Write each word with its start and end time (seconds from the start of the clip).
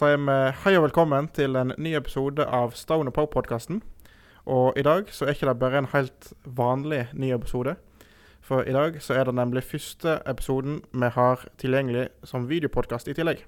Da 0.00 0.06
sier 0.08 0.20
vi 0.24 0.34
hei 0.62 0.70
og 0.78 0.86
velkommen 0.86 1.26
til 1.36 1.58
en 1.60 1.74
ny 1.76 1.90
episode 1.98 2.40
av 2.40 2.70
Stone 2.72 3.12
Pow-podkasten. 3.12 3.82
Og 4.48 4.78
i 4.80 4.84
dag 4.86 5.10
så 5.12 5.26
er 5.26 5.36
ikke 5.36 5.50
det 5.50 5.60
bare 5.60 5.82
en 5.82 5.88
helt 5.92 6.30
vanlig 6.56 7.02
ny 7.12 7.34
episode. 7.36 7.74
For 8.40 8.64
i 8.64 8.72
dag 8.72 8.96
så 9.04 9.18
er 9.20 9.28
det 9.28 9.36
nemlig 9.36 9.66
første 9.68 10.14
episoden 10.24 10.80
vi 10.96 11.12
har 11.18 11.44
tilgjengelig 11.60 12.06
som 12.24 12.48
videopodkast 12.48 13.12
i 13.12 13.18
tillegg. 13.18 13.44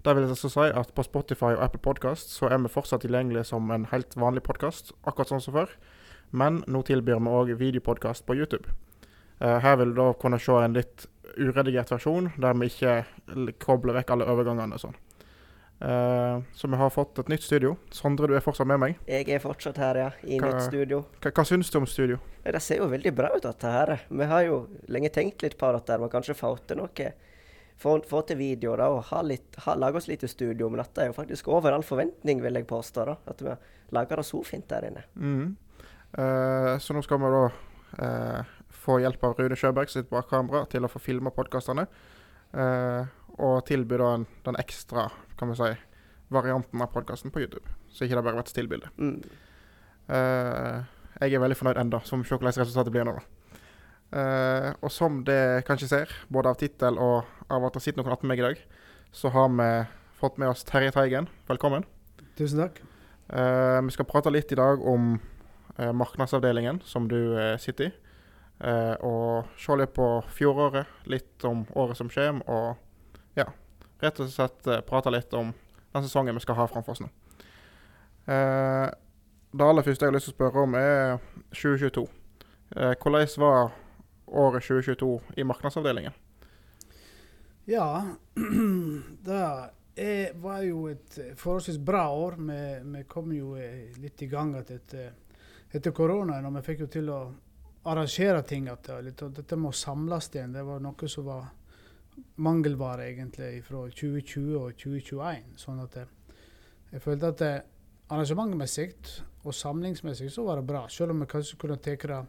Det 0.00 0.16
vil 0.16 0.24
altså 0.24 0.54
si 0.56 0.72
at 0.72 0.96
på 0.96 1.04
Spotify 1.04 1.52
og 1.52 1.66
Apple 1.68 1.84
Podcast 1.84 2.32
så 2.32 2.48
er 2.48 2.64
vi 2.64 2.72
fortsatt 2.72 3.04
tilgjengelig 3.04 3.44
som 3.52 3.68
en 3.68 3.84
helt 3.92 4.16
vanlig 4.16 4.48
podkast, 4.48 4.96
akkurat 5.04 5.36
sånn 5.36 5.44
som 5.44 5.60
før. 5.60 5.78
Men 6.32 6.64
nå 6.64 6.80
tilbyr 6.88 7.20
vi 7.20 7.40
òg 7.42 7.58
videopodkast 7.60 8.24
på 8.24 8.40
YouTube. 8.40 8.72
Eh, 9.36 9.58
her 9.60 9.76
vil 9.76 9.92
du 9.92 10.00
da 10.00 10.14
kunne 10.16 10.40
se 10.40 10.62
en 10.64 10.80
litt 10.80 11.10
uredigert 11.36 11.92
versjon, 11.92 12.32
der 12.40 12.56
vi 12.56 12.72
ikke 12.72 13.02
kobler 13.60 14.00
vekk 14.00 14.16
alle 14.16 14.32
overgangene 14.32 14.80
og 14.80 14.88
sånn. 14.88 15.02
Eh, 15.84 16.38
så 16.56 16.68
vi 16.70 16.76
har 16.80 16.90
fått 16.94 17.18
et 17.20 17.28
nytt 17.28 17.42
studio. 17.44 17.74
Sondre, 17.92 18.28
du 18.30 18.34
er 18.38 18.40
fortsatt 18.44 18.66
med 18.70 18.80
meg. 18.80 18.94
Jeg 19.10 19.28
er 19.28 19.42
fortsatt 19.42 19.76
her, 19.82 19.98
ja. 20.00 20.10
I 20.24 20.38
Hva- 20.40 20.54
nytt 20.54 20.62
studio. 20.70 21.02
Hva, 21.20 21.32
hva 21.36 21.44
syns 21.44 21.68
du 21.70 21.76
om 21.78 21.86
studio? 21.86 22.18
Det 22.44 22.62
ser 22.62 22.78
jo 22.80 22.88
veldig 22.88 23.12
bra 23.14 23.28
ut, 23.34 23.42
dette 23.44 23.72
her. 23.74 23.92
Vi 24.08 24.24
har 24.30 24.44
jo 24.46 24.62
lenge 24.88 25.10
tenkt 25.12 25.42
litt 25.44 25.58
på 25.60 25.72
dette, 25.76 25.98
og 26.00 26.10
kanskje 26.12 26.36
få 26.38 26.54
til 26.66 26.80
noe. 26.80 27.12
Få, 27.76 27.98
få 28.06 28.20
til 28.26 28.38
video 28.38 28.76
da, 28.78 28.86
og 28.94 29.02
ha 29.10 29.20
litt, 29.26 29.56
ha, 29.66 29.74
lage 29.74 29.96
oss 29.98 30.06
litt 30.08 30.22
i 30.24 30.28
studio. 30.30 30.70
Men 30.70 30.80
dette 30.84 31.02
er 31.02 31.06
jo 31.10 31.16
faktisk 31.18 31.48
over 31.48 31.72
all 31.74 31.82
forventning, 31.82 32.40
vil 32.40 32.54
jeg 32.54 32.66
påstå. 32.70 33.04
da, 33.04 33.16
At 33.26 33.42
vi 33.42 33.56
lager 33.92 34.16
det 34.22 34.24
så 34.24 34.40
fint 34.46 34.68
der 34.70 34.86
inne. 34.88 35.02
Mm. 35.18 35.56
Eh, 36.16 36.78
så 36.78 36.94
nå 36.94 37.02
skal 37.04 37.18
vi 37.18 37.32
da 37.34 37.44
eh, 38.06 38.44
få 38.70 39.00
hjelp 39.02 39.24
av 39.26 39.34
Rune 39.40 39.56
Sjøberg 39.58 39.90
sitt 39.90 40.08
bakkamera 40.08 40.64
til 40.70 40.86
å 40.86 40.88
få 40.92 41.00
filma 41.02 41.30
podkastene. 41.34 41.86
eh, 42.54 43.04
og 43.38 43.64
tilby 43.68 43.98
da 44.00 44.10
en, 44.18 44.26
den 44.46 44.58
ekstra 44.60 45.08
kan 45.38 45.50
vi 45.50 45.58
si, 45.58 45.70
varianten 46.34 46.82
av 46.82 46.92
podkasten 46.94 47.32
på 47.34 47.42
YouTube. 47.42 47.64
Så 47.90 48.06
ikke 48.06 48.18
det 48.18 48.24
bare 48.24 48.36
blir 48.36 48.44
et 48.44 48.52
stillbilde. 48.52 48.90
Mm. 48.98 49.16
Uh, 50.08 50.84
jeg 51.20 51.34
er 51.34 51.42
veldig 51.42 51.58
fornøyd 51.58 51.80
ennå, 51.82 52.00
som 52.06 52.24
se 52.26 52.34
hvordan 52.34 52.54
resultatet 52.54 52.94
blir 52.94 53.06
nå. 53.06 53.14
Eh, 54.14 54.66
og 54.84 54.90
som 54.92 55.20
det 55.26 55.64
kanskje 55.66 55.88
ser, 55.90 56.10
både 56.30 56.50
av 56.50 56.58
tittel 56.58 56.98
og 57.02 57.24
av 57.50 57.64
at 57.66 57.74
det 57.74 57.82
sitter 57.82 58.02
noen 58.02 58.14
attmed 58.14 58.32
meg 58.32 58.42
i 58.42 58.44
dag, 58.44 58.60
så 59.14 59.30
har 59.34 59.48
vi 59.54 59.68
fått 60.18 60.40
med 60.42 60.50
oss 60.50 60.66
Terje 60.66 60.90
Teigen. 60.94 61.26
Velkommen. 61.48 61.86
Tusen 62.38 62.64
takk. 62.64 62.82
Uh, 63.30 63.78
vi 63.86 63.94
skal 63.94 64.06
prate 64.10 64.34
litt 64.34 64.52
i 64.52 64.58
dag 64.58 64.82
om 64.82 65.16
markedsavdelingen 65.74 66.82
som 66.86 67.08
du 67.10 67.18
sitter 67.62 67.88
i. 67.88 67.94
Eh, 68.62 68.94
og 69.02 69.50
se 69.58 69.74
litt 69.76 69.94
på 69.96 70.06
fjoråret, 70.32 70.86
litt 71.10 71.44
om 71.48 71.64
året 71.74 71.98
som 71.98 72.10
kommer, 72.12 72.46
og 72.46 72.83
ja, 73.34 73.46
rett 74.02 74.20
og 74.20 74.32
slett 74.32 74.66
eh, 74.66 74.82
prate 74.86 75.12
litt 75.14 75.34
om 75.34 75.52
den 75.94 76.02
sesongen 76.06 76.34
vi 76.34 76.42
skal 76.42 76.58
ha 76.58 76.66
framfor 76.70 76.96
oss 76.96 77.04
nå. 77.04 77.10
Eh, 78.26 78.88
det 79.54 79.64
aller 79.64 79.86
første 79.86 80.06
jeg 80.06 80.10
har 80.10 80.16
lyst 80.16 80.30
til 80.30 80.34
å 80.34 80.38
spørre 80.38 80.66
om, 80.66 80.74
er 80.74 81.18
2022. 81.54 82.04
Eh, 82.74 82.94
hvordan 82.98 83.28
var 83.38 83.74
året 84.26 84.66
2022 84.66 85.20
i 85.36 85.46
markedsavdelingen? 85.46 86.16
Ja, 87.70 88.04
det 89.28 89.44
var 90.42 90.62
jo 90.66 90.88
et 90.90 91.18
forholdsvis 91.38 91.78
bra 91.78 92.08
år. 92.10 92.36
Vi, 92.38 92.60
vi 92.96 93.04
kom 93.08 93.32
jo 93.32 93.54
eh, 93.56 93.94
litt 94.02 94.22
i 94.22 94.28
gang 94.28 94.56
etter, 94.58 95.12
etter 95.70 95.94
koronaen, 95.94 96.48
og 96.48 96.58
vi 96.58 96.64
fikk 96.66 96.84
jo 96.84 96.90
til 96.98 97.12
å 97.14 97.20
arrangere 97.84 98.42
ting. 98.42 98.68
At 98.72 98.90
dette 99.36 99.60
må 99.60 99.72
samles 99.72 100.32
igjen, 100.34 100.56
det 100.56 100.66
var 100.66 100.82
noe 100.82 101.08
som 101.08 101.28
var 101.30 101.46
mangelvare 102.36 103.08
egentlig 103.10 103.62
fra 103.66 103.84
2020 103.90 104.58
og 104.58 104.74
2021. 104.80 105.54
Sånn 105.60 105.80
at 105.84 105.96
det, 105.98 106.08
jeg 106.92 107.04
følte 107.04 107.32
at 107.34 107.46
arrangementmessig 108.12 108.90
og 109.44 109.54
samlingsmessig 109.54 110.30
så 110.32 110.44
var 110.46 110.60
det 110.60 110.68
bra. 110.68 110.84
Selv 110.88 111.14
om 111.14 111.22
vi 111.22 111.30
kanskje 111.30 111.58
kunne 111.60 111.78
tatt 111.80 112.06
det 112.08 112.20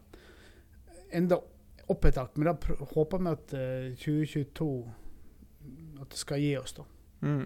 enda 1.15 1.39
opp 1.91 2.07
et 2.07 2.17
hakk. 2.19 2.37
Men 2.37 2.51
da 2.51 2.77
håper 2.95 3.21
vi 3.21 3.33
at 3.33 3.53
eh, 3.57 3.91
2022 4.01 4.69
at 6.01 6.09
det 6.11 6.19
skal 6.19 6.41
gi 6.41 6.55
oss, 6.59 6.75
da. 6.77 6.85
Mm. 7.25 7.45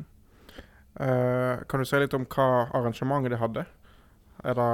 Uh, 0.99 1.61
kan 1.69 1.79
du 1.79 1.87
si 1.87 1.99
litt 2.01 2.15
om 2.17 2.25
hva 2.27 2.47
arrangementet 2.75 3.31
de 3.31 3.39
hadde? 3.39 3.65
Er 4.39 4.55
det 4.57 4.71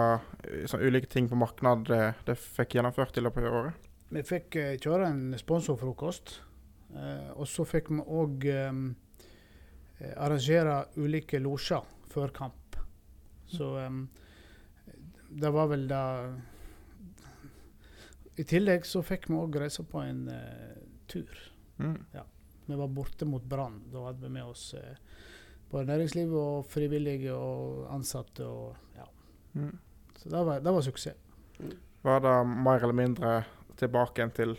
eh, 0.48 0.64
sånn 0.70 0.86
ulike 0.86 1.10
ting 1.12 1.28
på 1.30 1.38
marked 1.38 1.86
det, 1.90 2.16
det 2.26 2.38
fikk 2.40 2.78
gjennomført 2.78 3.18
i 3.18 3.24
løpet 3.26 3.46
av 3.50 3.60
året? 3.60 3.90
Vi 4.16 4.24
fikk 4.26 4.58
uh, 4.62 4.74
kjøre 4.82 5.10
en 5.12 5.24
sponsorfrokost. 5.38 6.40
Eh, 6.94 7.32
og 7.34 7.48
så 7.50 7.66
fikk 7.66 7.90
vi 7.94 8.04
òg 8.04 8.48
arrangere 9.96 10.82
ulike 11.00 11.40
losjer 11.40 11.86
før 12.12 12.34
kamp. 12.36 12.76
Så 13.48 13.78
em, 13.80 14.08
det 15.30 15.50
var 15.50 15.68
vel 15.72 15.88
det 15.88 16.04
I 18.36 18.44
tillegg 18.48 18.88
så 18.88 19.02
fikk 19.06 19.30
vi 19.30 19.38
òg 19.40 19.56
reise 19.62 19.86
på 19.88 20.02
en 20.04 20.26
uh, 20.28 20.76
tur. 21.08 21.32
Mm. 21.78 21.98
Vi 22.66 22.76
var 22.76 22.92
borte 22.92 23.28
mot 23.30 23.44
Brann. 23.44 23.78
Da 23.92 24.08
hadde 24.10 24.26
vi 24.26 24.32
med 24.36 24.44
oss 24.44 24.74
uh, 24.76 24.98
både 25.72 25.88
næringsliv 25.94 26.34
og 26.36 26.66
frivillige 26.68 27.34
og 27.36 27.86
ansatte. 27.96 28.44
Og, 28.44 28.76
ja. 28.98 29.08
Mm. 29.54 29.78
Så 30.20 30.32
det 30.34 30.44
var, 30.50 30.60
det 30.60 30.74
var 30.76 30.84
suksess. 30.84 31.22
Var 32.06 32.20
det 32.22 32.36
mer 32.48 32.84
eller 32.84 32.98
mindre 32.98 33.32
tilbake 33.80 34.20
igjen 34.20 34.36
til 34.36 34.58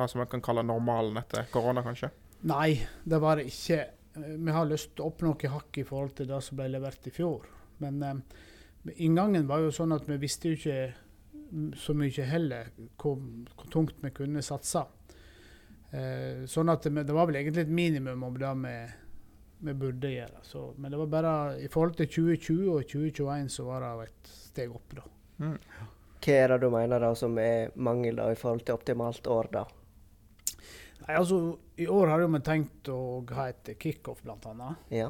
det 0.00 0.08
som 0.12 0.22
man 0.22 0.30
kan 0.30 0.42
kalle 0.44 0.64
normalen 0.66 1.20
etter 1.20 1.48
korona, 1.52 1.84
kanskje? 1.86 2.10
Nei, 2.48 2.86
det 3.04 3.18
var 3.20 3.36
det 3.40 3.50
ikke. 3.50 3.80
Eh, 4.16 4.36
Vi 4.36 4.54
har 4.56 4.68
lyst 4.68 4.94
til 4.94 5.04
å 5.04 5.10
oppnå 5.12 5.34
noe 5.34 5.52
hakk 5.56 5.78
i 5.78 5.86
forhold 5.86 6.16
til 6.18 6.30
det 6.30 6.40
som 6.44 6.60
ble 6.60 6.70
levert 6.72 7.06
i 7.06 7.14
fjor. 7.14 7.48
Men 7.84 8.02
eh, 8.02 8.22
inngangen 8.96 9.48
var 9.48 9.64
jo 9.64 9.74
sånn 9.74 9.92
at 9.96 10.08
vi 10.08 10.16
visste 10.20 10.50
jo 10.50 10.58
ikke 10.58 10.78
mm, 11.52 11.74
så 11.76 11.94
mye 11.96 12.30
heller 12.30 12.72
hvor, 12.96 13.20
hvor 13.54 13.70
tungt 13.72 14.00
vi 14.00 14.12
kunne 14.16 14.42
satse. 14.44 14.86
Eh, 15.90 16.46
sånn 16.46 16.70
at 16.70 16.86
det, 16.86 17.04
det 17.06 17.14
var 17.16 17.28
vel 17.28 17.40
egentlig 17.40 17.66
et 17.66 17.76
minimum 17.80 18.22
om 18.28 18.36
det 18.38 18.50
vi, 18.64 18.74
vi 19.68 19.78
burde 19.84 20.12
gjøre. 20.12 20.44
Så, 20.46 20.68
men 20.78 20.92
det 20.92 21.00
var 21.00 21.14
bare 21.16 21.32
i 21.60 21.70
forhold 21.72 21.98
til 21.98 22.10
2020 22.10 22.68
og 22.74 22.84
2021 22.88 23.50
så 23.56 23.66
var 23.66 23.84
det 23.86 24.10
et 24.10 24.36
steg 24.50 24.76
opp, 24.76 24.94
da. 24.96 25.06
Mm. 25.40 25.56
Hva 26.20 26.36
er 26.36 26.52
det 26.52 26.58
du 26.60 26.72
mener 26.72 27.00
da 27.00 27.14
som 27.16 27.36
er 27.40 27.70
mangel 27.80 28.18
da, 28.20 28.28
i 28.30 28.38
forhold 28.38 28.64
til 28.66 28.76
optimalt 28.76 29.28
år, 29.30 29.48
da? 29.54 29.64
Nei, 31.10 31.16
altså, 31.18 31.58
I 31.76 31.88
år 31.90 32.06
har 32.06 32.20
vi 32.22 32.38
tenkt 32.46 32.88
å 32.92 33.26
ha 33.34 33.48
et 33.50 33.72
kickoff, 33.82 34.20
annet. 34.22 34.84
Ja. 34.94 35.08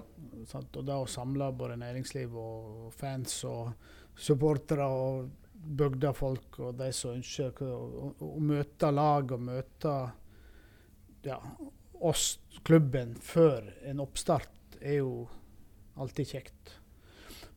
Sant? 0.49 0.72
Og 0.81 0.87
da 0.88 0.97
å 0.97 1.09
samle 1.11 1.50
både 1.53 1.77
næringsliv 1.77 2.37
og 2.41 2.87
fans 2.97 3.34
og 3.44 3.75
supportere 4.16 4.87
og 4.89 5.28
bygdefolk 5.60 6.56
og 6.65 6.78
de 6.78 6.89
som 6.97 7.19
ønsker 7.19 7.60
å, 7.66 8.15
å, 8.16 8.31
møte 8.41 8.89
lag 8.97 9.34
og 9.37 9.44
møte 9.44 9.93
ja, 11.28 11.37
oss, 12.00 12.39
klubben, 12.65 13.12
før 13.21 13.69
en 13.84 14.00
oppstart, 14.00 14.81
er 14.81 15.03
jo 15.03 15.27
alltid 16.00 16.33
kjekt. 16.33 16.77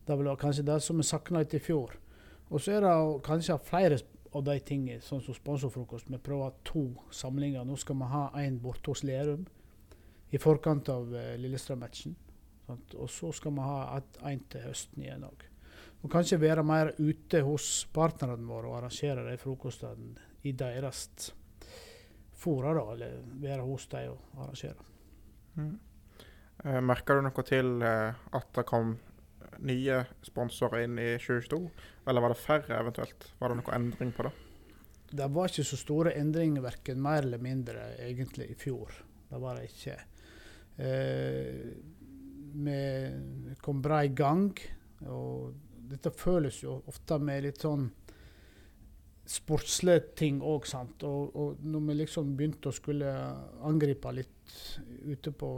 Det 0.04 0.20
var 0.20 0.36
kanskje 0.36 0.66
det 0.68 0.82
som 0.84 1.00
vi 1.00 1.08
savna 1.08 1.40
etter 1.40 1.62
i 1.62 1.64
fjor. 1.64 1.96
Og 2.52 2.60
så 2.60 2.76
er 2.76 2.84
det 2.84 3.24
kanskje 3.24 3.56
flere 3.64 4.04
av 4.34 4.44
de 4.46 4.56
tingene, 4.66 5.02
sånn 5.04 5.22
som 5.22 5.36
sponsorfrokost. 5.36 6.10
Vi 6.10 6.18
prøver 6.22 6.56
to 6.66 6.88
samlinger. 7.14 7.64
Nå 7.66 7.76
skal 7.80 7.98
vi 8.00 8.10
ha 8.10 8.24
en 8.42 8.58
borte 8.62 8.90
hos 8.90 9.04
Lerum 9.06 9.44
i 10.34 10.40
forkant 10.42 10.90
av 10.90 11.12
uh, 11.14 11.34
Lillestrøm-matchen. 11.38 12.16
Og 12.72 13.10
så 13.12 13.30
skal 13.36 13.54
vi 13.54 13.64
ha 13.64 14.00
én 14.30 14.42
til 14.50 14.64
høsten 14.64 15.04
igjen 15.04 15.26
òg. 15.28 15.46
Og 16.04 16.10
kanskje 16.12 16.40
være 16.40 16.64
mer 16.66 16.92
ute 16.98 17.40
hos 17.44 17.86
partnerne 17.92 18.44
våre 18.48 18.70
og 18.70 18.78
arrangere 18.78 19.24
de 19.24 19.38
frokostene 19.40 20.28
i 20.44 20.52
deres 20.52 21.06
fora, 22.36 22.74
da. 22.76 22.84
Eller 22.92 23.20
være 23.40 23.64
hos 23.64 23.86
dem 23.92 24.12
og 24.12 24.42
arrangere. 24.46 24.90
Mm. 25.56 25.74
Merker 26.84 27.18
du 27.18 27.26
noe 27.26 27.44
til 27.46 27.82
eh, 27.84 28.24
at 28.36 28.50
det 28.56 28.64
kom 28.68 28.94
nye 29.62 30.00
sponsorer 30.24 30.84
inn 30.86 30.98
i 30.98 31.14
2022? 31.18 31.60
Eller 32.08 32.24
var 32.24 32.34
det 32.34 32.40
færre 32.42 32.78
eventuelt? 32.80 33.28
Var 33.38 33.52
det 33.52 33.58
noe 33.60 33.76
endring 33.76 34.12
på 34.16 34.26
det? 34.26 34.34
Det 35.14 35.26
var 35.30 35.50
ikke 35.50 35.66
så 35.68 35.78
store 35.78 36.14
endringer, 36.18 36.64
verken 36.64 37.02
mer 37.02 37.22
eller 37.22 37.42
mindre, 37.42 37.92
egentlig, 38.02 38.48
i 38.50 38.58
fjor. 38.58 38.94
Det 39.30 39.40
var 39.42 39.58
det 39.60 39.68
ikke. 39.70 39.98
Eh, 40.76 41.60
vi 42.54 43.58
kom 43.62 43.82
bra 43.82 44.00
i 44.04 44.14
gang, 44.14 44.50
og 45.06 45.54
dette 45.90 46.10
føles 46.10 46.62
jo 46.64 46.80
ofte 46.90 47.18
med 47.22 47.44
litt 47.46 47.62
sånn 47.62 47.90
sportslige 49.24 50.14
ting 50.18 50.40
òg, 50.44 50.66
sant. 50.68 51.04
Og, 51.08 51.36
og 51.36 51.62
når 51.64 51.86
vi 51.88 51.98
liksom 52.02 52.34
begynte 52.36 52.70
å 52.70 52.76
skulle 52.76 53.12
angripe 53.64 54.12
litt 54.12 54.58
ute 55.08 55.32
på 55.32 55.50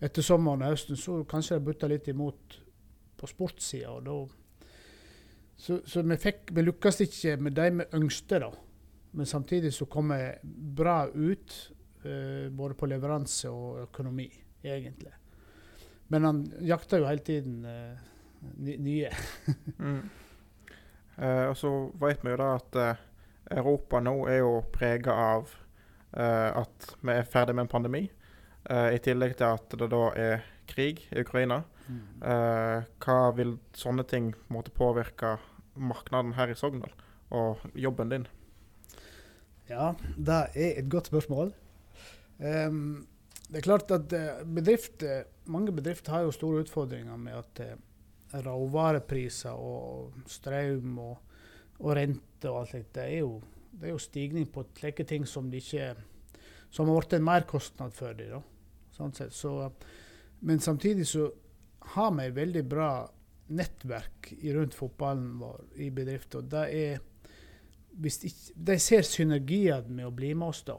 etter 0.00 0.24
sommeren 0.24 0.64
og 0.64 0.72
høsten, 0.72 0.98
så 0.98 1.20
kanskje 1.28 1.58
det 1.58 1.66
butta 1.66 1.90
litt 1.90 2.08
imot 2.10 2.58
på 3.20 3.28
sportssida. 3.28 4.16
Så, 5.60 5.80
så 5.84 6.02
vi, 6.02 6.16
fikk, 6.16 6.48
vi 6.56 6.64
lykkes 6.64 7.02
ikke 7.04 7.36
med 7.44 7.52
de 7.58 7.68
vi 7.82 7.88
ønsket, 7.98 8.40
da. 8.40 8.50
Men 9.10 9.26
samtidig 9.26 9.74
så 9.74 9.84
kom 9.90 10.12
vi 10.14 10.30
bra 10.78 11.02
ut, 11.12 11.56
uh, 12.06 12.48
både 12.48 12.76
på 12.78 12.88
leveranse 12.88 13.50
og 13.50 13.82
økonomi, 13.82 14.28
egentlig. 14.64 15.12
Men 16.08 16.24
han 16.24 16.40
jakter 16.64 17.02
jo 17.02 17.10
hele 17.10 17.26
tiden 17.26 17.64
uh, 17.66 17.98
nye. 18.64 19.10
Mm. 19.80 20.08
uh, 21.18 21.46
og 21.50 21.56
så 21.56 21.70
vet 22.00 22.24
vi 22.24 22.32
jo 22.32 22.38
da 22.40 22.54
at 22.56 22.78
Europa 23.50 24.00
nå 24.00 24.14
er 24.30 24.40
jo 24.40 24.60
prega 24.72 25.12
av 25.12 25.56
at 26.10 26.86
vi 27.06 27.12
er 27.12 27.28
ferdig 27.28 27.54
med 27.54 27.64
en 27.64 27.70
pandemi. 27.70 28.00
I 28.66 28.98
tillegg 28.98 29.36
til 29.38 29.46
at 29.46 29.76
det 29.78 29.86
da 29.92 30.00
er 30.18 30.40
krig 30.66 31.04
i 31.12 31.20
Ukraina. 31.22 31.60
Eh, 32.20 32.88
hva 33.04 33.18
vil 33.36 33.56
sånne 33.76 34.04
ting 34.08 34.32
måtte 34.52 34.74
påvirke 34.74 35.36
markedet 35.80 36.36
her 36.36 36.52
i 36.52 36.58
Sogndal 36.58 36.92
og 37.30 37.62
jobben 37.78 38.12
din? 38.12 38.26
Ja, 39.70 39.92
det 40.16 40.40
er 40.58 40.80
et 40.80 40.90
godt 40.90 41.10
spørsmål. 41.12 41.52
Um, 42.40 43.06
det 43.50 43.60
er 43.60 43.66
klart 43.66 43.90
at 43.94 44.12
eh, 44.14 44.42
bedrifter, 44.46 45.24
mange 45.50 45.72
bedrifter 45.74 46.14
har 46.14 46.26
jo 46.26 46.34
store 46.34 46.64
utfordringer 46.64 47.16
med 47.20 47.38
at 47.38 47.62
eh, 47.64 47.78
råvarepriser 48.46 49.54
og 49.58 50.14
strøm 50.30 50.98
og, 51.02 51.16
og 51.80 51.96
rente 51.98 52.50
og 52.50 52.60
alt 52.60 52.74
slikt, 52.74 52.94
det 52.94 53.06
er 53.06 53.18
jo, 53.24 53.40
det 53.72 53.88
er 53.88 53.94
jo 53.94 54.02
stigning 54.02 54.46
på 54.52 54.64
slike 54.78 55.06
ting 55.06 55.26
som 55.26 55.50
de 55.50 55.58
ikke 55.62 55.94
som 56.70 56.86
har 56.86 57.00
blitt 57.00 57.16
en 57.18 57.26
merkostnad 57.26 57.94
for 57.96 58.14
dem. 58.14 58.46
Sånn 58.94 59.14
men 60.40 60.60
samtidig 60.60 61.06
så 61.08 61.26
har 61.94 62.12
vi 62.16 62.28
veldig 62.34 62.64
bra 62.68 62.90
nettverk 63.50 64.32
rundt 64.54 64.74
fotballen 64.74 65.38
vår 65.38 65.64
i 65.82 65.90
bedriften. 65.90 66.44
og 66.44 66.50
det 66.50 66.64
er 66.70 67.00
ikke, 68.04 68.30
De 68.54 68.78
ser 68.78 69.02
synergier 69.02 69.88
med 69.88 70.06
å 70.06 70.14
bli 70.14 70.34
med 70.34 70.48
oss, 70.48 70.62
da. 70.62 70.78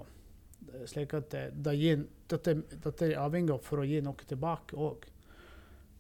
Slik 0.88 1.14
at 1.14 1.30
det, 1.34 1.42
det 1.54 1.74
gir, 1.76 2.06
dette, 2.32 2.54
dette 2.72 3.10
er 3.10 3.20
avhengig 3.20 3.52
av 3.54 3.66
for 3.66 3.82
å 3.82 3.88
gi 3.88 4.00
noe 4.02 4.28
tilbake 4.28 4.78
òg. 4.80 5.10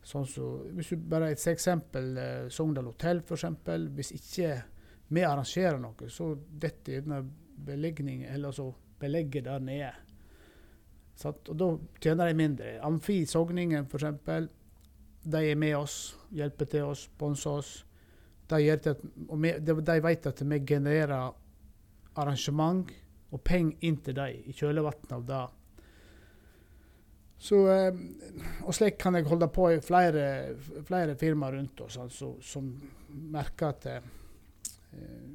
Sånn 0.04 0.26
så, 0.26 0.46
hvis 0.74 0.94
du 0.96 1.04
bare 1.12 1.32
Et 1.36 1.48
eksempel 1.52 2.16
eh, 2.18 2.48
Sogndal 2.50 2.88
hotell, 2.90 3.22
f.eks. 3.22 3.46
Hvis 3.98 4.14
ikke 4.18 4.56
vi 5.12 5.26
arrangerer 5.28 5.78
noe, 5.82 6.08
så 6.10 6.32
detter 6.36 6.98
gjerne 6.98 7.20
beleggningen, 7.62 8.32
eller 8.32 8.50
altså 8.50 8.72
belegget 9.02 9.46
der 9.46 9.62
nede. 9.62 9.92
Sånn, 11.20 11.38
Og 11.52 11.60
da 11.60 11.70
tjener 12.02 12.32
de 12.32 12.40
mindre. 12.40 12.74
Amfi 12.88 13.26
Sogningen, 13.30 13.86
f.eks. 13.92 14.50
De 15.24 15.44
er 15.52 15.60
med 15.60 15.76
oss, 15.78 16.16
hjelper 16.34 16.70
til 16.72 16.90
oss, 16.90 17.06
sponser 17.12 17.62
oss. 17.62 17.72
De, 18.50 18.60
at, 18.74 18.88
vi, 18.88 19.54
de 19.62 19.98
vet 20.04 20.28
at 20.28 20.44
vi 20.44 20.60
genererer 20.68 21.32
arrangement 22.20 22.90
og 23.32 23.44
penger 23.48 23.88
inn 23.88 24.00
til 24.04 24.18
dem 24.18 24.50
i 24.50 24.56
kjølvannet 24.56 25.14
av 25.16 25.28
det. 25.28 25.44
Så, 27.42 27.58
eh, 27.74 28.02
og 28.68 28.76
slik 28.78 29.00
kan 29.02 29.18
jeg 29.18 29.26
holde 29.26 29.48
på 29.50 29.72
i 29.74 29.80
flere, 29.82 30.26
flere 30.86 31.16
firmaer 31.18 31.56
rundt 31.58 31.80
oss 31.82 31.98
altså, 31.98 32.36
som 32.46 32.68
merker 33.34 33.72
at 33.72 33.88
eh, 33.90 35.32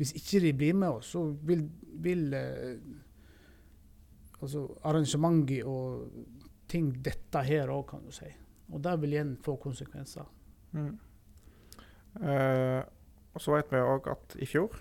hvis 0.00 0.14
ikke 0.16 0.40
de 0.46 0.52
blir 0.56 0.78
med 0.80 0.88
oss, 0.88 1.10
så 1.12 1.26
vil, 1.44 1.66
vil 2.00 2.32
eh, 2.32 2.78
altså 4.40 4.64
arrangementet 4.88 5.66
og 5.68 6.06
ting 6.70 6.88
dette 7.04 7.42
her 7.44 7.68
òg, 7.68 7.84
kan 7.90 8.06
du 8.06 8.14
si. 8.14 8.30
Og 8.70 8.82
det 8.84 8.94
vil 9.02 9.16
igjen 9.16 9.34
få 9.42 9.56
konsekvenser. 9.60 10.28
Mm. 10.72 10.94
Eh, 12.20 12.80
og 13.34 13.42
så 13.42 13.54
vet 13.54 13.70
vi 13.70 13.82
òg 13.82 14.08
at 14.10 14.34
i 14.42 14.48
fjor 14.48 14.74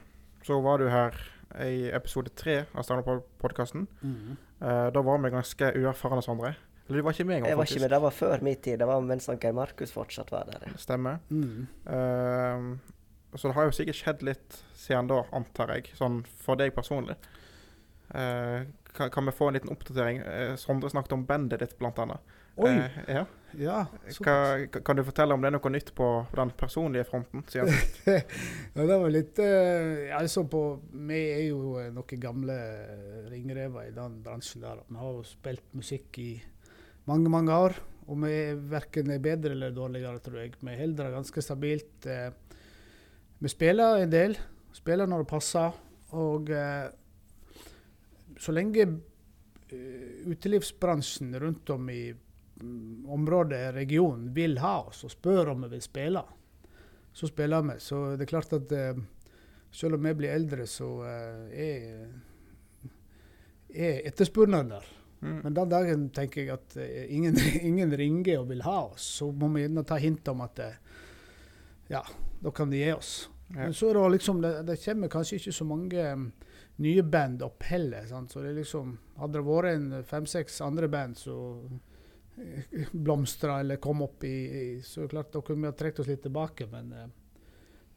så 0.45 0.57
var 0.63 0.81
du 0.81 0.87
her 0.89 1.17
i 1.65 1.89
episode 1.93 2.31
tre 2.37 2.63
av 2.73 2.85
Standup-podkasten. 2.85 3.87
Eh, 4.05 4.87
da 4.93 5.01
var 5.05 5.21
vi 5.23 5.31
ganske 5.33 5.71
uerfarne, 5.75 6.21
Sondre. 6.25 6.53
Eller 6.87 7.01
du 7.01 7.05
var 7.05 7.13
ikke 7.13 7.25
med 7.25 7.35
engang, 7.37 7.49
Jeg 7.49 7.57
var 7.57 7.69
ikke 7.69 7.81
med, 7.81 7.89
det 7.93 8.01
var 8.01 8.13
før 8.17 8.41
min 8.41 8.55
tid. 8.55 8.79
Det 8.79 8.87
var 8.87 9.01
mens 9.01 9.29
Geir 9.29 9.53
Markus 9.53 9.91
fortsatt 9.93 10.31
var 10.31 10.47
der. 10.49 10.71
Stemmer. 10.77 11.19
Mm. 11.29 11.67
Eh, 11.85 13.35
så 13.35 13.47
det 13.47 13.55
har 13.55 13.67
jo 13.67 13.75
sikkert 13.77 13.99
skjedd 13.99 14.23
litt 14.25 14.61
siden 14.73 15.09
da, 15.11 15.21
antar 15.37 15.75
jeg. 15.75 15.91
Sånn 15.97 16.23
for 16.41 16.57
deg 16.57 16.73
personlig. 16.73 17.17
Eh, 18.89 18.95
kan, 18.97 19.09
kan 19.09 19.25
vi 19.25 19.31
få 19.31 19.47
en 19.47 19.53
liten 19.53 19.69
oppdatering? 19.69 20.17
Eh, 20.17 20.55
Sondre 20.55 20.89
snakket 20.89 21.11
om 21.11 21.25
bandet 21.25 21.59
ditt, 21.59 21.77
blant 21.77 21.99
annet. 21.99 22.37
Oi! 22.59 22.71
Eh, 22.75 22.97
ja. 23.07 23.25
ja, 23.57 23.77
Hva, 24.19 24.35
kan 24.83 24.97
du 24.99 25.03
fortelle 25.07 25.33
om 25.33 25.41
det 25.41 25.47
er 25.47 25.55
noe 25.55 25.71
nytt 25.71 25.93
på 25.95 26.07
den 26.35 26.51
personlige 26.59 27.07
fronten? 27.07 27.45
Siden? 27.47 27.71
ja, 28.75 28.83
det 28.83 28.97
var 28.99 29.13
litt 29.13 29.39
eh, 29.43 30.09
altså 30.17 30.43
på, 30.49 30.63
Vi 31.09 31.19
er 31.37 31.45
jo 31.47 31.77
eh, 31.79 31.91
noen 31.95 32.21
gamle 32.21 32.57
ringrever 33.31 33.87
i 33.87 33.95
den 33.95 34.19
bransjen 34.25 34.65
der. 34.65 34.83
Vi 34.89 34.99
har 34.99 35.15
jo 35.15 35.23
spilt 35.27 35.65
musikk 35.77 36.19
i 36.19 36.33
mange, 37.09 37.31
mange 37.31 37.55
år. 37.55 37.79
Og 38.09 38.17
vi 38.23 38.33
er 38.33 38.61
verken 38.71 39.11
er 39.13 39.21
bedre 39.21 39.53
eller 39.53 39.73
dårligere, 39.73 40.21
tror 40.25 40.41
jeg. 40.41 40.55
Vi 40.59 40.77
holder 40.79 41.07
det 41.07 41.15
ganske 41.15 41.45
stabilt. 41.45 42.09
Eh, 42.09 42.31
vi 43.39 43.51
spiller 43.51 44.03
en 44.03 44.11
del. 44.11 44.35
Spiller 44.75 45.07
når 45.07 45.23
det 45.23 45.31
passer. 45.31 45.77
Og 46.17 46.49
eh, 46.51 46.89
så 48.39 48.51
lenge 48.51 48.81
eh, 48.81 50.25
utelivsbransjen 50.25 51.39
rundt 51.39 51.69
om 51.69 51.89
i 51.89 52.15
mm, 52.61 53.09
området, 53.09 53.73
regionen, 53.75 54.33
vil 54.33 54.57
ha 54.63 54.79
oss 54.87 55.03
og 55.03 55.11
spør 55.11 55.53
om 55.53 55.65
vi 55.65 55.73
vil 55.75 55.83
spille, 55.83 56.23
så 57.13 57.27
spiller 57.27 57.65
vi. 57.67 57.79
Så 57.83 58.03
det 58.15 58.25
er 58.25 58.31
klart 58.31 58.55
at 58.55 58.71
eh, 58.71 59.01
selv 59.71 59.99
om 59.99 60.07
vi 60.07 60.15
blir 60.21 60.35
eldre, 60.35 60.67
så 60.67 60.87
eh, 61.03 61.65
er, 61.67 62.07
er 63.75 64.07
etterspørselen 64.07 64.71
der. 64.71 64.87
Mm. 65.19 65.39
Men 65.43 65.57
den 65.57 65.73
dagen 65.73 66.05
tenker 66.15 66.45
jeg 66.45 66.55
at 66.55 66.77
ingen, 67.11 67.35
ingen 67.69 67.91
ringer 67.91 68.39
og 68.39 68.53
vil 68.53 68.63
ha 68.63 68.77
oss, 68.93 69.17
så 69.19 69.27
må 69.31 69.51
vi 69.51 69.65
gjerne 69.65 69.83
ta 69.83 69.99
hint 69.99 70.31
om 70.31 70.45
at 70.47 70.63
ja, 71.91 72.05
da 72.39 72.51
kan 72.55 72.71
de 72.71 72.79
gi 72.79 72.93
oss. 72.93 73.13
Ja. 73.49 73.65
Men 73.65 73.73
så 73.75 73.89
er 73.89 73.97
det 73.97 74.09
liksom, 74.15 74.39
det, 74.45 74.53
det 74.63 74.77
kommer 74.85 75.11
kanskje 75.11 75.41
ikke 75.41 75.53
så 75.57 75.65
mange 75.67 76.05
mm, 76.15 76.27
nye 76.79 77.03
band 77.03 77.41
opp 77.43 77.63
heller. 77.69 78.05
Sant? 78.07 78.31
Så 78.31 78.41
det 78.43 78.53
liksom, 78.57 78.97
hadde 79.19 79.39
det 79.39 79.45
vært 79.47 79.73
en 79.75 80.03
fem-seks 80.07 80.61
andre 80.65 80.87
band 80.91 81.17
som 81.19 81.79
eh, 82.39 82.87
blomstra 83.05 83.59
eller 83.63 83.81
kom 83.83 84.01
opp 84.05 84.23
i, 84.23 84.33
i 84.61 84.63
Så 84.81 85.01
er 85.01 85.07
det 85.09 85.13
klart 85.17 85.31
da 85.35 85.41
kunne 85.41 85.65
vi 85.67 85.71
ha 85.73 85.75
trukket 85.75 85.99
oss 86.05 86.07
litt 86.11 86.23
tilbake, 86.23 86.67
men 86.71 86.91
eh, 86.93 87.07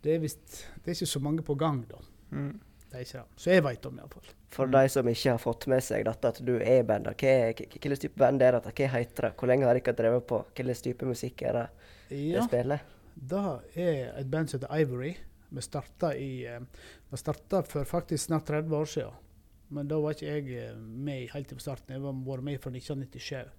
det 0.02 0.16
er 0.16 0.22
visst 0.24 0.64
Det 0.82 0.90
er 0.90 0.96
ikke 0.98 1.06
så 1.14 1.20
mange 1.22 1.42
på 1.46 1.54
gang, 1.54 1.84
da. 1.88 2.00
Mm. 2.34 2.52
Det 2.92 2.98
er 2.98 3.04
ikke 3.06 3.20
det. 3.22 3.40
Så 3.40 3.50
jeg 3.54 3.62
veit 3.64 3.86
om, 3.88 3.98
iallfall. 4.02 4.32
For 4.52 4.66
Mm. 4.68 4.72
de 4.74 4.88
som 4.92 5.06
ikke 5.08 5.30
har 5.32 5.38
fått 5.40 5.66
med 5.70 5.80
seg 5.82 6.02
dette, 6.04 6.28
at 6.28 6.40
du 6.44 6.56
er 6.60 6.82
band, 6.84 7.06
hvilken 7.16 7.94
type 7.96 8.18
band 8.20 8.42
er 8.44 8.52
det? 8.58 8.72
Hva 8.76 8.88
heter 8.98 9.28
det? 9.30 9.36
Hvor 9.40 9.48
lenge 9.48 9.64
har 9.64 9.78
dere 9.78 9.94
drevet 9.96 10.26
på? 10.28 10.42
Hva 10.44 10.64
slags 10.66 10.82
type 10.84 11.06
musikk 11.08 11.40
er 11.48 11.56
det 11.56 11.62
Ja, 12.10 12.34
dere 12.34 12.42
spiller? 12.50 12.82
det 13.16 13.44
er 13.80 14.12
et 14.20 14.28
band 14.30 14.50
som 14.50 14.60
heter 14.60 14.74
Ivory. 14.82 15.14
Vi 15.52 15.62
starta 15.64 16.14
i 16.16 16.46
vi 16.48 17.20
starta 17.20 17.62
for 17.62 17.84
faktisk 17.84 18.24
snart 18.24 18.46
30 18.48 18.76
år 18.76 18.88
siden. 18.88 19.18
Men 19.72 19.88
da 19.88 19.96
var 20.00 20.12
ikke 20.12 20.28
jeg 20.28 20.60
eh, 20.60 20.76
med 20.76 21.30
helt 21.32 21.52
fra 21.54 21.64
starten. 21.64 21.94
Jeg 21.96 22.04
var 22.04 22.16
vært 22.26 22.44
med 22.44 22.60
fra 22.60 22.72
1997. 22.74 23.52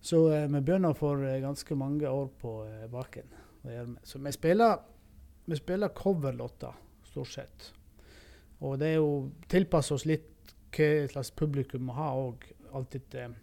Så 0.00 0.22
eh, 0.32 0.46
vi 0.46 0.60
begynner 0.60 0.94
for 0.98 1.24
eh, 1.26 1.40
ganske 1.42 1.76
mange 1.78 2.08
år 2.08 2.30
på 2.40 2.54
eh, 2.68 2.86
baken. 2.90 3.36
Så 4.02 4.18
vi 4.24 4.32
spiller, 4.32 4.78
vi 5.44 5.56
spiller 5.58 5.92
coverlåter, 5.92 6.78
stort 7.04 7.28
sett. 7.28 7.66
Og 8.64 8.78
det 8.80 8.94
er 8.94 9.00
jo 9.02 9.30
tilpassa 9.52 9.98
oss 9.98 10.06
litt 10.08 10.54
hva 10.70 11.08
slags 11.10 11.32
publikum 11.36 11.90
vi 11.90 11.96
har 11.98 12.16
òg. 12.16 12.46
Alltid 12.72 13.18
eh, 13.18 13.34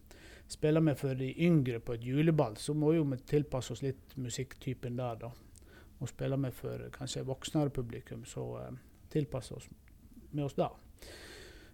spiller 0.48 0.82
vi 0.88 0.96
for 0.98 1.20
de 1.20 1.34
yngre 1.44 1.82
på 1.84 1.98
et 1.98 2.08
juleball, 2.08 2.56
så 2.58 2.74
må 2.74 2.96
jo 2.96 3.04
vi 3.12 3.20
tilpasse 3.28 3.76
oss 3.76 3.84
litt 3.84 4.16
musikktypen 4.16 4.98
der, 4.98 5.20
da. 5.28 5.34
Og 5.98 6.10
spiller 6.10 6.38
vi 6.38 6.52
for 6.54 6.90
kanskje 6.94 7.26
voksnere 7.26 7.74
publikum, 7.74 8.26
så 8.26 8.46
eh, 8.62 8.76
tilpasser 9.10 9.58
oss 9.58 9.70
med 10.32 10.46
oss 10.46 10.58
da. 10.58 10.70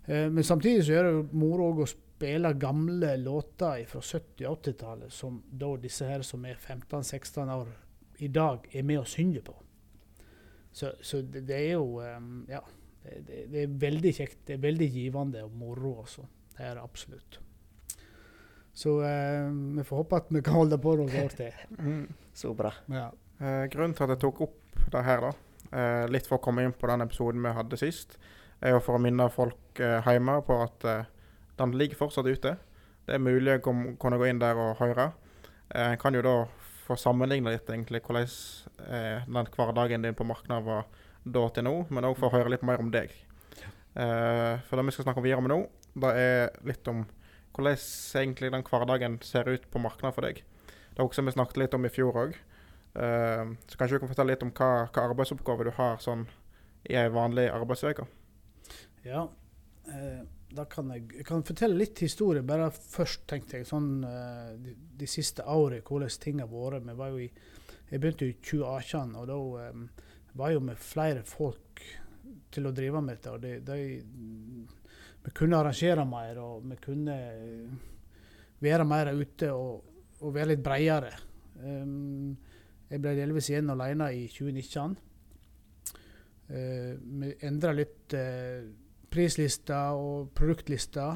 Eh, 0.05 0.29
men 0.31 0.43
samtidig 0.43 0.85
så 0.85 0.99
er 0.99 1.09
det 1.09 1.33
moro 1.35 1.71
å 1.83 1.87
spille 1.89 2.53
gamle 2.59 3.15
låter 3.19 3.83
fra 3.89 3.99
70- 3.99 4.47
og 4.47 4.61
80-tallet, 4.61 5.11
som 5.11 5.41
da 5.51 5.73
disse 5.81 6.07
her 6.07 6.23
som 6.23 6.45
er 6.45 6.55
15-16 6.55 7.51
år 7.57 7.73
i 8.23 8.29
dag, 8.31 8.67
er 8.71 8.87
med 8.87 9.01
og 9.01 9.09
synger 9.11 9.43
på. 9.43 9.55
Så, 10.73 10.93
så 11.01 11.21
det, 11.21 11.45
det 11.49 11.59
er 11.59 11.75
jo 11.75 11.99
eh, 12.03 12.21
Ja. 12.53 12.63
Det, 13.03 13.17
det, 13.27 13.39
det 13.51 13.63
er 13.65 13.71
veldig 13.81 14.11
kjekt. 14.15 14.37
Det 14.47 14.53
er 14.55 14.61
veldig 14.63 14.85
givende 14.87 15.41
og 15.43 15.55
moro 15.59 15.89
også. 16.05 16.23
Det 16.55 16.63
er 16.63 16.77
det 16.77 16.83
absolutt. 16.85 17.39
Så 18.73 18.93
eh, 19.03 19.49
vi 19.75 19.83
får 19.83 19.99
håpe 19.99 20.19
at 20.21 20.31
vi 20.31 20.41
kan 20.45 20.55
holde 20.61 20.79
på 20.79 20.93
noen 21.01 21.17
år 21.25 21.35
til. 21.35 21.65
Mm. 21.83 22.05
Så 22.33 22.53
bra. 22.57 22.71
Ja. 22.89 23.09
Eh, 23.43 23.65
grunnen 23.67 23.95
til 23.95 24.05
at 24.05 24.13
jeg 24.13 24.21
tok 24.23 24.41
opp 24.45 24.83
det 24.93 25.03
her, 25.03 25.23
da, 25.25 25.31
eh, 25.75 26.05
litt 26.07 26.27
for 26.29 26.37
å 26.37 26.43
komme 26.43 26.63
inn 26.63 26.75
på 26.75 26.87
den 26.87 27.03
episoden 27.03 27.43
vi 27.43 27.51
hadde 27.51 27.79
sist, 27.79 28.15
er 28.61 28.71
jo 28.71 28.79
for 28.79 28.95
å 28.95 29.01
minne 29.03 29.27
folk 29.33 29.79
eh, 29.83 29.99
hjemme 30.07 30.37
på 30.47 30.59
at 30.63 30.85
den 31.59 31.73
ligger 31.75 31.99
fortsatt 31.99 32.29
ute. 32.29 32.55
Det 33.03 33.17
er 33.17 33.19
mulig 33.19 33.57
å 33.57 33.63
kunne 33.99 34.19
gå 34.19 34.29
inn 34.29 34.39
der 34.39 34.55
og 34.55 34.79
høre. 34.79 35.11
En 35.75 35.97
kan 35.99 36.15
jo 36.15 36.21
da 36.23 36.35
få 36.85 36.95
sammenligne 36.99 37.51
litt 37.51 37.67
egentlig 37.67 37.99
hvordan 38.03 38.29
den 39.27 39.49
hverdagen 39.51 40.05
din 40.05 40.15
på 40.15 40.25
markedet 40.27 40.61
var 40.63 40.87
da 41.23 41.43
til 41.49 41.65
nå, 41.67 41.73
men 41.89 42.07
òg 42.07 42.21
å 42.23 42.31
høre 42.31 42.51
litt 42.53 42.63
mer 42.63 42.79
om 42.79 42.91
deg. 42.93 43.11
For 43.93 44.79
det 44.79 44.85
vi 44.87 44.95
skal 44.95 45.07
snakke 45.07 45.19
om 45.19 45.27
videre 45.27 45.43
med 45.43 45.51
nå, 45.51 45.59
det 45.99 46.13
er 46.19 46.55
litt 46.67 46.87
om 46.91 47.03
hvordan 47.55 47.77
egentlig 48.23 48.53
den 48.55 48.65
hverdagen 48.67 49.19
ser 49.25 49.51
ut 49.51 49.67
på 49.71 49.83
markedet 49.83 50.13
for 50.15 50.27
deg. 50.27 50.43
Det 50.93 51.01
er 51.01 51.05
også 51.05 51.25
vi 51.27 51.35
snakket 51.35 51.61
litt 51.63 51.77
om 51.77 51.87
i 51.87 51.91
fjor 51.91 52.23
òg. 52.23 52.39
Så 52.93 53.77
kanskje 53.77 53.97
du 53.97 54.03
kan 54.03 54.09
fortelle 54.11 54.35
litt 54.35 54.43
om 54.45 54.51
hva, 54.53 54.67
hva 54.85 55.05
arbeidsoppgaver 55.07 55.65
du 55.65 55.71
har 55.79 56.01
sånn 56.03 56.27
i 56.89 56.97
ei 56.99 57.09
vanlig 57.09 57.47
arbeidsuke? 57.49 58.05
Ja, 59.03 59.23
uh, 59.87 60.21
da 60.53 60.65
kan 60.69 60.91
jeg, 60.93 61.07
jeg 61.17 61.25
kan 61.27 61.43
fortelle 61.47 61.79
litt 61.79 62.03
historie. 62.03 62.43
Bare 62.45 62.69
først 62.71 63.25
tenkte 63.29 63.59
jeg 63.59 63.69
sånn 63.69 64.05
uh, 64.05 64.53
de, 64.59 64.75
de, 64.99 65.09
siste 65.09 65.45
årene, 65.49 65.83
hvordan 65.87 66.13
ting 66.21 66.43
har 66.43 66.51
vært. 66.51 66.85
Vi 66.87 66.97
var 66.99 67.13
jo 67.13 67.23
i, 67.23 67.29
jeg 67.89 68.03
begynte 68.03 68.29
i 68.29 68.37
2018, 68.37 69.17
og 69.19 69.27
da 69.31 69.39
um, 69.71 69.89
var 70.39 70.53
jo 70.53 70.63
med 70.65 70.79
flere 70.81 71.25
folk 71.27 71.83
til 72.53 72.69
å 72.69 72.75
drive 72.75 73.01
med 73.01 73.17
dette. 73.17 73.33
og 73.33 73.41
de, 73.41 73.57
de, 73.65 74.67
Vi 75.23 75.35
kunne 75.35 75.59
arrangere 75.59 76.05
mer, 76.05 76.39
og 76.41 76.69
vi 76.69 76.79
kunne 76.83 77.17
være 78.63 78.87
mer 78.87 79.11
ute 79.17 79.51
og, 79.51 79.91
og 80.21 80.35
være 80.35 80.53
litt 80.53 80.63
bredere. 80.63 81.13
Um, 81.63 82.33
jeg 82.93 83.01
ble 83.01 83.15
delvis 83.17 83.49
igjen 83.49 83.71
alene 83.73 84.11
i 84.13 84.27
2019. 84.29 84.91
Uh, 86.53 86.91
vi 87.21 87.31
endra 87.47 87.71
litt 87.73 88.13
uh, 88.13 88.61
prislista 89.09 89.87
og 89.97 90.29
produktlista 90.37 91.07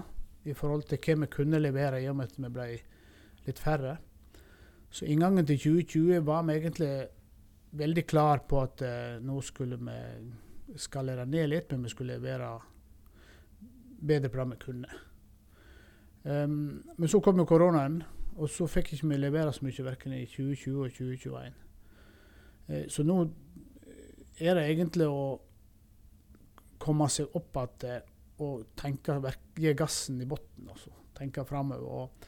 i 0.47 0.55
forhold 0.57 0.87
til 0.89 1.01
hva 1.03 1.17
vi 1.21 1.29
kunne 1.35 1.61
levere, 1.61 2.01
i 2.01 2.09
og 2.09 2.17
med 2.17 2.31
at 2.31 2.39
vi 2.39 2.51
ble 2.55 2.67
litt 3.45 3.61
færre. 3.61 3.93
Så 4.89 5.05
inngangen 5.05 5.45
til 5.45 5.59
2020 5.59 6.25
var 6.25 6.47
vi 6.47 6.57
egentlig 6.57 6.91
veldig 7.77 8.05
klar 8.09 8.41
på 8.49 8.63
at 8.63 8.81
uh, 8.81 9.21
nå 9.21 9.37
skulle 9.45 9.77
vi 9.77 10.81
skalere 10.81 11.27
ned 11.29 11.51
litt, 11.51 11.71
men 11.71 11.85
vi 11.85 11.93
skulle 11.93 12.17
levere 12.17 12.55
bedre 14.01 14.33
på 14.33 14.41
det 14.41 14.49
vi 14.49 14.61
kunne. 14.65 15.01
Um, 16.27 16.81
men 16.97 17.07
så 17.11 17.21
kom 17.23 17.37
jo 17.37 17.45
koronaen, 17.47 18.01
og 18.37 18.49
så 18.53 18.67
fikk 18.69 18.93
ikke 18.93 19.09
vi 19.09 19.17
levere 19.19 19.53
så 19.53 19.65
mye 19.65 19.85
verken 19.85 20.13
i 20.13 20.25
2020 20.29 20.83
og 20.83 20.91
2021. 20.91 21.57
Uh, 22.67 22.75
eh, 22.75 22.85
så 22.91 23.05
nå 23.07 23.17
er 24.37 24.57
det 24.57 24.67
egentlig 24.69 25.07
å 25.09 25.39
komme 26.77 27.07
seg 27.09 27.33
opp 27.37 27.57
igjen 27.57 28.13
og 28.37 28.67
tenke, 28.77 29.17
gi 29.57 29.73
gassen 29.73 30.21
i 30.21 30.27
bunnen. 30.29 30.69
Altså. 30.69 30.91
Tenke 31.17 31.45
framover. 31.47 31.87
Og, 31.89 32.27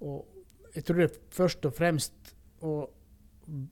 og 0.00 0.72
jeg 0.74 0.84
tror 0.84 1.00
det 1.02 1.08
er 1.10 1.18
først 1.36 1.68
og 1.68 1.74
fremst 1.76 2.32
å 2.64 2.74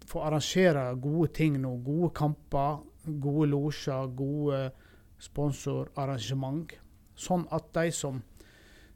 få 0.08 0.20
arrangere 0.26 0.90
gode 1.00 1.30
ting 1.38 1.56
nå. 1.62 1.78
Gode 1.86 2.12
kamper, 2.16 2.82
gode 3.06 3.48
losjer, 3.54 4.12
gode 4.16 4.66
sponsorarrangement. 5.22 6.76
Sånn 7.16 7.46
at 7.54 7.72
de 7.72 7.88
som 7.94 8.20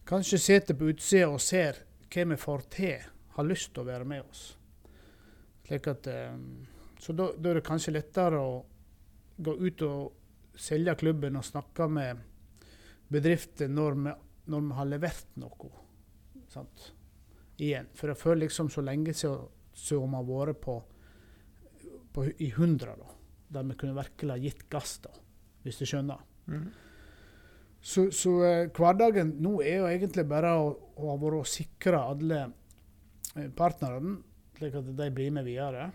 kanskje 0.07 0.43
sitter 0.43 0.77
på 0.77 0.93
utsida 0.93 1.31
og 1.33 1.41
ser 1.43 1.86
hva 2.13 2.25
vi 2.31 2.39
får 2.41 2.65
til, 2.73 3.11
har 3.37 3.49
lyst 3.49 3.73
til 3.75 3.85
å 3.85 3.91
være 3.91 4.09
med 4.09 4.25
oss. 4.25 4.45
At, 5.69 6.07
eh, 6.07 6.37
så 6.99 7.13
da, 7.13 7.31
da 7.37 7.51
er 7.51 7.59
det 7.59 7.67
kanskje 7.67 7.97
lettere 7.97 8.41
å 8.41 8.57
gå 9.37 9.57
ut 9.61 9.83
og 9.85 10.57
selge 10.57 10.95
klubben 10.97 11.37
og 11.37 11.45
snakke 11.45 11.89
med 11.93 12.23
bedrifter 13.13 13.69
når 13.69 13.99
vi, 14.01 14.15
når 14.53 14.65
vi 14.69 14.79
har 14.79 14.91
levert 14.91 15.37
noe. 15.43 15.73
Sant? 16.53 16.93
Igjen. 17.57 17.91
For 17.97 18.13
jeg 18.13 18.21
føler 18.21 18.47
liksom 18.47 18.71
så 18.73 18.85
lenge 18.85 19.15
siden 19.17 19.49
vi 19.77 20.17
har 20.17 20.27
vært 20.31 20.61
på, 20.63 20.79
på, 22.15 22.27
i 22.39 22.51
100, 22.53 22.97
da, 22.97 23.13
der 23.57 23.69
vi 23.69 23.79
kunne 23.81 23.99
virkelig 23.99 24.33
ha 24.33 24.41
gitt 24.41 24.67
gass, 24.73 24.99
da, 25.05 25.13
hvis 25.65 25.81
du 25.83 25.87
skjønner. 25.89 26.23
Mm. 26.47 26.69
Så, 27.87 28.09
så 28.11 28.33
eh, 28.43 28.69
hverdagen 28.75 29.37
nå 29.39 29.61
er 29.63 29.77
jo 29.79 29.87
egentlig 29.87 30.25
bare 30.27 30.51
å, 30.59 30.71
å, 30.99 31.13
å 31.15 31.43
sikre 31.47 32.01
alle 32.01 32.41
eh, 33.37 33.47
partnerne, 33.55 34.17
slik 34.59 34.75
at 34.81 34.89
de 34.99 35.07
blir 35.15 35.31
med 35.37 35.47
videre. 35.47 35.93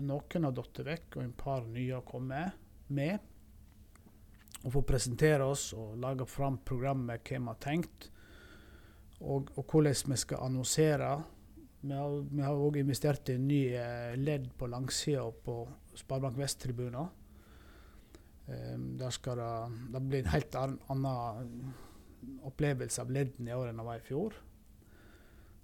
Noen 0.00 0.46
har 0.48 0.54
falt 0.56 0.80
vekk, 0.86 1.18
og 1.18 1.24
en 1.26 1.34
par 1.36 1.66
nye 1.68 1.92
har 1.92 2.06
kommet 2.08 2.56
med. 2.88 3.20
Og 4.62 4.72
få 4.78 4.82
presentere 4.88 5.44
oss 5.44 5.68
og 5.76 5.98
lage 6.00 6.24
fram 6.26 6.56
programmet 6.64 7.28
hva 7.28 7.42
vi 7.42 7.52
har 7.52 7.60
tenkt. 7.60 8.08
Og, 9.20 9.52
og, 9.58 9.62
hvordan 9.68 10.14
vi 10.14 10.20
skal 10.24 10.42
annonsere. 10.48 11.12
Vi 11.84 12.42
har 12.46 12.64
òg 12.64 12.80
investert 12.80 13.28
i 13.28 13.36
en 13.36 13.46
ny 13.50 13.60
eh, 13.76 14.16
ledd 14.16 14.48
på 14.56 14.72
langsida 14.72 15.28
på 15.44 15.60
Sparebank 16.00 16.40
Vest-tribunen 16.40 17.12
der 18.46 19.10
skal 19.10 19.40
det, 19.40 19.52
det 19.90 20.00
blir 20.06 20.22
en 20.22 20.30
helt 20.30 20.56
annen 20.56 21.72
opplevelse 22.46 23.02
av 23.02 23.10
ledden 23.10 23.48
i 23.48 23.54
år 23.54 23.70
enn 23.70 23.80
det 23.80 23.86
var 23.86 23.98
i 23.98 24.06
fjor. 24.06 24.36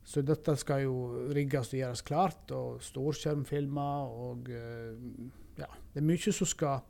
Så 0.05 0.23
dette 0.27 0.55
skal 0.59 0.83
jo 0.83 0.95
rigges 1.35 1.71
og 1.71 1.79
gjøres 1.79 2.03
klart, 2.07 2.51
og 2.55 2.83
storskjermfilmer 2.83 4.17
og 4.27 4.51
uh, 4.51 5.31
Ja, 5.53 5.69
det 5.93 6.01
er 6.01 6.07
mye 6.09 6.33
som 6.33 6.49
skal 6.49 6.81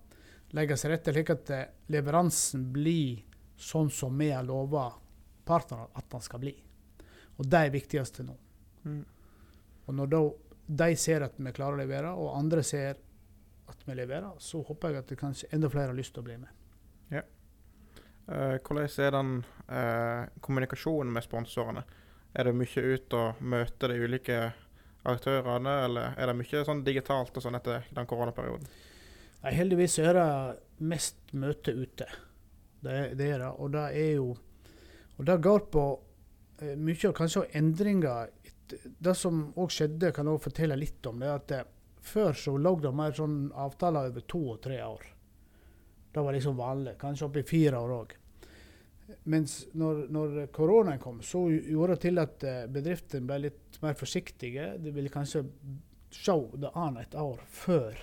legges 0.55 0.85
til 0.85 0.93
rette, 0.93 1.13
slik 1.13 1.33
at 1.33 1.51
eh, 1.51 1.71
leveransen 1.91 2.69
blir 2.73 3.25
sånn 3.59 3.89
som 3.91 4.15
vi 4.21 4.29
har 4.31 4.45
lova 4.47 4.85
partnerne 5.49 5.89
at 5.99 6.07
den 6.13 6.23
skal 6.23 6.43
bli. 6.45 6.53
Og 7.41 7.49
det 7.51 7.59
er 7.59 7.75
viktigste 7.75 8.23
nå. 8.27 8.37
Mm. 8.87 9.01
Og 9.89 9.97
når 9.99 10.13
da 10.13 10.21
de 10.85 10.89
ser 11.01 11.25
at 11.27 11.41
vi 11.41 11.55
klarer 11.57 11.75
å 11.75 11.81
levere, 11.81 12.13
og 12.15 12.37
andre 12.37 12.63
ser 12.63 13.01
at 13.71 13.87
vi 13.87 13.95
leverer, 13.95 14.33
så 14.39 14.63
håper 14.63 14.93
jeg 14.93 15.05
at 15.05 15.15
kanskje 15.19 15.51
enda 15.55 15.71
flere 15.71 15.93
har 15.93 15.99
lyst 15.99 16.15
til 16.17 16.23
å 16.23 16.27
bli 16.27 16.39
med. 16.41 16.61
Ja. 17.13 17.23
Uh, 18.27 18.57
hvordan 18.63 18.89
er 19.05 19.15
den 19.17 19.33
uh, 19.69 20.29
kommunikasjonen 20.45 21.13
med 21.13 21.27
sponsorene? 21.27 21.85
Er 22.33 22.49
det 22.49 22.57
mye 22.57 22.85
ut 22.95 23.17
og 23.19 23.43
møte 23.45 23.91
de 23.91 23.99
ulike 24.01 24.39
aktørene, 25.09 25.75
eller 25.87 26.15
er 26.17 26.31
det 26.31 26.39
mye 26.39 26.63
sånn 26.67 26.85
digitalt 26.87 27.37
og 27.37 27.45
sånn 27.45 27.59
etter 27.59 27.89
den 27.93 28.09
koronaperioden? 28.09 28.69
Nei, 29.43 29.53
heldigvis 29.59 29.99
er 30.01 30.17
det 30.17 30.29
mest 30.87 31.35
møte 31.35 31.75
ute. 31.75 32.07
Det, 32.83 32.97
det, 33.19 33.27
er 33.35 33.43
det. 33.43 33.51
Og 33.59 33.75
det 33.75 33.85
er 33.99 34.17
jo 34.17 34.33
Og 35.19 35.27
det 35.29 35.43
går 35.45 35.67
på 35.71 35.83
uh, 36.63 36.75
mye 36.79 37.09
av 37.11 37.15
kanskje 37.15 37.45
endringer. 37.59 38.31
Det 38.73 39.15
som 39.19 39.45
òg 39.61 39.71
skjedde, 39.71 40.15
kan 40.15 40.27
jeg 40.27 40.39
òg 40.39 40.47
fortelle 40.47 40.79
litt 40.79 41.07
om. 41.07 41.21
det 41.21 41.29
er 41.29 41.37
at 41.37 41.79
før 42.03 42.37
så 42.37 42.57
lå 42.59 42.75
det 42.83 42.93
mer 42.97 43.15
sånn 43.17 43.37
avtaler 43.55 44.11
over 44.11 44.25
to 44.29 44.41
og 44.55 44.61
tre 44.65 44.81
år. 44.85 45.07
Det 46.13 46.21
var 46.21 46.37
liksom 46.37 46.59
vanlig. 46.59 46.99
Kanskje 47.01 47.29
opp 47.29 47.39
i 47.41 47.47
fire 47.47 47.79
år 47.79 47.95
òg. 47.97 48.13
Mens 49.33 49.59
når, 49.77 50.07
når 50.13 50.37
koronaen 50.55 51.01
kom, 51.01 51.21
så 51.25 51.45
gjorde 51.51 51.97
det 51.97 52.03
til 52.05 52.21
at 52.23 52.45
eh, 52.49 52.61
bedriftene 52.73 53.29
ble 53.29 53.39
litt 53.47 53.81
mer 53.83 53.97
forsiktige. 53.99 54.73
De 54.83 54.93
ville 54.95 55.13
kanskje 55.13 55.45
se 56.13 56.37
det 56.61 56.73
an 56.77 56.99
et 57.01 57.15
år 57.17 57.41
før 57.49 57.99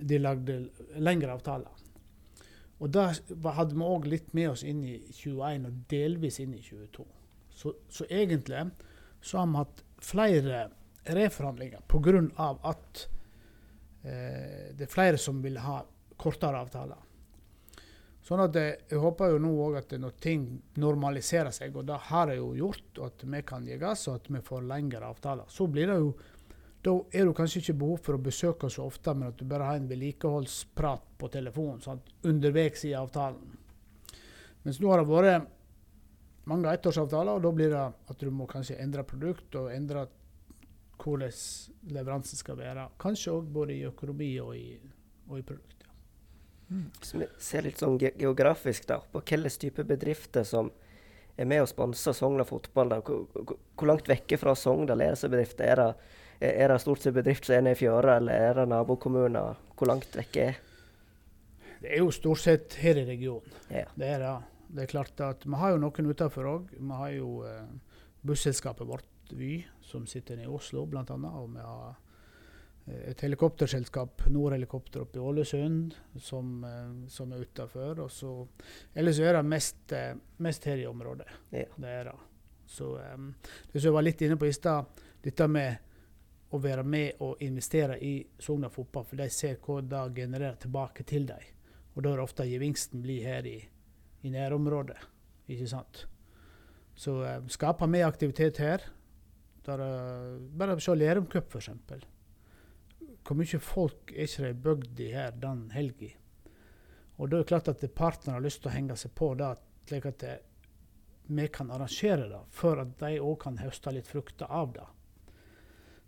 de 0.00 0.18
lagde 0.20 0.58
lengre 0.96 1.34
avtaler. 1.36 1.82
Og 2.82 2.90
da 2.90 3.10
hadde 3.12 3.76
vi 3.76 3.86
òg 3.86 4.08
litt 4.10 4.32
med 4.34 4.54
oss 4.54 4.64
inn 4.66 4.82
i 4.88 4.96
21 5.14 5.68
og 5.68 5.82
delvis 5.92 6.40
inn 6.42 6.54
i 6.56 6.62
22. 6.64 7.04
Så, 7.54 7.74
så 7.92 8.06
egentlig 8.10 8.64
så 9.22 9.38
har 9.38 9.50
vi 9.50 9.60
hatt 9.60 9.82
flere 10.02 10.62
reforhandlinger 11.04 11.82
pga. 11.88 12.50
at 12.62 13.06
eh, 14.04 14.74
det 14.76 14.86
er 14.86 14.92
flere 14.92 15.18
som 15.18 15.42
vil 15.42 15.58
ha 15.58 15.80
kortere 16.16 16.60
avtaler. 16.60 17.08
Sånn 18.22 18.40
at 18.44 18.54
Jeg 18.54 18.98
håper 19.02 19.32
jo 19.32 19.38
nå 19.42 19.50
òg 19.64 19.80
at 19.80 19.94
når 19.98 20.12
ting 20.22 20.44
normaliserer 20.78 21.50
seg, 21.50 21.74
og 21.76 21.86
det 21.86 21.96
har 22.08 22.28
det 22.30 22.36
jo 22.36 22.52
gjort, 22.54 22.98
og 22.98 23.06
at 23.08 23.24
vi 23.24 23.40
kan 23.42 23.66
gi 23.66 23.78
gass 23.80 24.06
og 24.08 24.20
at 24.20 24.30
vi 24.30 24.42
får 24.46 24.62
lengre 24.62 25.08
avtaler, 25.08 25.48
så 25.48 25.66
blir 25.66 25.90
det 25.90 25.98
jo 25.98 26.12
da 26.82 26.96
er 27.14 27.28
det 27.28 27.34
kanskje 27.38 27.60
ikke 27.62 27.78
behov 27.78 27.98
for 28.02 28.18
å 28.18 28.22
besøke 28.22 28.66
oss 28.66 28.74
så 28.74 28.86
ofte, 28.88 29.12
men 29.14 29.30
at 29.30 29.38
du 29.38 29.44
bare 29.46 29.68
har 29.68 29.78
en 29.78 29.86
vedlikeholdsprat 29.86 31.12
på 31.18 31.28
telefonen 31.30 31.82
sant? 31.82 32.08
underveis 32.26 32.82
i 32.88 32.94
avtalen. 32.98 33.52
Mens 34.64 34.80
nå 34.82 34.90
har 34.90 35.02
det 35.02 35.10
vært 35.10 35.46
mange 36.50 36.72
ettårsavtaler, 36.74 37.38
og 37.38 37.44
da 37.44 37.52
blir 37.54 37.70
det 37.70 37.84
at 37.86 38.18
du 38.18 38.32
må 38.34 38.48
kanskje 38.50 38.80
endre 38.82 39.06
produkt 39.06 39.54
og 39.60 39.70
endre 39.70 40.08
hvordan 41.02 41.92
leveransen 41.92 42.38
skal 42.38 42.58
være. 42.58 42.88
Kanskje 43.02 43.34
òg 43.34 43.50
både 43.52 43.76
i 43.76 43.84
økonomi 43.88 44.30
og 44.42 44.54
i, 44.56 44.78
og 45.28 45.38
i 45.38 45.44
produkt. 45.46 45.82
Ja. 45.82 45.92
Mm. 46.72 46.88
Hvis 46.98 47.14
vi 47.14 47.28
ser 47.42 47.66
litt 47.66 47.82
sånn 47.82 47.98
ge 48.00 48.14
geografisk 48.18 48.86
da, 48.88 49.00
på 49.02 49.20
hvilke 49.20 49.52
type 49.60 49.84
bedrifter 49.88 50.46
som 50.48 50.70
er 51.36 51.48
med 51.48 51.64
og 51.64 51.70
sponser 51.70 52.16
Sogna 52.16 52.44
fotball. 52.44 52.92
da, 52.92 53.00
hvor, 53.04 53.26
hvor, 53.32 53.88
langt 53.88 54.08
vekke 54.08 54.38
fra 54.40 54.54
Sogndal 54.58 55.00
er 55.00 55.16
disse 55.16 55.30
bedriftene? 55.32 55.68
Er 55.68 55.80
det, 55.82 55.88
er 56.52 56.72
det 56.72 56.80
stort 56.82 57.02
sett 57.02 57.16
bedrift 57.16 57.48
som 57.48 57.56
er 57.56 57.64
nede 57.66 57.78
i 57.78 57.82
fjøra, 57.82 58.18
eller 58.20 58.48
er 58.50 58.60
det 58.60 58.68
nabokommuner? 58.72 59.60
Hvor 59.76 59.90
langt 59.90 60.16
vekke 60.18 60.46
er 60.50 60.54
det? 60.58 60.68
er 61.90 61.98
jo 61.98 62.12
stort 62.14 62.38
sett 62.38 62.76
her 62.78 63.00
i 63.00 63.06
regionen. 63.08 63.54
Ja. 63.68 63.88
Det 63.98 64.06
er 64.06 64.20
det. 64.22 64.34
Det 64.72 64.84
er 64.84 64.92
klart 64.92 65.20
at 65.20 65.42
Vi 65.44 65.56
har 65.58 65.74
jo 65.74 65.80
noen 65.82 66.12
utenfor 66.12 66.48
òg. 66.48 66.68
Vi 66.78 66.98
har 67.00 67.10
jo 67.12 67.42
eh, 67.44 67.66
busselskapet 68.22 68.88
vårt 68.88 69.08
Vy, 69.32 69.66
som 69.80 70.06
sitter 70.06 70.40
i 70.42 70.46
Oslo 70.46 70.86
bl.a. 70.86 71.04
Og 71.04 71.52
vi 71.54 71.62
har 71.62 71.94
eh, 72.86 73.10
et 73.12 73.24
helikopterselskap, 73.24 74.26
Nordhelikopter 74.32 75.04
oppe 75.04 75.20
i 75.20 75.22
Ålesund, 75.22 75.94
som, 76.20 76.58
eh, 76.64 77.08
som 77.12 77.32
er 77.32 77.46
utafor. 77.46 78.04
Ellers 78.94 79.20
er 79.20 79.38
det 79.38 79.46
mest, 79.48 79.92
eh, 79.92 80.12
mest, 80.36 80.68
her 80.68 80.82
i 80.82 80.86
området. 80.86 81.28
Ja. 81.50 81.64
Det 81.76 81.96
er 82.00 82.04
det. 82.10 82.18
Så 82.72 82.94
um, 83.14 83.34
det 83.72 83.80
som 83.80 83.90
jeg 83.90 83.94
var 83.98 84.04
litt 84.06 84.22
inne 84.24 84.38
på 84.40 84.48
i 84.48 84.54
stad, 84.56 85.02
dette 85.20 85.48
med 85.50 85.90
å 86.52 86.60
være 86.60 86.84
med 86.84 87.20
og 87.24 87.42
investere 87.44 87.98
i 88.00 88.14
Sogndal 88.40 88.72
fotball, 88.72 89.04
for 89.08 89.20
de 89.20 89.28
ser 89.32 89.58
hva 89.60 89.80
det 89.84 90.04
genererer 90.16 90.56
tilbake 90.60 91.04
til 91.08 91.26
dem. 91.28 91.42
Og 91.92 92.04
da 92.04 92.12
er 92.12 92.20
det 92.20 92.24
ofte 92.24 92.48
gevinsten 92.48 93.02
blir 93.04 93.26
her 93.28 93.48
i, 93.48 93.58
i 94.24 94.32
nærområdet. 94.32 94.96
Ikke 95.52 95.68
sant? 95.68 96.06
Så 96.96 97.18
uh, 97.20 97.44
skaper 97.52 97.90
mer 97.90 98.08
aktivitet 98.08 98.60
her. 98.62 98.84
Der, 99.66 99.78
uh, 99.78 100.40
bare 100.58 100.80
se 100.82 100.94
Lerum 100.96 101.28
Cup, 101.30 101.54
f.eks. 101.54 101.70
Hvor 103.22 103.38
mye 103.38 103.60
folk 103.62 104.10
er 104.16 104.26
ikke 104.26 104.54
det 104.96 105.06
i 105.06 105.12
her 105.14 105.36
den 105.38 105.68
helga? 105.74 106.10
Og 107.18 107.30
da 107.30 107.36
er 107.36 107.44
det 107.44 107.50
klart 107.52 107.68
at 107.70 107.84
partnere 107.94 108.38
har 108.38 108.42
lyst 108.42 108.62
til 108.62 108.72
å 108.72 108.74
henge 108.74 108.96
seg 108.98 109.12
på 109.14 109.34
det, 109.38 109.52
slik 109.86 110.08
at 110.10 110.18
det, 110.22 110.38
vi 111.30 111.46
kan 111.54 111.70
arrangere 111.70 112.26
det, 112.28 112.40
for 112.50 112.80
at 112.82 112.96
de 112.98 113.20
òg 113.22 113.36
kan 113.44 113.60
høste 113.62 113.92
litt 113.94 114.10
frukter 114.10 114.50
av 114.50 114.72
det. 114.74 114.88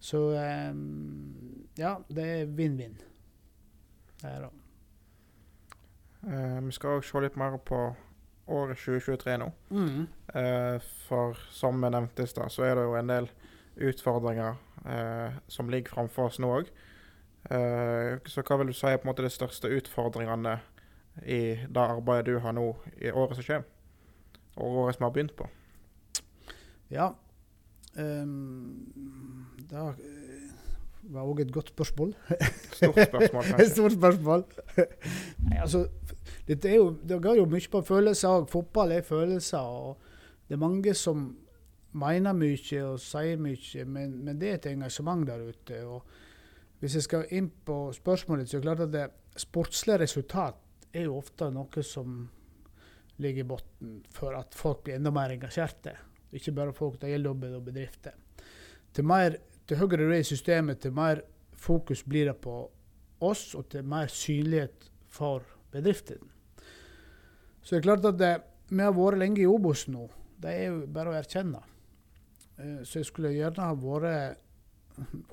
Så 0.05 0.19
um, 0.35 1.69
ja, 1.79 1.95
det 2.09 2.25
er 2.25 2.51
vinn-vinn. 2.51 2.97
Det 4.21 4.33
er 4.33 4.43
det. 4.45 4.51
Uh, 6.25 6.59
vi 6.67 6.75
skal 6.75 6.99
òg 6.99 7.07
se 7.07 7.23
litt 7.25 7.39
mer 7.41 7.57
på 7.63 7.79
året 8.53 8.81
2023 8.81 9.39
nå. 9.41 9.49
Mm. 9.71 10.03
Uh, 10.35 10.91
for 11.07 11.39
som 11.55 11.81
vi 11.81 11.93
nevnte 11.95 12.27
i 12.27 12.29
stad, 12.29 12.53
så 12.53 12.67
er 12.67 12.77
det 12.81 12.89
jo 12.89 12.99
en 12.99 13.15
del 13.15 13.31
utfordringer 13.77 14.57
eh, 14.87 15.39
som 15.49 15.71
ligger 15.71 15.97
framfor 15.97 16.31
oss 16.31 16.41
nå 16.43 16.51
òg. 16.61 16.73
så 17.45 18.41
hva 18.41 18.57
vil 18.57 18.71
du 18.71 18.73
si 18.73 18.87
er 18.89 18.97
på 18.97 19.05
en 19.05 19.11
måte 19.11 19.23
de 19.23 19.29
største 19.29 19.69
utfordringene 19.69 20.55
i 21.29 21.41
det 21.69 21.83
arbeidet 21.83 22.31
du 22.33 22.39
har 22.41 22.55
nå 22.57 22.71
i 22.97 23.11
året 23.13 23.37
som 23.37 23.45
kommer? 23.45 23.67
Og 24.57 24.79
året 24.85 24.97
som 24.97 25.05
har 25.05 25.13
begynt 25.13 25.35
på? 25.37 25.45
Ja. 26.91 27.11
Um, 27.99 29.45
det 29.71 31.13
var 31.13 31.29
òg 31.29 31.41
et 31.45 31.53
godt 31.53 31.69
spørsmål. 31.69 32.15
Stort 32.73 32.99
spørsmål, 33.09 33.45
kanskje. 33.51 33.71
Stort 33.71 33.93
spørsmål. 33.93 34.45
Nei, 35.45 35.59
altså, 35.61 35.87
det, 36.49 36.65
er 36.65 36.75
jo, 36.77 36.97
det 37.09 37.23
går 37.23 37.37
jo 37.43 37.47
mye 37.51 37.71
på 37.71 37.83
følelser 37.85 38.29
òg. 38.29 38.49
Fotball 38.51 38.93
er 38.93 39.03
følelser. 39.03 39.59
og 39.59 39.99
Det 40.49 40.57
er 40.57 40.63
mange 40.63 40.95
som 40.95 41.37
mener 41.99 42.37
mye 42.37 42.85
og 42.85 43.01
sier 43.03 43.41
mye, 43.41 43.85
men, 43.87 44.15
men 44.27 44.39
det 44.41 44.51
er 44.51 44.59
et 44.59 44.71
engasjement 44.73 45.27
der 45.29 45.43
ute. 45.49 45.81
og 45.87 46.81
Hvis 46.81 46.99
jeg 46.99 47.07
skal 47.07 47.29
inn 47.31 47.51
på 47.65 47.79
spørsmålet, 47.95 48.49
så 48.49 48.57
er 48.57 48.61
det 48.61 48.69
klart 48.69 48.87
at 48.87 48.95
det 48.95 49.41
sportslige 49.41 50.03
resultat 50.05 50.61
er 50.95 51.09
jo 51.09 51.19
ofte 51.19 51.51
noe 51.51 51.83
som 51.87 52.25
ligger 53.23 53.45
i 53.45 53.49
bunnen 53.49 54.03
for 54.15 54.35
at 54.39 54.55
folk 54.59 54.85
blir 54.85 54.99
enda 54.99 55.13
mer 55.15 55.35
engasjerte. 55.35 55.95
Ikke 56.35 56.55
bare 56.55 56.75
folk, 56.75 56.99
det 57.01 57.13
gjelder 57.13 57.31
jobben 57.31 57.59
og 57.59 57.67
bedrifter. 57.69 58.17
Til, 58.95 59.11
til 59.67 59.79
høyere 59.79 60.03
du 60.03 60.11
er 60.11 60.23
i 60.23 60.27
systemet, 60.27 60.81
til 60.83 60.95
mer 60.95 61.23
fokus 61.55 62.03
blir 62.03 62.31
det 62.31 62.37
på 62.43 62.57
oss, 63.25 63.55
og 63.55 63.69
til 63.71 63.87
mer 63.87 64.11
synlighet 64.11 64.91
for 65.09 65.47
bedriften. 65.73 66.19
Så 67.63 67.77
det 67.77 67.81
er 67.81 67.87
klart 67.87 68.05
at 68.11 68.19
det, 68.19 68.35
vi 68.69 68.83
har 68.83 68.93
vært 68.93 69.23
lenge 69.23 69.43
i 69.43 69.49
Obos 69.49 69.87
nå. 69.89 70.09
Det 70.43 70.51
er 70.51 70.67
jo 70.69 70.83
bare 70.91 71.15
å 71.15 71.17
erkjenne. 71.17 71.63
Eh, 72.57 72.83
så 72.83 73.01
jeg 73.01 73.09
skulle 73.11 73.35
gjerne 73.35 73.69
ha 73.69 73.75
vært 73.79 74.41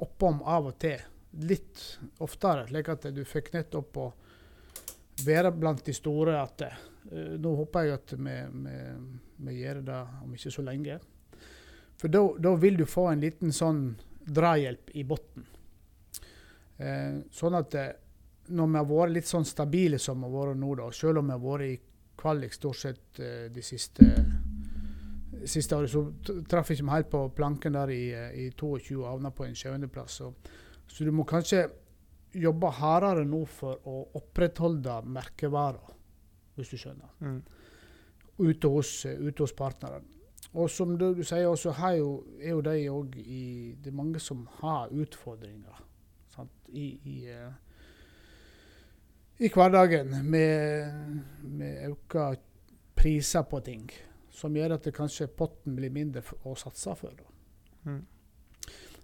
oppom 0.02 0.42
av 0.48 0.72
og 0.72 0.78
til. 0.82 1.00
Litt 1.48 1.80
oftere, 2.24 2.66
slik 2.68 2.90
at 2.92 3.08
du 3.16 3.22
fikk 3.28 3.54
nettopp 3.54 4.00
å 4.02 4.08
være 5.26 5.52
blant 5.56 5.86
de 5.86 5.94
store. 5.96 6.36
at 6.42 6.66
uh, 6.66 7.38
Nå 7.40 7.56
håper 7.62 7.88
jeg 7.88 7.98
at 8.00 8.14
vi, 8.18 8.36
vi, 8.66 8.76
vi, 9.46 9.58
gjør 9.62 9.82
det 9.88 10.02
om 10.26 10.34
ikke 10.36 10.54
så 10.54 10.66
lenge. 10.66 11.00
For 12.02 12.12
da 12.12 12.56
vil 12.58 12.80
du 12.80 12.88
få 12.90 13.12
en 13.12 13.22
liten 13.22 13.54
sånn 13.54 13.84
drahjelp 14.26 14.94
i 14.98 15.06
bunnen. 15.08 15.48
Uh, 16.82 17.22
sånn 17.32 17.56
at 17.60 17.78
uh, 17.78 17.90
når 18.52 18.74
vi 18.74 18.82
har 18.82 18.90
vært 18.90 19.16
litt 19.16 19.30
sånn 19.30 19.48
stabile 19.48 20.02
som 20.02 20.20
vi 20.20 20.28
har 20.28 20.36
vært 20.36 20.60
nå, 20.60 20.76
da, 20.82 20.90
selv 20.96 21.22
om 21.22 21.30
vi 21.30 21.38
har 21.38 21.44
vært 21.46 21.68
i 21.70 21.80
kvalik 22.22 22.54
stort 22.54 22.78
sett 22.78 23.20
de 23.54 23.62
siste, 23.66 24.06
siste 25.50 25.78
året, 25.78 25.92
så 25.92 26.42
traff 26.50 26.72
ikke 26.72 26.90
helt 26.92 27.10
på 27.12 27.22
planken 27.36 27.74
der 27.78 27.94
i, 27.94 28.04
i 28.46 28.50
22 28.52 29.00
og 29.02 29.08
havna 29.10 29.32
på 29.36 29.46
en 29.46 29.56
sjuendeplass. 29.56 30.20
Så, 30.22 30.32
så 30.88 31.06
du 31.08 31.12
må 31.16 31.26
kanskje 31.30 31.66
jobbe 32.34 32.72
hardere 32.78 33.26
nå 33.28 33.44
for 33.50 33.82
å 33.88 33.98
opprettholde 34.20 35.02
merkevarer, 35.12 35.94
hvis 36.56 36.72
du 36.72 36.80
skjønner. 36.80 37.12
Mm. 37.20 37.42
Ute, 38.42 38.72
hos, 38.72 38.94
ute 39.06 39.44
hos 39.44 39.54
partneren. 39.54 40.08
Og 40.54 40.70
som 40.72 40.96
du, 41.00 41.12
du 41.16 41.24
sier, 41.24 41.46
jo, 41.46 42.12
er 42.42 42.50
jo 42.50 42.62
de 42.66 42.78
òg 42.92 43.16
i 43.22 43.44
Det 43.80 43.92
er 43.92 43.96
mange 43.96 44.20
som 44.20 44.44
har 44.60 44.90
utfordringer 44.92 45.84
sant, 46.34 46.52
i, 46.68 46.88
i, 47.08 47.18
uh, 47.32 47.54
i, 49.40 49.48
hverdagen 49.48 50.12
med, 50.28 50.92
med 51.44 51.92
økte 51.92 52.34
priser 52.96 53.48
på 53.48 53.62
ting. 53.64 53.86
Som 54.32 54.56
gjør 54.56 54.78
at 54.78 54.88
det 54.88 54.96
kanskje 54.96 55.28
potten 55.28 55.76
blir 55.76 55.92
mindre 55.92 56.24
å 56.48 56.56
satse 56.56 56.96
for. 56.96 57.24
Mm. 57.84 58.04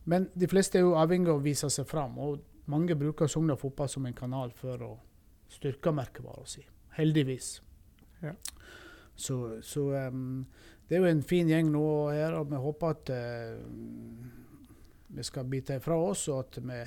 Men 0.08 0.30
de 0.34 0.48
fleste 0.48 0.80
er 0.80 0.86
jo 0.86 0.96
avhengig 0.96 1.34
av 1.34 1.42
å 1.42 1.44
vise 1.44 1.70
seg 1.74 1.88
fram. 1.90 2.18
og 2.18 2.40
mange 2.68 2.96
bruker 2.96 3.28
Sogndal 3.28 3.58
Fotball 3.58 3.90
som 3.90 4.06
en 4.06 4.16
kanal 4.16 4.52
for 4.56 4.82
å 4.84 4.92
styrke 5.52 5.92
merkevara 5.96 6.44
si. 6.48 6.64
Heldigvis. 6.98 7.62
Ja. 8.22 8.34
Så, 9.16 9.62
så 9.64 9.86
um, 10.12 10.46
det 10.88 10.98
er 10.98 11.04
jo 11.04 11.12
en 11.12 11.24
fin 11.24 11.50
gjeng 11.50 11.72
nå 11.72 11.86
her, 12.12 12.36
og 12.38 12.52
vi 12.52 12.60
håper 12.62 12.96
at 12.96 13.12
uh, 13.16 13.56
vi 15.08 15.24
skal 15.24 15.48
bite 15.50 15.80
ifra 15.80 15.98
oss, 16.10 16.28
og 16.28 16.44
at 16.44 16.60
vi 16.60 16.82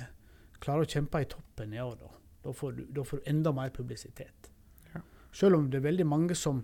klarer 0.61 0.85
å 0.85 0.91
kjempe 0.91 1.23
i 1.23 1.29
toppen 1.29 1.73
i 1.73 1.81
år. 1.81 1.97
Da, 1.99 2.11
da, 2.45 2.53
får, 2.53 2.77
du, 2.77 2.83
da 2.93 3.05
får, 3.07 3.23
du, 3.23 3.29
enda 3.33 3.53
mer 3.57 3.73
publisitet. 3.73 4.51
Ja. 4.93 5.01
Selv 5.33 5.57
om 5.57 5.69
det 5.71 5.81
er 5.81 5.89
veldig 5.89 6.07
mange 6.07 6.37
som 6.37 6.61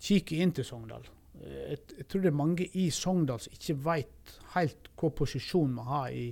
kikker 0.00 0.42
inn 0.42 0.52
til 0.56 0.66
Sogndal. 0.66 1.08
Jeg, 1.40 1.78
jeg, 1.96 2.06
tror 2.08 2.24
det 2.24 2.30
er 2.30 2.36
mange 2.36 2.66
i 2.76 2.88
Sogndal 2.92 3.40
som 3.40 3.54
ikke 3.56 3.76
vet 3.86 4.34
helt 4.54 4.90
hva 5.00 5.12
posisjon 5.16 5.76
vi 5.76 5.86
har 5.88 6.16
i, 6.16 6.26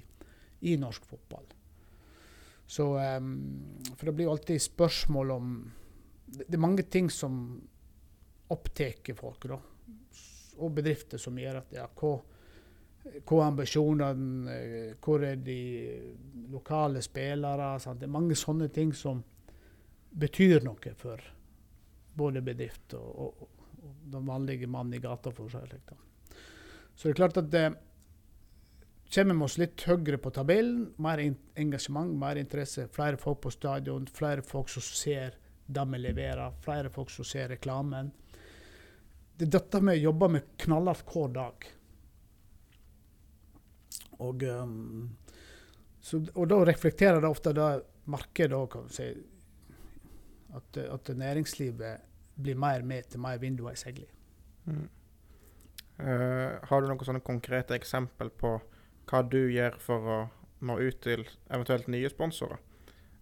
i 0.68 0.76
norsk 0.80 1.06
fotball. 1.08 1.46
Så, 2.68 2.90
um, 2.98 3.30
for 3.96 4.08
det 4.10 4.16
blir 4.18 4.30
alltid 4.30 4.60
spørsmål 4.60 5.30
om 5.32 5.52
Det 6.28 6.52
er 6.52 6.60
mange 6.60 6.82
ting 6.82 7.06
som 7.10 7.62
opptar 8.52 9.14
folk, 9.16 9.46
da. 9.48 9.56
Og 10.58 10.74
bedrifter 10.76 11.18
som 11.18 11.38
gjør 11.38 11.62
at 11.62 11.72
ja, 11.72 11.86
hva, 11.88 12.10
hva 13.24 13.38
er 13.38 13.46
ambisjonene, 13.46 14.56
hvor 15.00 15.24
er 15.24 15.40
de 15.40 15.56
lokale 16.52 17.00
spillere? 17.00 17.78
Sant? 17.80 18.00
Det 18.00 18.08
er 18.08 18.12
mange 18.12 18.36
sånne 18.36 18.68
ting 18.68 18.92
som 18.92 19.22
betyr 20.10 20.60
noe 20.64 20.92
for 21.00 21.22
både 22.18 22.42
bedrift 22.44 22.92
og, 22.98 23.08
og 23.40 23.57
den 24.12 24.26
vanlige 24.26 24.66
mannen 24.66 24.94
i 24.94 25.02
gata. 25.02 25.30
for 25.30 25.48
seg. 25.48 25.78
Så 26.94 27.08
det 27.08 27.10
er 27.14 27.20
klart 27.20 27.36
at 27.36 27.50
det, 27.50 27.66
kommer 29.14 29.34
vi 29.34 29.44
oss 29.44 29.58
litt 29.58 29.84
høyere 29.88 30.18
på 30.18 30.32
tabellen. 30.34 30.88
Mer 30.98 31.22
engasjement, 31.56 32.14
mer 32.18 32.36
interesse. 32.36 32.88
Flere 32.92 33.16
folk 33.16 33.40
på 33.40 33.52
stadion, 33.54 34.06
flere 34.06 34.42
folk 34.42 34.68
som 34.68 34.82
ser 34.82 35.38
det 35.68 35.84
vi 35.92 36.00
leverer, 36.00 36.56
flere 36.64 36.90
folk 36.90 37.10
som 37.12 37.24
ser 37.28 37.48
reklamen. 37.52 38.10
Det 39.36 39.46
er 39.46 39.54
dette 39.58 39.80
vi 39.84 39.94
jobber 40.00 40.32
med 40.32 40.54
knallhardt 40.58 41.12
hver 41.12 41.34
dag. 41.34 41.66
Og, 44.18 44.42
um, 44.42 45.16
så, 46.00 46.18
og 46.34 46.48
da 46.50 46.58
reflekterer 46.66 47.22
det 47.22 47.30
ofte 47.30 47.52
det 47.54 47.68
markedet 48.10 48.56
òg, 48.56 48.70
kan 48.72 48.88
du 48.88 48.94
si. 48.96 49.08
At, 50.56 50.80
at, 50.80 51.10
næringslivet 51.14 52.07
blir 52.38 52.58
mer 52.58 52.82
med 52.86 53.10
til 53.10 53.20
mer 53.22 53.38
vinduer 53.42 53.74
i 53.74 53.80
seilet. 53.80 54.10
Mm. 54.64 54.86
Uh, 55.98 56.58
har 56.70 56.80
du 56.80 56.86
noen 56.86 57.06
sånne 57.06 57.24
konkrete 57.26 57.74
eksempel 57.74 58.30
på 58.30 58.54
hva 59.08 59.22
du 59.26 59.40
gjør 59.50 59.78
for 59.82 60.10
å 60.14 60.18
nå 60.68 60.78
ut 60.78 61.00
til 61.02 61.24
eventuelt 61.50 61.88
nye 61.90 62.10
sponsorer? 62.12 62.60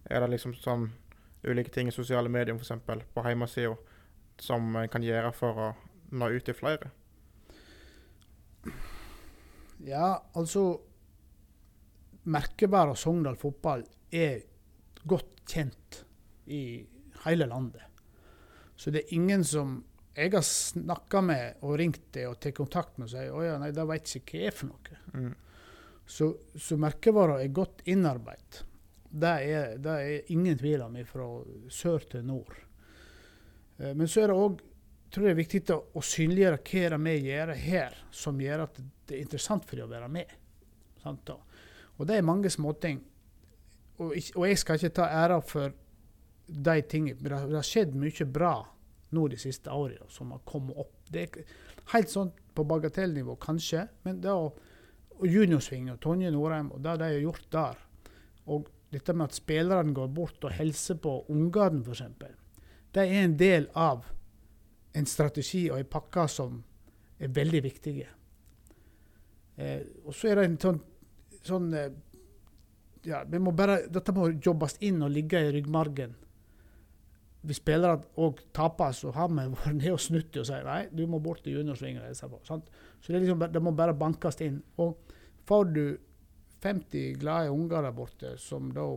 Er 0.07 0.23
det 0.23 0.31
liksom 0.35 0.53
sånn 0.57 0.91
ulike 1.47 1.73
ting 1.73 1.89
i 1.89 1.95
sosiale 1.95 2.29
medier, 2.29 2.55
f.eks. 2.55 3.07
på 3.13 3.25
hjemmesida, 3.25 3.75
som 4.41 4.75
en 4.77 4.89
kan 4.91 5.05
gjøre 5.05 5.33
for 5.35 5.63
å 5.63 5.67
nå 6.17 6.29
ut 6.35 6.45
til 6.45 6.57
flere? 6.57 6.91
Ja, 9.85 10.17
altså 10.35 10.69
Merkevara 12.27 12.95
Sogndal 12.97 13.37
fotball 13.39 13.85
er 14.11 14.41
godt 15.07 15.43
kjent 15.47 16.01
i 16.51 16.61
hele 17.23 17.47
landet. 17.47 17.86
Så 18.77 18.93
det 18.93 19.03
er 19.03 19.17
ingen 19.17 19.43
som 19.47 19.79
jeg 20.17 20.31
har 20.33 20.45
snakka 20.45 21.21
med 21.21 21.65
og 21.65 21.75
ringt 21.77 22.07
til 22.13 22.31
og 22.31 22.39
tatt 22.41 22.55
kontakt 22.57 22.97
med 22.97 23.09
og 23.09 23.11
sier 23.13 23.51
at 23.53 23.61
nei, 23.61 23.73
det 23.73 23.85
vet 23.89 24.15
ikke 24.19 24.39
hva 24.39 24.47
er 24.47 24.55
for 24.55 24.71
noe. 24.71 25.01
Mm. 25.13 25.33
Så, 26.07 26.29
så 26.55 26.77
merkevara 26.79 27.41
er 27.43 27.53
godt 27.53 27.83
innarbeidet. 27.89 28.63
Det 29.07 29.33
er, 29.49 29.75
det 29.81 29.93
er 30.03 30.31
ingen 30.33 30.57
tvil 30.59 30.83
om 30.85 30.95
fra 31.07 31.27
sør 31.73 32.05
til 32.11 32.25
nord. 32.27 32.55
Eh, 33.77 33.93
men 33.93 34.07
så 34.09 34.23
er 34.23 34.31
det 34.31 34.37
òg 34.37 34.63
tror 35.13 35.27
jeg 35.27 35.31
det 35.31 35.35
er 35.35 35.43
viktig 35.43 35.61
å, 35.73 35.79
å 35.95 36.03
synliggjøre 36.03 36.59
hva 36.59 36.89
det 36.91 36.99
vi 37.05 37.15
gjør 37.29 37.53
her, 37.61 37.99
som 38.11 38.41
gjør 38.41 38.65
at 38.65 38.79
det 39.07 39.15
er 39.15 39.23
interessant 39.23 39.67
for 39.67 39.79
dem 39.79 39.87
å 39.87 39.93
være 39.93 40.09
med. 40.11 40.33
Sant, 41.03 41.31
Og 41.97 42.07
det 42.09 42.17
er 42.17 42.27
mange 42.27 42.51
småting. 42.51 42.99
Og, 43.97 44.11
og 44.35 44.43
jeg 44.49 44.59
skal 44.59 44.77
ikke 44.77 44.97
ta 44.99 45.07
æra 45.23 45.39
for 45.41 45.73
de 46.47 46.81
ting, 46.81 47.09
det, 47.19 47.31
har- 47.31 47.63
skjedd 47.63 47.95
mye 47.95 48.25
bra 48.25 48.53
nå 49.11 49.27
de 49.31 49.37
siste 49.39 49.71
årene 49.71 50.07
som 50.11 50.31
har 50.31 50.39
kommet 50.45 50.77
opp. 50.77 50.93
Det 51.09 51.23
er 51.23 51.43
helt 51.93 52.09
sånn 52.11 52.31
på 52.55 52.65
bagatellnivå, 52.67 53.35
kanskje, 53.39 53.87
men 54.03 54.21
det 54.21 54.31
å 54.31 54.49
juniorsving 55.23 55.91
og 55.91 55.99
Tonje 56.03 56.31
Norheim 56.31 56.71
og 56.71 56.81
det 56.83 56.97
de 57.01 57.07
har 57.11 57.23
gjort 57.23 57.47
der, 57.53 57.79
og 58.47 58.67
dette 58.91 59.13
med 59.13 59.27
at 59.27 59.35
spillerne 59.35 59.93
går 59.95 60.07
bort 60.15 60.43
og 60.47 60.53
hilser 60.55 60.99
på 61.03 61.25
ungene, 61.33 61.81
f.eks., 61.83 62.35
det 62.95 63.03
er 63.03 63.23
en 63.25 63.35
del 63.37 63.67
av 63.75 64.05
en 64.97 65.05
strategi 65.05 65.67
og 65.69 65.79
en 65.81 65.89
pakke 65.91 66.23
som 66.31 66.61
er 67.19 67.33
veldig 67.33 67.59
viktige. 67.65 68.07
Eh, 69.57 69.81
og 70.05 70.15
så 70.15 70.31
er 70.31 70.39
det 70.39 70.45
en 70.47 70.59
sånn, 70.61 70.79
sånn 71.45 71.67
eh, 71.77 71.91
ja, 73.09 73.23
må 73.41 73.51
bare, 73.55 73.83
Dette 73.91 74.13
må 74.15 74.29
jobbes 74.33 74.77
inn 74.85 75.01
og 75.05 75.11
ligge 75.13 75.41
i 75.41 75.51
ryggmargen. 75.55 76.15
Hvis 77.47 77.61
spillerne 77.61 78.03
òg 78.19 78.41
taper, 78.55 78.91
så 78.95 79.11
har 79.15 79.29
vi 79.31 79.45
vært 79.55 79.77
nede 79.77 79.93
og 79.95 80.01
snudd 80.03 80.39
og 80.41 80.47
sagt 80.49 80.67
nei, 80.67 80.81
du 80.91 81.05
må 81.07 81.21
bort 81.23 81.43
til 81.45 81.59
juniorsvingen. 81.59 82.01
og 82.01 82.11
hilse 82.11 82.29
på, 82.31 82.41
sant? 82.47 82.71
Så 83.01 83.13
det, 83.13 83.23
liksom, 83.23 83.45
det 83.53 83.61
må 83.63 83.71
bare 83.75 83.95
bankes 83.97 84.41
inn. 84.43 84.59
Og 84.83 84.97
får 85.47 85.71
du 85.71 85.85
50 86.63 87.19
glade 87.21 87.53
unger 87.53 87.85
der 87.85 87.95
borte, 87.95 88.33
som 88.41 88.71
da 88.73 88.89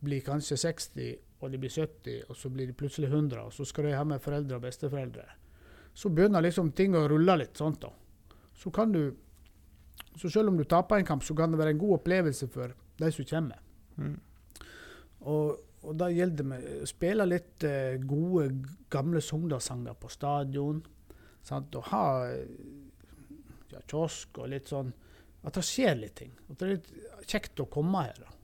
blir 0.00 0.22
kanskje 0.24 0.56
60, 0.60 1.16
og 1.40 1.50
de 1.52 1.58
blir 1.60 1.72
70, 1.72 2.28
og 2.28 2.36
så 2.36 2.50
blir 2.52 2.68
de 2.68 2.76
plutselig 2.76 3.08
100, 3.08 3.40
og 3.40 3.52
så 3.52 3.64
skal 3.64 3.88
de 3.88 3.96
ha 3.96 4.04
med 4.04 4.20
foreldre 4.22 4.58
og 4.58 4.64
besteforeldre, 4.64 5.24
så 5.94 6.12
begynner 6.12 6.44
liksom 6.44 6.70
ting 6.76 6.94
å 6.96 7.06
rulle 7.10 7.36
litt 7.40 7.58
sånt. 7.58 7.80
da. 7.82 7.90
Så 8.54 8.70
kan 8.70 8.92
du 8.92 9.02
så 10.16 10.30
selv 10.30 10.48
om 10.48 10.56
du 10.58 10.64
taper 10.64 11.00
en 11.00 11.06
kamp, 11.06 11.24
så 11.24 11.34
kan 11.34 11.52
det 11.52 11.58
være 11.60 11.74
en 11.74 11.80
god 11.80 11.98
opplevelse 12.00 12.48
for 12.52 12.74
de 13.00 13.10
som 13.14 13.26
kommer. 13.30 13.60
Mm. 13.96 14.16
Og, 15.20 15.60
og 15.80 15.96
da 15.96 16.10
gjelder 16.12 16.44
det 16.44 16.74
å 16.84 16.88
spille 16.88 17.26
litt 17.28 17.64
eh, 17.64 17.96
gode, 18.04 18.50
gamle 18.92 19.22
Sogndal-sanger 19.24 19.96
på 20.00 20.10
stadion. 20.12 20.82
Sant? 21.46 21.76
Og 21.78 21.88
ha 21.88 22.04
eh, 22.28 22.50
ja, 23.72 23.80
kiosk 23.86 24.42
og 24.42 24.50
litt 24.52 24.68
sånn 24.68 24.92
At 25.46 25.56
det 25.56 25.64
skjer 25.64 25.94
litt 25.96 26.18
ting. 26.18 26.34
At 26.50 26.58
det 26.60 26.66
er 26.66 26.74
litt 26.74 26.90
kjekt 27.30 27.62
å 27.64 27.68
komme 27.72 28.04
her. 28.04 28.20
da. 28.20 28.36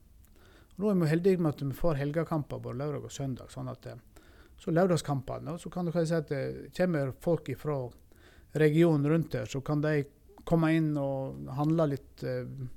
Og 0.77 0.81
nå 0.81 0.91
er 0.91 0.99
vi 1.03 1.11
heldige 1.11 1.43
med 1.43 1.55
at 1.55 1.65
vi 1.65 1.77
får 1.77 2.01
helgekamper 2.01 2.63
både 2.65 2.81
lørdag 2.81 3.05
og 3.09 3.13
søndag. 3.13 3.53
sånn 3.53 3.69
at 3.69 3.87
eh, 3.93 4.01
Så 4.57 4.73
lørdagskampene, 4.73 5.59
så 5.59 5.71
kan 5.71 5.85
du 5.85 5.93
si 5.93 6.15
at 6.15 6.29
det 6.33 6.73
kommer 6.77 7.13
folk 7.21 7.51
fra 7.61 7.83
regionen 8.57 9.11
rundt 9.11 9.35
her, 9.35 9.45
så 9.45 9.61
kan 9.61 9.83
de 9.85 10.07
komme 10.47 10.71
inn 10.73 10.95
og 10.97 11.49
handle 11.59 11.91
litt 11.91 12.23
eh, 12.25 12.47
eh, 12.47 12.76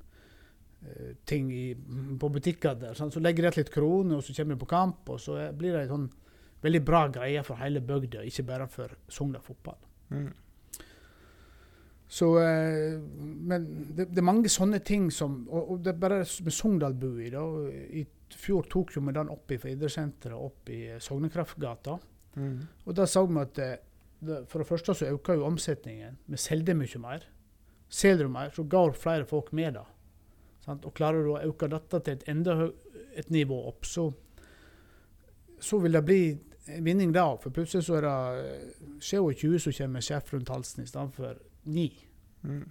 ting 1.27 1.51
i, 1.51 1.73
på 2.19 2.29
butikker 2.31 2.77
der. 2.79 2.93
Sånn, 2.95 3.11
Så 3.11 3.19
legger 3.19 3.45
igjen 3.47 3.59
litt 3.59 3.73
kroner, 3.73 4.19
og 4.19 4.23
så 4.23 4.35
kommer 4.37 4.55
de 4.55 4.61
på 4.61 4.69
kamp, 4.69 5.09
og 5.11 5.19
så 5.19 5.39
blir 5.57 5.75
det 5.75 5.85
en 5.85 5.93
sånn 5.93 6.09
veldig 6.63 6.83
bra 6.85 7.07
greie 7.11 7.43
for 7.43 7.59
hele 7.59 7.81
bygda, 7.83 8.23
ikke 8.27 8.47
bare 8.47 8.67
for 8.71 8.95
Sogndal 9.11 9.43
fotball. 9.43 9.79
Mm. 10.11 10.29
Så, 12.09 12.27
eh, 12.41 12.97
men 13.21 13.67
det, 13.93 14.07
det 14.09 14.17
er 14.17 14.25
mange 14.25 14.49
sånne 14.49 14.79
ting 14.81 15.11
som 15.13 15.43
Og, 15.45 15.75
og 15.75 15.81
det 15.85 15.91
er 15.91 15.99
bare 16.01 16.23
med 16.25 16.55
Sogndalbui. 16.55 17.27
da, 17.29 17.43
I 17.69 18.01
fjor 18.33 18.65
tok 18.65 18.95
jo 18.95 19.03
vi 19.05 19.13
den 19.13 19.29
opp 19.29 19.53
fra 19.53 19.69
idrettssenteret 19.69 20.33
opp 20.33 20.71
i 20.73 20.79
eh, 20.95 21.03
Sognekraftgata. 21.05 21.99
Mm. 22.39 22.55
Og 22.85 22.97
da 22.97 23.05
så 23.05 23.27
vi 23.29 23.37
at 23.43 23.61
eh, 23.61 23.75
det, 24.25 24.39
for 24.49 24.63
det 24.63 24.67
første 24.71 24.95
så 24.97 25.11
øker 25.13 25.37
jo 25.37 25.45
omsetningen. 25.51 26.17
Vi 26.25 26.41
selger 26.41 26.77
mye 26.79 27.03
mer. 27.03 27.29
Selger 27.89 28.25
du 28.25 28.33
mer, 28.33 28.49
så 28.57 28.65
går 28.65 28.97
flere 28.97 29.29
folk 29.29 29.53
med 29.53 29.77
da. 29.77 29.85
Sant? 30.69 30.85
Og 30.85 30.95
klarer 30.95 31.25
du 31.25 31.33
å 31.33 31.41
øke 31.41 31.69
dette 31.71 32.01
til 32.05 32.17
et 32.19 32.27
enda 32.29 32.55
et 33.17 33.31
nivå 33.33 33.57
opp, 33.71 33.87
så, 33.89 34.05
så 35.59 35.79
vil 35.81 35.97
det 35.97 36.05
bli 36.05 36.21
vinning 36.85 37.13
da. 37.15 37.25
For 37.41 37.53
plutselig 37.55 37.87
så 37.87 37.97
er 37.99 38.05
det 38.05 39.01
skjer 39.03 39.23
jo 39.23 39.55
20 39.55 39.65
som 39.65 39.77
kommer 39.79 40.05
sjef 40.05 40.33
rundt 40.33 40.51
halsen 40.53 40.85
i 40.85 40.89
stedet 40.89 41.15
for 41.15 41.39
9. 41.69 41.87
Mm. 42.45 42.61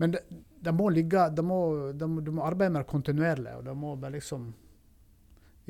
Men 0.00 0.16
det, 0.16 0.24
det 0.60 0.72
må 0.76 0.88
ligge 0.92 1.26
det 1.36 1.44
må, 1.44 1.60
det 1.92 2.08
må, 2.08 2.22
Du 2.24 2.32
må 2.34 2.44
arbeide 2.48 2.74
med 2.74 2.82
det 2.82 2.90
kontinuerlig, 2.90 3.54
og 3.60 3.64
det 3.68 3.76
må 3.76 3.94
bare 4.00 4.16
liksom 4.16 4.50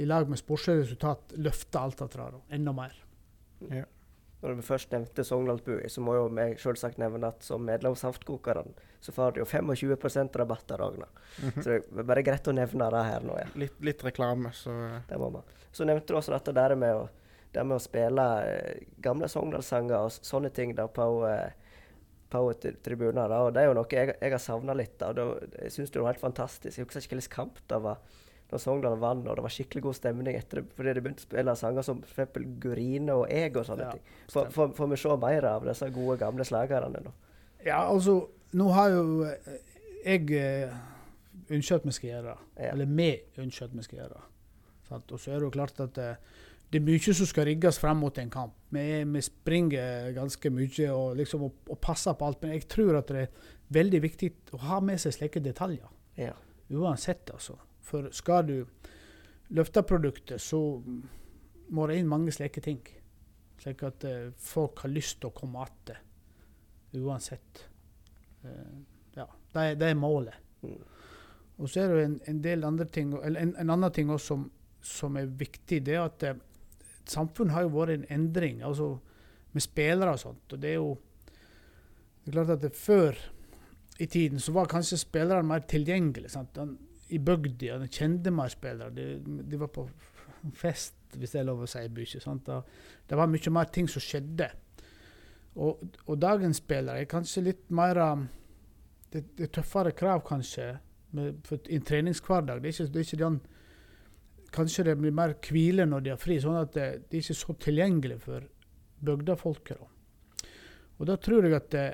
i 0.01 0.07
lag 0.07 0.29
med 0.31 0.39
sportslige 0.41 0.85
resultat 0.85 1.35
løfte 1.37 1.81
alt 1.81 1.99
dette 2.01 2.29
enda 2.57 2.73
mer. 2.73 2.95
Når 4.41 4.55
vi 4.57 4.63
først 4.65 4.93
nevnte 4.95 5.25
Sogndalsbui, 5.25 5.89
så 5.93 6.01
må 6.01 6.15
jo 6.17 6.29
vi 6.33 6.47
selvsagt 6.57 6.97
nevne 6.99 7.29
at 7.29 7.43
som 7.45 7.61
medlem 7.65 7.93
av 7.93 7.99
Saftkokeren, 8.01 8.73
så 9.01 9.13
får 9.13 9.35
du 9.37 9.41
jo 9.43 9.45
25% 9.45 10.37
rabatt 10.41 10.71
av 10.71 10.79
Ragna. 10.81 11.07
-hmm. 11.41 11.63
Så 11.63 11.69
det 11.69 11.99
er 11.99 12.03
bare 12.03 12.23
greit 12.23 12.49
å 12.49 12.53
nevne 12.53 12.91
det 12.91 13.05
her 13.05 13.21
nå, 13.21 13.39
ja. 13.39 13.47
litt, 13.55 13.81
litt 13.81 14.05
reklame, 14.05 14.53
så 14.53 15.01
Det 15.09 15.19
må 15.19 15.31
man. 15.31 15.43
Så 15.73 15.85
nevnte 15.85 16.07
du 16.13 16.17
også 16.17 16.33
dette 16.33 16.53
der 16.53 16.75
med 16.75 16.95
å, 16.95 17.09
der 17.53 17.65
med 17.65 17.77
å 17.77 17.81
spille 17.81 18.45
eh, 18.47 18.83
gamle 18.99 19.29
Sogndal-sanger 19.29 19.99
og 19.99 20.11
sånne 20.11 20.51
ting 20.51 20.75
da 20.75 20.87
på, 20.89 21.27
eh, 21.29 21.51
på 22.31 22.53
tribuner. 22.83 23.29
Da. 23.29 23.43
Og 23.43 23.53
det 23.55 23.63
er 23.63 23.67
jo 23.67 23.75
noe 23.75 23.87
jeg, 23.91 24.15
jeg 24.21 24.31
har 24.31 24.39
savna 24.39 24.73
litt. 24.75 24.99
Da. 24.99 25.13
da- 25.13 25.39
Jeg 25.63 25.71
syns 25.71 25.91
det 25.91 26.01
var 26.01 26.13
helt 26.13 26.21
fantastisk. 26.21 26.79
Jeg 26.79 26.87
husker 26.87 27.01
ikke 27.01 27.17
hvilken 27.17 27.31
kamp 27.37 27.59
det 27.69 27.83
var 27.83 27.99
når 28.51 28.63
Sogndal 28.63 28.99
vant, 29.01 29.27
og 29.29 29.39
det 29.39 29.45
var 29.45 29.55
skikkelig 29.55 29.83
god 29.85 29.97
stemning 29.99 30.37
etter 30.37 30.61
det, 30.61 30.75
fordi 30.77 30.95
de 30.97 31.03
begynte 31.05 31.23
å 31.23 31.29
spille 31.29 31.57
sanger 31.59 31.87
som 31.87 32.03
f.eks. 32.07 32.39
Gurine 32.63 33.17
og 33.17 33.27
Eg 33.31 33.59
og 33.61 33.67
sånne 33.69 33.87
Ja, 33.87 33.95
ting. 33.95 34.53
Får, 34.57 34.87
vi 34.91 34.99
se 34.99 35.17
mer 35.23 35.49
av 35.53 35.67
disse 35.69 35.91
gode, 35.95 36.19
gamle 36.23 36.47
slagerne 36.49 37.03
nå? 37.05 37.15
Ja, 37.65 37.85
altså, 37.85 38.23
nå 38.57 38.71
har 38.75 38.91
jo 38.95 39.05
eh, 39.29 39.59
jeg 40.05 40.33
eh, 40.37 40.77
ønsker 41.53 41.81
at 41.81 41.87
vi 41.87 41.95
skal 41.97 42.11
gjøre 42.11 42.27
det. 42.31 42.37
Ja. 42.57 42.73
Eller 42.73 42.91
vi 42.91 43.11
ønsker 43.45 43.69
at 43.69 43.77
vi 43.77 43.87
skal 43.87 44.03
gjøre 44.03 44.15
det. 44.17 44.27
Og 44.99 45.21
så 45.21 45.31
er 45.31 45.39
det 45.39 45.47
jo 45.47 45.55
klart 45.55 45.81
at 45.83 45.99
eh, 46.03 46.29
det 46.71 46.79
er 46.79 46.87
mye 46.87 47.15
som 47.15 47.27
skal 47.27 47.49
rigges 47.51 47.79
frem 47.83 47.99
mot 47.99 48.19
en 48.19 48.31
kamp. 48.31 48.55
Vi, 48.71 48.85
vi 49.05 49.23
springer 49.27 50.13
ganske 50.15 50.53
mye 50.55 50.91
og, 50.95 51.17
liksom, 51.19 51.47
og, 51.49 51.65
og 51.71 51.81
passer 51.83 52.15
på 52.15 52.27
alt. 52.27 52.43
Men 52.43 52.55
jeg 52.55 52.69
tror 52.71 53.01
at 53.01 53.11
det 53.11 53.25
er 53.27 53.49
veldig 53.75 54.03
viktig 54.03 54.31
å 54.55 54.63
ha 54.69 54.79
med 54.85 55.03
seg 55.03 55.17
slike 55.17 55.43
detaljer. 55.43 55.91
Ja. 56.19 56.37
Uansett, 56.71 57.31
altså. 57.35 57.59
For 57.91 58.11
skal 58.15 58.47
du 58.47 58.57
løfte 59.57 59.83
produktet, 59.83 60.41
så 60.43 60.61
må 61.71 61.87
det 61.87 61.99
inn 61.99 62.11
mange 62.11 62.33
slike 62.35 62.63
ting. 62.65 62.81
Slik 63.61 63.83
at 63.87 64.07
uh, 64.07 64.31
folk 64.41 64.85
har 64.85 64.93
lyst 64.95 65.21
til 65.21 65.31
å 65.31 65.37
komme 65.37 65.67
tilbake. 65.85 66.07
uansett. 66.95 67.67
Uh, 68.45 68.79
ja, 69.15 69.27
det 69.53 69.67
er, 69.67 69.75
det 69.75 69.91
er 69.91 69.99
målet. 69.99 70.39
Mm. 70.63 70.79
Og 71.61 71.69
så 71.69 71.83
er 71.83 71.93
det 71.93 72.05
en, 72.05 72.17
en 72.33 72.41
del 72.43 72.65
andre 72.65 72.87
ting, 72.89 73.13
eller 73.13 73.41
en, 73.41 73.55
en 73.59 73.71
annen 73.71 73.93
ting 73.93 74.11
også 74.11 74.27
som, 74.33 74.47
som 74.81 75.17
er 75.21 75.29
viktig, 75.29 75.83
det 75.87 75.95
er 75.99 76.07
at 76.07 76.25
uh, 76.31 76.41
samfunnet 77.11 77.55
har 77.55 77.67
jo 77.67 77.75
vært 77.75 77.99
en 77.99 78.09
endring, 78.17 78.63
altså 78.65 78.95
med 79.53 79.63
spillere 79.63 80.15
og 80.15 80.23
sånt. 80.23 80.55
Og 80.55 80.63
det 80.63 80.71
er 80.71 80.79
jo 80.79 80.95
det 82.21 82.31
er 82.31 82.37
klart 82.37 82.55
at 82.55 82.63
det 82.63 82.77
før 82.77 83.17
i 84.01 84.07
tiden 84.07 84.41
så 84.41 84.53
var 84.53 84.69
kanskje 84.71 84.99
spillerne 85.01 85.49
mer 85.49 85.65
tilgjengelige. 85.69 86.31
sant? 86.33 86.57
Han, 86.57 86.79
I 87.11 87.19
bygda 87.19 87.79
De 87.83 87.89
kjente 87.91 88.31
mer 88.31 88.53
spillere. 88.53 88.91
De, 88.95 89.43
de 89.43 89.61
var 89.61 89.71
på 89.75 89.87
fest, 90.57 90.95
hvis 91.17 91.35
det 91.35 91.41
er 91.41 91.49
lov 91.49 91.65
å 91.65 91.69
si, 91.69 91.83
mye. 91.93 92.21
sant? 92.23 92.51
Det 93.09 93.19
var 93.19 93.31
mye 93.31 93.55
mer 93.55 93.71
ting 93.75 93.89
som 93.91 94.03
skjedde. 94.05 94.51
Og, 95.61 95.83
og 96.07 96.21
dagens 96.23 96.61
spillere 96.63 97.03
er 97.03 97.11
kanskje 97.11 97.43
litt 97.49 97.65
mer 97.75 97.99
um, 97.99 98.29
det, 99.11 99.25
det 99.37 99.49
er 99.49 99.55
tøffere 99.59 99.93
krav, 99.97 100.23
kanskje, 100.27 100.77
med, 101.17 101.41
for 101.47 101.67
i 101.67 101.79
en 101.81 101.87
treningshverdag. 101.87 102.63
Det 102.63 102.71
er 102.71 102.77
ikke, 102.77 102.93
det 102.93 103.03
er 103.03 103.09
ikke 103.09 103.25
den 103.25 103.41
Kanskje 104.51 104.83
det 104.89 104.97
blir 104.99 105.13
mer 105.15 105.37
hvile 105.47 105.85
når 105.87 106.01
de 106.03 106.11
har 106.11 106.19
fri, 106.19 106.41
sånn 106.43 106.57
at 106.59 106.73
det, 106.75 106.87
det 107.07 107.21
er 107.21 107.21
ikke 107.23 107.35
så 107.39 107.55
tilgjengelig 107.63 108.17
for 108.25 108.47
bygdefolket. 109.07 109.85
Og 110.99 111.07
da 111.07 111.15
tror 111.23 111.47
jeg 111.47 111.55
at 111.55 111.69
det, 111.71 111.85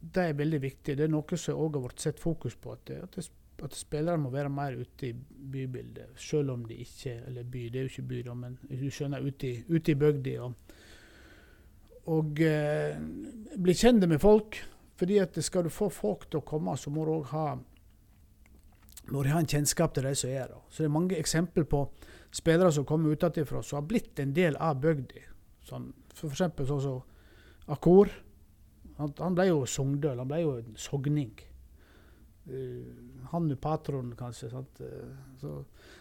det 0.00 0.24
er 0.24 0.40
veldig 0.40 0.60
viktig. 0.64 0.96
Det 0.98 1.06
er 1.06 1.12
noe 1.12 1.38
som 1.38 1.60
òg 1.62 1.78
har 1.78 1.84
vært 1.86 2.02
sett 2.02 2.18
fokus 2.18 2.56
på. 2.58 2.74
At, 2.74 2.90
at, 2.90 3.30
at 3.64 3.74
spillere 3.74 4.18
må 4.20 4.30
være 4.30 4.50
mer 4.52 4.76
ute 4.78 5.08
i 5.08 5.14
bybildet, 5.52 6.12
selv 6.16 6.50
om 6.50 6.64
de 6.64 6.74
ikke 6.84 7.22
Eller 7.26 7.42
by, 7.42 7.64
det 7.72 7.80
er 7.80 7.86
jo 7.86 7.92
ikke 7.92 8.08
by, 8.08 8.22
da, 8.26 8.34
men 8.34 8.58
du 8.68 8.90
skjønner, 8.90 9.24
ute 9.24 9.48
i, 9.48 9.64
ute 9.68 9.92
i 9.92 9.94
bygda. 9.98 10.36
Og, 10.42 10.54
og 12.06 12.40
eh, 12.40 13.00
bli 13.56 13.74
kjent 13.74 14.08
med 14.08 14.18
folk. 14.22 14.60
Fordi 14.98 15.18
at 15.22 15.36
skal 15.44 15.64
du 15.64 15.70
få 15.70 15.88
folk 15.94 16.26
til 16.30 16.40
å 16.40 16.46
komme, 16.46 16.74
så 16.76 16.90
må 16.90 17.04
du 17.06 17.12
òg 17.14 17.28
ha 17.30 17.48
må 19.08 19.22
de 19.24 19.30
ha 19.32 19.40
en 19.40 19.48
kjennskap 19.48 19.94
til 19.94 20.04
de 20.04 20.14
som 20.18 20.30
er 20.30 20.50
der. 20.50 20.62
Så 20.68 20.82
det 20.82 20.88
er 20.88 20.92
mange 20.92 21.16
eksempler 21.16 21.64
på 21.64 21.84
spillere 22.34 22.72
som 22.74 22.84
kommer 22.84 23.14
utenfra, 23.14 23.62
som 23.62 23.78
har 23.78 23.86
blitt 23.88 24.20
en 24.20 24.34
del 24.36 24.58
av 24.60 24.80
bygda. 24.82 25.22
Sånn, 25.64 25.92
for 26.14 26.34
eksempel 26.34 26.68
sånn 26.68 26.82
som 26.84 26.98
Akor. 27.72 28.10
Han, 28.98 29.14
han 29.20 29.36
ble 29.36 29.48
jo 29.48 29.62
Sogndøl, 29.68 30.18
han 30.18 30.28
ble 30.28 30.42
jo 30.42 30.56
en 30.58 30.76
sogning. 30.80 31.32
Uh, 32.48 33.26
han 33.32 33.50
er 33.52 33.60
patron, 33.60 34.14
kanskje. 34.16 34.48
Sant? 34.52 34.80
Eh, 34.80 35.10
så, 35.40 35.58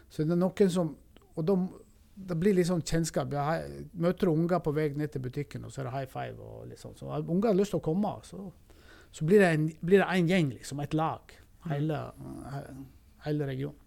så 0.08 0.24
det 0.24 0.32
er 0.32 0.40
noen 0.40 0.70
som 0.72 0.94
Og 1.36 1.46
da 1.46 1.58
det 2.18 2.38
blir 2.40 2.56
litt 2.58 2.66
sånn 2.66 2.82
kjennskap. 2.82 3.34
Jeg 3.34 3.84
møter 4.02 4.32
unger 4.32 4.62
på 4.66 4.72
vei 4.74 4.88
ned 4.98 5.12
til 5.14 5.22
butikken, 5.22 5.68
og 5.68 5.74
så 5.74 5.84
er 5.84 5.90
det 5.90 5.94
high 5.94 6.10
five. 6.10 6.38
og 6.42 6.64
litt 6.70 6.82
sånn. 6.82 6.96
Så 6.98 7.12
Unger 7.20 7.52
har 7.52 7.60
lyst 7.60 7.76
til 7.76 7.82
å 7.82 7.86
komme, 7.86 8.14
så, 8.26 8.48
så 9.14 9.28
blir, 9.28 9.44
det 9.44 9.52
en, 9.54 9.68
blir 9.86 10.02
det 10.02 10.08
en 10.10 10.32
gjeng, 10.32 10.50
liksom. 10.56 10.82
Et 10.82 10.98
lag. 10.98 11.36
hele, 11.68 12.00
hele 13.26 13.48
regionen. 13.52 13.84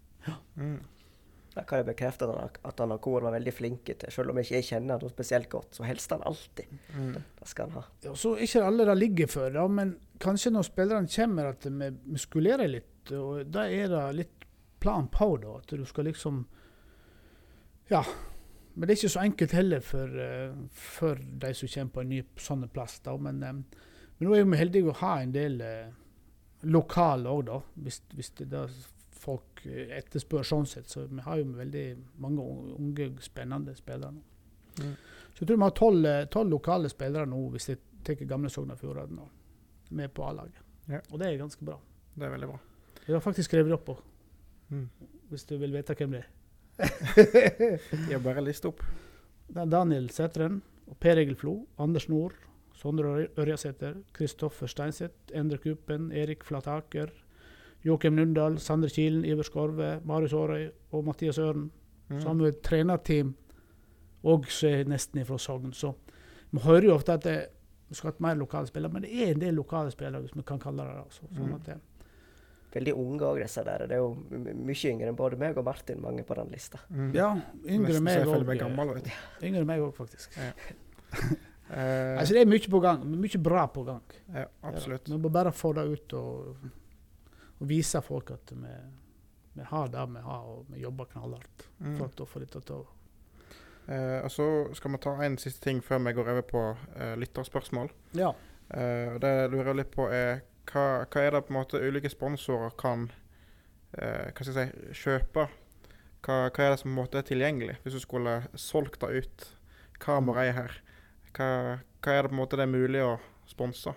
Mm. 0.55 0.79
Jeg 1.51 1.67
kan 1.67 1.81
jo 1.81 1.87
bekrefte 1.89 2.27
at 2.39 2.79
han, 2.79 2.93
og 2.95 3.01
Kor 3.03 3.25
var 3.25 3.35
veldig 3.35 3.51
flinke 3.51 3.97
til, 3.99 4.11
selv 4.13 4.31
om 4.31 4.39
jeg 4.39 4.47
ikke 4.47 4.67
kjenner 4.69 5.01
ham 5.01 5.11
spesielt 5.11 5.49
godt, 5.51 5.75
så 5.75 5.83
helst 5.83 6.13
han 6.15 6.23
alltid. 6.29 6.71
Mm. 6.95 7.17
Det 7.41 7.49
skal 7.51 7.67
han 7.67 7.81
ha. 7.81 7.83
Ja, 8.05 8.13
så 8.15 8.37
ikke 8.39 8.63
alle 8.63 8.85
det 8.87 8.95
ligger 9.01 9.31
for, 9.33 9.51
da, 9.51 9.65
men 9.67 9.97
kanskje 10.21 10.53
når 10.53 10.67
spillerne 10.67 11.11
kommer 11.11 11.51
at 11.51 11.65
vi 11.65 11.91
muskulerer 12.13 12.69
litt, 12.69 13.11
og 13.17 13.45
da 13.51 13.67
er 13.69 13.91
det 13.91 14.03
litt 14.17 14.45
plan 14.81 15.07
på 15.11 15.35
da, 15.41 15.59
at 15.61 15.73
du 15.73 15.85
skal 15.85 16.09
liksom 16.09 16.45
Ja. 17.91 18.03
Men 18.73 18.87
det 18.87 18.93
er 18.93 18.99
ikke 19.01 19.11
så 19.11 19.19
enkelt 19.25 19.51
heller 19.51 19.81
for, 19.83 20.07
eh, 20.07 20.53
for 20.71 21.15
de 21.15 21.53
som 21.53 21.67
kommer 21.67 21.91
på 21.91 22.01
en 22.01 22.09
ny 22.09 22.21
sånn 22.37 22.69
plass. 22.69 22.99
da, 22.99 23.17
Men, 23.17 23.43
eh, 23.43 23.53
men 23.53 24.29
nå 24.29 24.35
er 24.35 24.45
vi 24.45 24.57
heldige 24.57 24.89
å 24.89 24.99
ha 25.01 25.19
en 25.19 25.31
del 25.33 25.61
uh, 25.61 25.91
lokale 26.63 27.29
òg, 27.29 27.45
da, 27.45 27.59
hvis, 27.75 28.01
hvis 28.15 28.29
det 28.29 28.49
da 28.49 28.67
folk 29.21 29.65
eh, 29.65 29.91
etterspør 29.97 30.45
sånn 30.47 30.67
sett. 30.69 30.89
Så 30.89 31.05
vi 31.09 31.21
har 31.25 31.41
jo 31.41 31.51
veldig 31.57 31.85
mange 32.23 32.45
unge, 32.77 33.11
spennende 33.21 33.75
spillere 33.77 34.15
nå. 34.15 34.23
Mm. 34.79 34.95
Så 35.33 35.43
jeg 35.43 35.47
tror 35.47 35.57
vi 35.57 35.67
har 35.67 36.11
eh, 36.21 36.25
tolv 36.31 36.55
lokale 36.55 36.89
spillere 36.89 37.29
nå, 37.29 37.41
hvis 37.53 37.69
jeg 37.69 37.81
tar 38.05 38.23
gamle 38.25 38.49
Sogn 38.49 38.73
og 38.73 38.81
Fjordane 38.81 39.27
med 39.91 40.13
på 40.13 40.23
A-laget. 40.27 40.57
Ja. 40.89 40.99
Og 41.11 41.19
det 41.19 41.27
er 41.27 41.37
ganske 41.41 41.65
bra. 41.65 41.77
Det 42.15 42.25
er 42.27 42.33
veldig 42.33 42.47
bra. 42.51 42.59
Jeg 43.07 43.15
har 43.15 43.23
faktisk 43.23 43.49
skrevet 43.51 43.71
det 43.71 43.77
opp, 43.79 43.85
på, 43.85 43.97
Mm. 44.71 44.85
hvis 45.29 45.43
du 45.49 45.57
vil 45.57 45.73
vite 45.73 45.93
hvem 45.99 46.11
det 46.15 46.21
er. 46.23 46.27
Jeg 48.09 48.15
har 48.15 48.23
bare 48.23 48.43
liste 48.45 48.69
opp. 48.69 48.81
Det 49.51 49.57
er 49.61 49.65
Daniel 49.71 50.09
Sætren, 50.09 50.61
Per 50.99 51.19
Egil 51.19 51.35
Flo, 51.35 51.57
Anders 51.79 52.07
Nord, 52.09 52.33
Sondre 52.75 53.03
Ør- 53.11 53.41
Ørjasæter, 53.43 53.97
Kristoffer 54.13 54.67
Steinseth, 54.71 55.13
Endre 55.35 55.57
Kupen, 55.57 56.11
Erik 56.11 56.43
Flataker, 56.47 57.11
Joakim 57.85 58.13
Nundal, 58.15 58.57
Sander 58.59 58.89
Kilen, 58.89 59.25
Iver 59.25 59.43
Skorve, 59.43 59.99
Marius 60.05 60.33
Aarøy 60.33 60.69
og 60.91 61.03
Mathias 61.05 61.37
Øren. 61.37 61.71
Mm. 62.09 62.19
Så 62.21 62.27
har 62.27 62.33
vi 62.35 62.47
et 62.47 62.61
trenerteam 62.61 63.35
også 64.23 64.67
er 64.69 64.83
nesten 64.85 65.25
fra 65.25 65.37
Sogn. 65.37 65.73
Så 65.73 65.93
vi 66.51 66.59
hører 66.63 66.85
jo 66.85 66.95
ofte 66.95 67.13
at 67.13 67.23
det, 67.23 67.37
vi 67.91 67.97
skulle 67.99 68.13
hatt 68.15 68.21
mer 68.23 68.37
lokale 68.39 68.69
spillere, 68.71 68.93
men 68.95 69.03
det 69.03 69.11
er 69.11 69.33
en 69.35 69.41
del 69.43 69.55
lokale 69.59 69.91
spillere, 69.91 70.21
hvis 70.23 70.35
vi 70.37 70.43
kan 70.47 70.59
kalle 70.63 70.85
det 70.87 70.93
det. 70.95 71.01
Altså. 71.03 71.27
Sånn 71.35 71.49
Mm. 71.49 71.55
at 71.59 71.65
det 71.69 71.79
Veldig 72.71 72.93
unge 72.95 73.19
òg, 73.27 73.41
disse 73.43 73.63
der. 73.67 73.81
Det 73.83 73.91
er 73.91 73.99
jo 73.99 74.13
mye 74.31 74.89
yngre 74.93 75.09
enn 75.11 75.15
både 75.19 75.35
meg 75.37 75.57
og 75.59 75.65
Martin, 75.67 75.99
mange 76.01 76.23
på 76.23 76.35
den 76.39 76.47
lista. 76.53 76.79
Mm. 76.89 77.09
ja, 77.13 77.33
yngre 77.67 77.97
enn 77.97 78.03
meg 78.05 78.21
òg. 78.23 79.09
Yngre 79.43 79.59
enn 79.59 79.67
meg 79.67 79.81
òg, 79.83 79.93
faktisk. 79.93 80.37
Eh, 81.71 82.17
Altså, 82.19 82.33
det 82.33 82.41
er 82.41 82.49
mye 82.51 82.67
på 82.71 82.79
gang. 82.83 83.03
Mye 83.07 83.39
bra 83.39 83.67
på 83.71 83.83
gang. 83.87 84.01
ja, 84.33 84.45
absolutt. 84.63 85.07
Ja, 85.07 85.15
vi 85.15 85.21
må 85.23 85.29
bare 85.31 85.51
få 85.55 85.73
det 85.73 85.85
ut 85.87 86.13
og, 86.19 86.57
og 87.61 87.67
vise 87.69 88.01
folk 88.03 88.31
at 88.31 88.51
vi, 88.51 88.73
vi 89.55 89.63
har 89.69 89.87
det 89.87 90.03
vi 90.11 90.19
har, 90.25 90.41
og 90.51 90.65
vi 90.69 90.81
jobber 90.81 91.05
knallhardt 91.13 91.67
Mm. 91.79 91.95
for 91.97 92.07
å 92.07 92.27
få 92.27 92.39
dette 92.43 92.59
til 92.61 92.75
å 92.75 92.87
og 94.23 94.31
så 94.31 94.45
skal 94.77 94.93
vi 94.93 95.01
ta 95.03 95.17
en 95.25 95.35
siste 95.41 95.63
ting 95.65 95.81
før 95.83 95.99
vi 96.05 96.13
går 96.15 96.31
over 96.31 96.45
på 96.47 96.61
uh, 96.71 97.13
lytterspørsmål. 97.19 97.91
Ja. 98.19 98.31
Eh, 98.71 99.07
og 99.15 99.19
det 99.23 99.31
jeg 99.31 99.51
lurer 99.51 99.75
litt 99.75 99.91
på 99.91 100.05
er 100.13 100.45
hva, 100.71 101.03
hva 101.03 101.23
er 101.23 101.33
det 101.35 101.43
på 101.47 101.51
en 101.51 101.57
måte 101.57 101.81
ulike 101.81 102.11
sponsorer 102.11 102.71
kan 102.79 103.09
eh, 103.97 104.29
hva 104.31 104.45
skal 104.45 104.53
jeg 104.53 104.69
si, 104.71 105.01
kjøpe? 105.03 105.47
Hva, 106.21 106.37
hva 106.53 106.63
er 106.63 106.73
det 106.73 106.79
som 106.79 106.91
på 106.91 106.93
en 106.93 106.99
måte 107.01 107.19
er 107.19 107.27
tilgjengelig, 107.27 107.79
hvis 107.83 107.97
du 107.97 108.03
skulle 108.03 108.37
solgt 108.55 109.01
det 109.03 109.25
ut? 109.25 109.47
Kamera 110.01 110.45
er 110.47 110.55
her. 110.57 110.77
Hva, 111.35 111.49
hva 112.01 112.15
er 112.15 112.23
det 112.23 112.31
på 112.31 112.37
en 112.37 112.41
måte 112.41 112.59
det 112.59 112.67
er 112.67 112.71
mulig 112.71 113.03
å 113.03 113.15
sponse? 113.49 113.95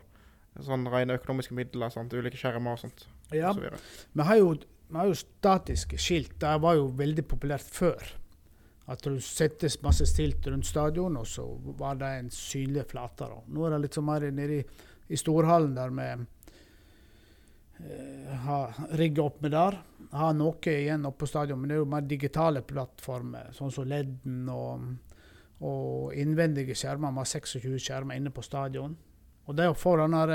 Sånn 0.65 0.87
rene 0.91 1.19
økonomiske 1.19 1.55
midler, 1.57 1.93
sant? 1.93 2.15
ulike 2.15 2.39
skjermer 2.39 2.77
og 2.77 2.85
sånt. 2.85 3.07
ja. 3.35 3.53
og. 3.55 3.79
Vi 4.15 4.27
har 4.27 4.41
jo, 4.41 4.53
vi 4.89 4.99
har 4.99 5.11
jo 5.11 5.17
statiske 5.19 5.99
skilt. 6.01 6.37
Det 6.43 6.53
var 6.63 6.79
jo 6.79 6.91
veldig 6.99 7.27
populært 7.31 7.67
før. 7.75 8.15
At 8.87 9.01
du 9.05 9.17
settes 9.21 9.79
masse 9.83 10.05
stilt 10.07 10.47
rundt 10.47 10.67
stadion, 10.69 11.17
og 11.17 11.27
så 11.29 11.45
var 11.79 11.97
det 12.01 12.11
en 12.19 12.31
synlig 12.33 12.85
flate. 12.91 13.31
Nå 13.49 13.65
er 13.65 13.75
det 13.75 13.83
litt 13.87 13.97
sånn 13.97 14.09
mer 14.11 14.27
nede 14.29 14.59
i, 14.59 14.65
i 15.09 15.17
storhallen 15.17 15.73
der 15.77 15.95
vi 15.95 16.09
eh, 17.81 18.35
har 18.45 18.77
rigga 19.01 19.25
opp 19.25 19.41
med 19.45 19.55
der. 19.57 19.79
Har 20.13 20.37
noe 20.37 20.75
igjen 20.75 21.09
oppe 21.09 21.25
på 21.25 21.31
stadion, 21.33 21.63
men 21.63 21.73
det 21.73 21.79
er 21.79 21.81
jo 21.81 21.89
mer 21.95 22.05
digitale 22.11 22.61
plattformer, 22.67 23.49
sånn 23.57 23.73
som 23.73 23.89
LED-en 23.89 24.53
og, 24.53 24.85
og 25.65 26.13
innvendige 26.21 26.77
skjermer. 26.77 27.15
Vi 27.17 27.25
har 27.25 27.33
26 27.33 27.81
skjermer 27.89 28.21
inne 28.21 28.35
på 28.37 28.45
stadion. 28.45 28.99
Og 29.49 29.57
det 29.57 29.71
å 29.71 29.77
få 29.77 29.97
den 30.01 30.17
der, 30.19 30.35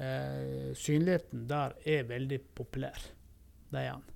eh, 0.00 0.72
synligheten 0.76 1.44
der 1.48 1.76
er 1.84 2.08
veldig 2.08 2.40
populær. 2.56 3.04
Det 3.68 3.84
er 3.84 3.92
han. 3.92 4.08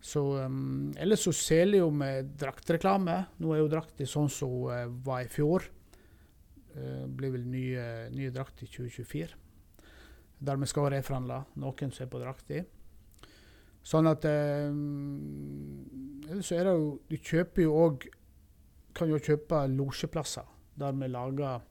Så, 0.00 0.22
um, 0.44 0.92
ellers 1.00 1.24
så 1.26 1.32
selger 1.34 1.80
jo 1.80 1.90
med 1.90 2.34
draktreklame. 2.38 3.16
Nå 3.42 3.54
er 3.54 3.62
jo 3.62 3.72
drakta 3.72 4.06
sånn 4.08 4.30
som 4.32 4.68
uh, 4.70 4.84
var 5.06 5.24
i 5.24 5.30
fjor. 5.32 5.66
Uh, 6.76 7.06
blir 7.08 7.34
vel 7.34 7.46
nye, 7.50 7.86
nye 8.14 8.32
drakt 8.34 8.62
i 8.62 8.70
2024. 8.70 9.30
Der 10.46 10.60
vi 10.60 10.68
skal 10.68 10.90
reforhandle 10.92 11.42
noen 11.62 11.94
som 11.94 12.04
er 12.04 12.12
på 12.12 12.20
drakta. 12.22 12.62
Sånn 13.86 14.10
at 14.10 14.24
um, 14.26 15.86
Ellers 16.26 16.48
så 16.48 16.56
er 16.58 16.66
det 16.66 16.72
jo 16.74 16.86
Du 17.06 17.12
kjøper 17.22 17.62
jo 17.62 17.74
òg 17.84 18.06
Kan 18.98 19.12
jo 19.12 19.20
kjøpe 19.22 19.60
losjeplasser 19.70 20.48
der 20.76 20.92
vi 20.92 21.06
lager 21.08 21.62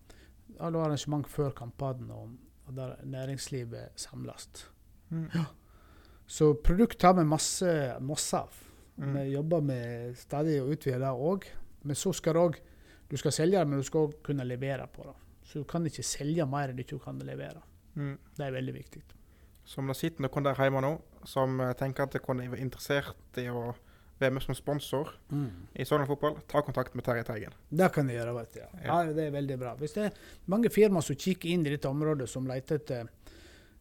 alle 0.60 0.80
arrangement 0.82 1.28
før 1.30 1.52
kampene, 1.54 2.14
og, 2.14 2.32
og 2.66 2.78
der 2.78 2.96
næringslivet 3.06 4.00
samles. 4.00 4.48
Mm. 5.10 5.28
Så 6.28 6.54
produkt 6.66 7.02
har 7.06 7.14
vi 7.14 7.24
masse, 7.28 7.70
masse 8.02 8.38
av. 8.38 8.56
Mm. 8.98 9.14
Vi 9.18 9.26
jobber 9.36 9.62
med 9.62 10.16
stadig 10.18 10.58
å 10.64 10.70
utvide 10.74 11.00
det 11.04 11.12
òg. 11.12 11.46
Men 11.86 11.96
så 11.96 12.14
skal 12.16 12.34
du 12.34 12.40
òg 12.48 12.62
Du 13.08 13.18
skal 13.22 13.32
selge 13.32 13.60
det, 13.60 13.68
men 13.70 13.78
du 13.78 13.86
skal 13.86 14.08
òg 14.08 14.16
kunne 14.26 14.44
levere 14.48 14.88
på 14.90 15.04
det. 15.06 15.14
Så 15.46 15.60
du 15.62 15.66
kan 15.70 15.84
ikke 15.86 16.02
selge 16.04 16.46
mer 16.50 16.72
enn 16.72 16.76
du 16.80 16.82
ikke 16.82 16.98
kan 17.04 17.20
levere. 17.22 17.62
Mm. 17.94 18.16
Det 18.36 18.46
er 18.48 18.56
veldig 18.56 18.74
viktig. 18.74 19.04
Så 19.66 19.78
om 19.82 19.88
det 19.92 19.96
sitter 20.00 20.26
noen 20.26 20.44
der 20.48 20.58
hjemme 20.58 20.82
nå 20.82 20.90
som 21.30 21.60
eh, 21.62 21.74
tenker 21.78 22.08
at 22.08 22.16
de 22.18 22.22
kunne 22.26 22.48
være 22.50 22.66
interessert 22.66 23.38
i 23.38 23.46
å 23.50 23.76
være 24.18 24.32
med 24.34 24.42
som 24.42 24.56
sponsor 24.58 25.12
i 25.76 25.84
Sogndal 25.86 26.08
Fotball, 26.08 26.38
ta 26.48 26.62
kontakt 26.66 26.96
med 26.96 27.04
Terje 27.06 27.24
Teigen. 27.28 27.54
Det 27.70 27.92
kan 27.94 28.08
de 28.08 28.14
gjøre. 28.16 28.34
vet 28.40 28.54
du. 28.54 28.60
Ja. 28.60 28.68
Ja. 28.74 28.86
Ja, 29.04 29.14
det 29.14 29.26
er 29.28 29.32
veldig 29.38 29.58
bra. 29.60 29.76
Hvis 29.76 29.94
det 29.98 30.06
er 30.08 30.20
mange 30.48 30.70
firmaer 30.72 31.04
som 31.06 31.16
kikker 31.20 31.50
inn 31.52 31.66
i 31.68 31.74
dette 31.76 31.90
området, 31.92 32.30
som 32.32 32.48
leter 32.48 32.80
etter 32.80 33.10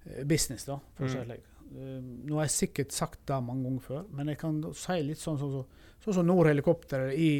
eh, 0.04 0.24
business, 0.24 0.64
da, 0.68 0.80
for 0.98 1.06
Mm. 1.06 1.40
Det. 1.74 1.88
Eh, 1.88 2.06
nå 2.28 2.38
har 2.38 2.48
jeg 2.48 2.56
sikkert 2.56 2.94
sagt 2.96 3.24
det 3.30 3.40
mange 3.44 3.66
ganger 3.68 3.86
før, 3.88 4.06
men 4.14 4.32
jeg 4.32 4.40
kan 4.40 4.60
si 4.78 4.98
litt 5.04 5.20
sånn 5.20 5.40
som 5.40 5.52
sånn, 5.56 5.82
sånn 6.04 6.18
sånn 6.20 6.30
Nord 6.30 6.50
Helikopter 6.50 7.10
i 7.12 7.32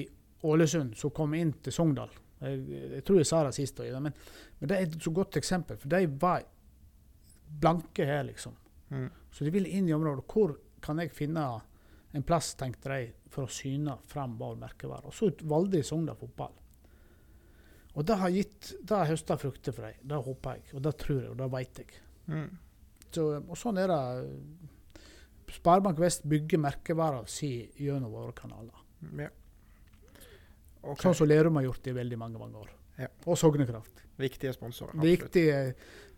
Ålesund, 0.44 0.96
som 1.00 1.12
kom 1.16 1.36
inn 1.38 1.54
til 1.64 1.74
Sogndal. 1.74 2.12
Jeg, 2.44 2.64
jeg 2.98 3.04
tror 3.06 3.20
jeg 3.20 3.28
sa 3.30 3.44
det 3.46 3.54
sist, 3.56 3.78
men, 3.80 4.12
men 4.58 4.70
det 4.70 4.76
er 4.76 4.88
et 4.88 4.98
så 5.00 5.12
godt 5.14 5.38
eksempel. 5.40 5.78
For 5.80 5.92
de 5.92 6.02
var 6.20 6.44
blanke 7.60 8.04
her, 8.08 8.26
liksom. 8.28 8.56
Mm. 8.90 9.06
Så 9.32 9.46
de 9.46 9.52
ville 9.54 9.70
inn 9.72 9.88
i 9.88 9.94
området. 9.96 10.26
Hvor 10.28 10.52
kan 10.84 11.00
jeg 11.00 11.14
finne 11.16 11.46
en 12.14 12.22
plass, 12.22 12.52
tenkte 12.54 12.92
de, 12.92 13.06
for 13.32 13.48
å 13.48 13.50
syne 13.50 13.96
fram 14.06 14.36
vår 14.38 14.58
merkevare. 14.60 15.08
Og 15.08 15.16
så 15.16 15.32
valgte 15.42 15.80
de 15.80 15.86
Sogndal 15.86 16.18
fotball. 16.20 16.52
Og 17.94 18.06
det 18.06 18.18
har 18.20 18.34
gitt, 18.34 18.72
det 18.82 18.94
har 18.94 19.10
høsta 19.10 19.36
frukter 19.38 19.74
for 19.74 19.86
dem. 19.86 20.04
Det 20.10 20.20
håper 20.26 20.58
jeg, 20.58 20.68
og 20.74 20.84
det 20.84 20.92
tror 21.00 21.18
jeg, 21.20 21.30
og 21.32 21.40
det 21.40 21.48
vet 21.54 21.80
jeg. 21.82 21.98
Mm. 22.30 22.46
Så, 23.14 23.26
og 23.40 23.58
sånn 23.58 23.80
er 23.82 23.90
det. 23.92 24.00
Sparebank 25.54 26.00
Vest 26.02 26.24
bygger 26.26 26.58
merkevaren 26.58 27.28
sin 27.30 27.70
gjennom 27.78 28.12
våre 28.14 28.32
kanaler. 28.36 28.80
Ja. 29.20 29.28
Okay. 30.84 31.00
Sånn 31.06 31.16
som 31.16 31.28
Lerum 31.28 31.56
har 31.60 31.68
gjort 31.68 31.86
i 31.88 31.94
veldig 31.96 32.18
mange 32.20 32.40
mange 32.40 32.64
år. 32.64 32.72
Ja. 32.98 33.08
Og 33.26 33.38
Sognekraft. 33.38 34.02
Viktige 34.20 34.52
sponsorer. 34.54 34.92
absolutt. 34.94 35.22
Viktige, 35.22 35.60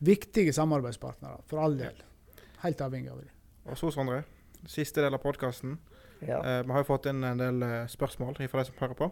viktige 0.04 0.52
samarbeidspartnere, 0.52 1.44
for 1.48 1.62
all 1.62 1.76
del. 1.78 2.00
Helt 2.62 2.80
avhengig 2.85 3.12
av 3.12 3.20
dem. 3.22 3.30
Og 3.66 3.78
så, 3.78 3.90
Sondre, 3.94 4.22
siste 4.68 5.04
del 5.04 5.14
av 5.16 5.22
podkasten. 5.22 5.78
Ja. 6.20 6.40
Eh, 6.40 6.62
vi 6.64 6.72
har 6.72 6.82
jo 6.82 6.88
fått 6.88 7.09
inn 7.11 7.24
en 7.24 7.40
del 7.40 7.62
eh, 7.64 7.78
spørsmål 7.92 8.37
fra 8.37 8.62
de 8.62 8.68
som 8.68 8.80
hører 8.80 8.98
på. 8.98 9.11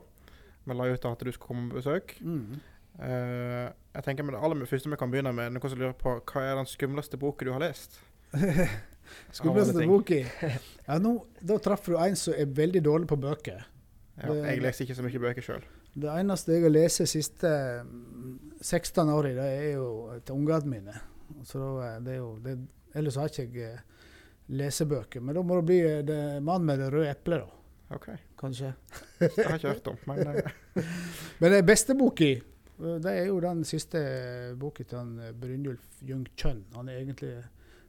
Vi 0.64 0.76
la 0.76 0.88
ut 0.88 1.08
at 1.08 1.24
du 1.24 1.32
skal 1.32 1.46
komme 1.46 1.70
på 1.70 1.80
besøk. 1.80 2.16
Mm. 2.24 2.60
Eh, 3.04 3.66
jeg 3.94 4.04
tenker 4.04 4.24
med 4.26 4.34
Det 4.34 4.42
aller 4.42 4.66
første 4.66 4.90
vi 4.90 4.96
kan 5.00 5.10
begynne 5.12 5.32
med, 5.34 5.52
noen 5.54 5.70
som 5.70 5.78
lurer 5.78 5.94
på 5.98 6.16
hva 6.20 6.42
er 6.42 6.56
den 6.58 6.66
skumleste 6.66 7.18
boka 7.20 7.44
du 7.46 7.52
har 7.54 7.62
lest? 7.62 8.00
Skumleste 9.32 9.86
boken? 9.86 10.26
boka. 10.26 10.50
Ja, 10.88 10.98
nå, 10.98 11.14
da 11.40 11.58
traff 11.62 11.86
du 11.86 11.96
en 12.00 12.16
som 12.18 12.34
er 12.36 12.50
veldig 12.56 12.82
dårlig 12.84 13.08
på 13.08 13.16
bøker. 13.20 13.64
Ja, 14.16 14.28
Det- 14.32 14.44
jeg 14.50 14.62
leser 14.62 14.84
ikke 14.84 14.94
så 14.98 15.02
mye 15.06 15.20
bøker 15.22 15.42
sjøl. 15.42 15.64
Det 15.94 16.10
eneste 16.10 16.52
jeg 16.56 16.62
har 16.64 16.70
lest 16.74 16.98
de 16.98 17.06
siste 17.06 17.50
mm, 17.86 18.38
16 18.60 19.08
årene, 19.14 19.34
det 19.38 19.48
er 19.68 19.72
jo 19.76 20.20
til 20.26 20.34
ungene 20.34 20.66
mine. 20.70 20.94
Så 21.46 21.58
da, 21.58 21.86
er 21.94 22.00
det 22.00 22.12
er 22.14 22.16
jo, 22.18 22.30
det, 22.42 22.54
ellers 22.94 23.14
har 23.20 23.28
ikke 23.30 23.46
jeg 23.54 23.74
eh, 23.74 23.78
lesebøker. 24.48 25.22
Men 25.22 25.34
da 25.38 25.42
må 25.46 25.60
det 25.60 25.66
bli 25.70 25.78
eh, 25.86 26.02
det, 26.02 26.18
'Mannen 26.42 26.66
med 26.66 26.78
det 26.82 26.90
røde 26.92 27.10
eplet', 27.14 27.44
da. 27.46 27.94
OK. 27.94 28.08
Kanskje. 28.40 28.72
Det 29.20 29.30
har 29.38 29.54
jeg 29.54 29.60
ikke 29.62 29.68
hørt 29.76 29.86
om. 29.92 29.96
Men 30.06 30.26
eh, 30.26 30.50
Men 31.40 31.52
den 31.52 31.66
beste 31.66 31.94
boka, 31.94 32.24
eh, 32.24 32.40
det 32.78 33.12
er 33.12 33.28
jo 33.28 33.38
den 33.42 33.62
siste 33.66 34.00
boka 34.58 34.82
til 34.82 34.98
han 34.98 35.18
eh, 35.22 35.32
Brynjulf 35.38 36.02
Jung 36.02 36.26
Kjønn. 36.34 36.64
Han 36.74 36.88
er 36.90 36.98
egentlig 37.02 37.32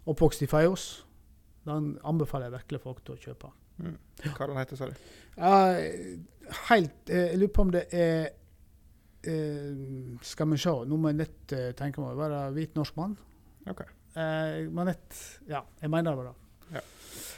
oppvokst 0.06 0.44
i 0.46 0.50
Feios. 0.50 1.06
Den 1.66 1.96
anbefaler 2.06 2.52
jeg 2.52 2.60
virkelig 2.60 2.82
folk 2.84 3.02
til 3.06 3.16
å 3.16 3.22
kjøpe. 3.24 3.50
Mm. 3.82 3.96
Hva 4.38 4.48
den 4.48 4.60
heter, 4.60 4.78
sa 4.80 4.88
du? 4.88 4.94
Ja, 5.36 5.56
helt 6.70 7.10
uh, 7.10 7.16
Jeg 7.18 7.40
lurer 7.42 7.52
på 7.52 7.64
om 7.66 7.72
det 7.74 7.82
er 7.92 8.30
uh, 9.28 10.14
Skal 10.24 10.48
vi 10.54 10.60
se, 10.64 10.72
nå 10.88 10.96
må 10.96 11.12
jeg 11.12 11.18
nett 11.20 11.56
uh, 11.58 11.66
tenke 11.76 12.00
meg 12.00 12.14
å 12.14 12.22
være 12.22 12.40
hvit 12.56 12.78
norsk 12.78 12.96
mann. 13.02 13.18
Ok. 13.68 13.82
Eh, 14.16 14.70
må 14.72 14.86
nett, 14.88 15.18
ja, 15.50 15.60
jeg 15.82 15.92
mener 15.92 16.14
det 16.14 16.20
var 16.22 16.30
det. 16.30 16.84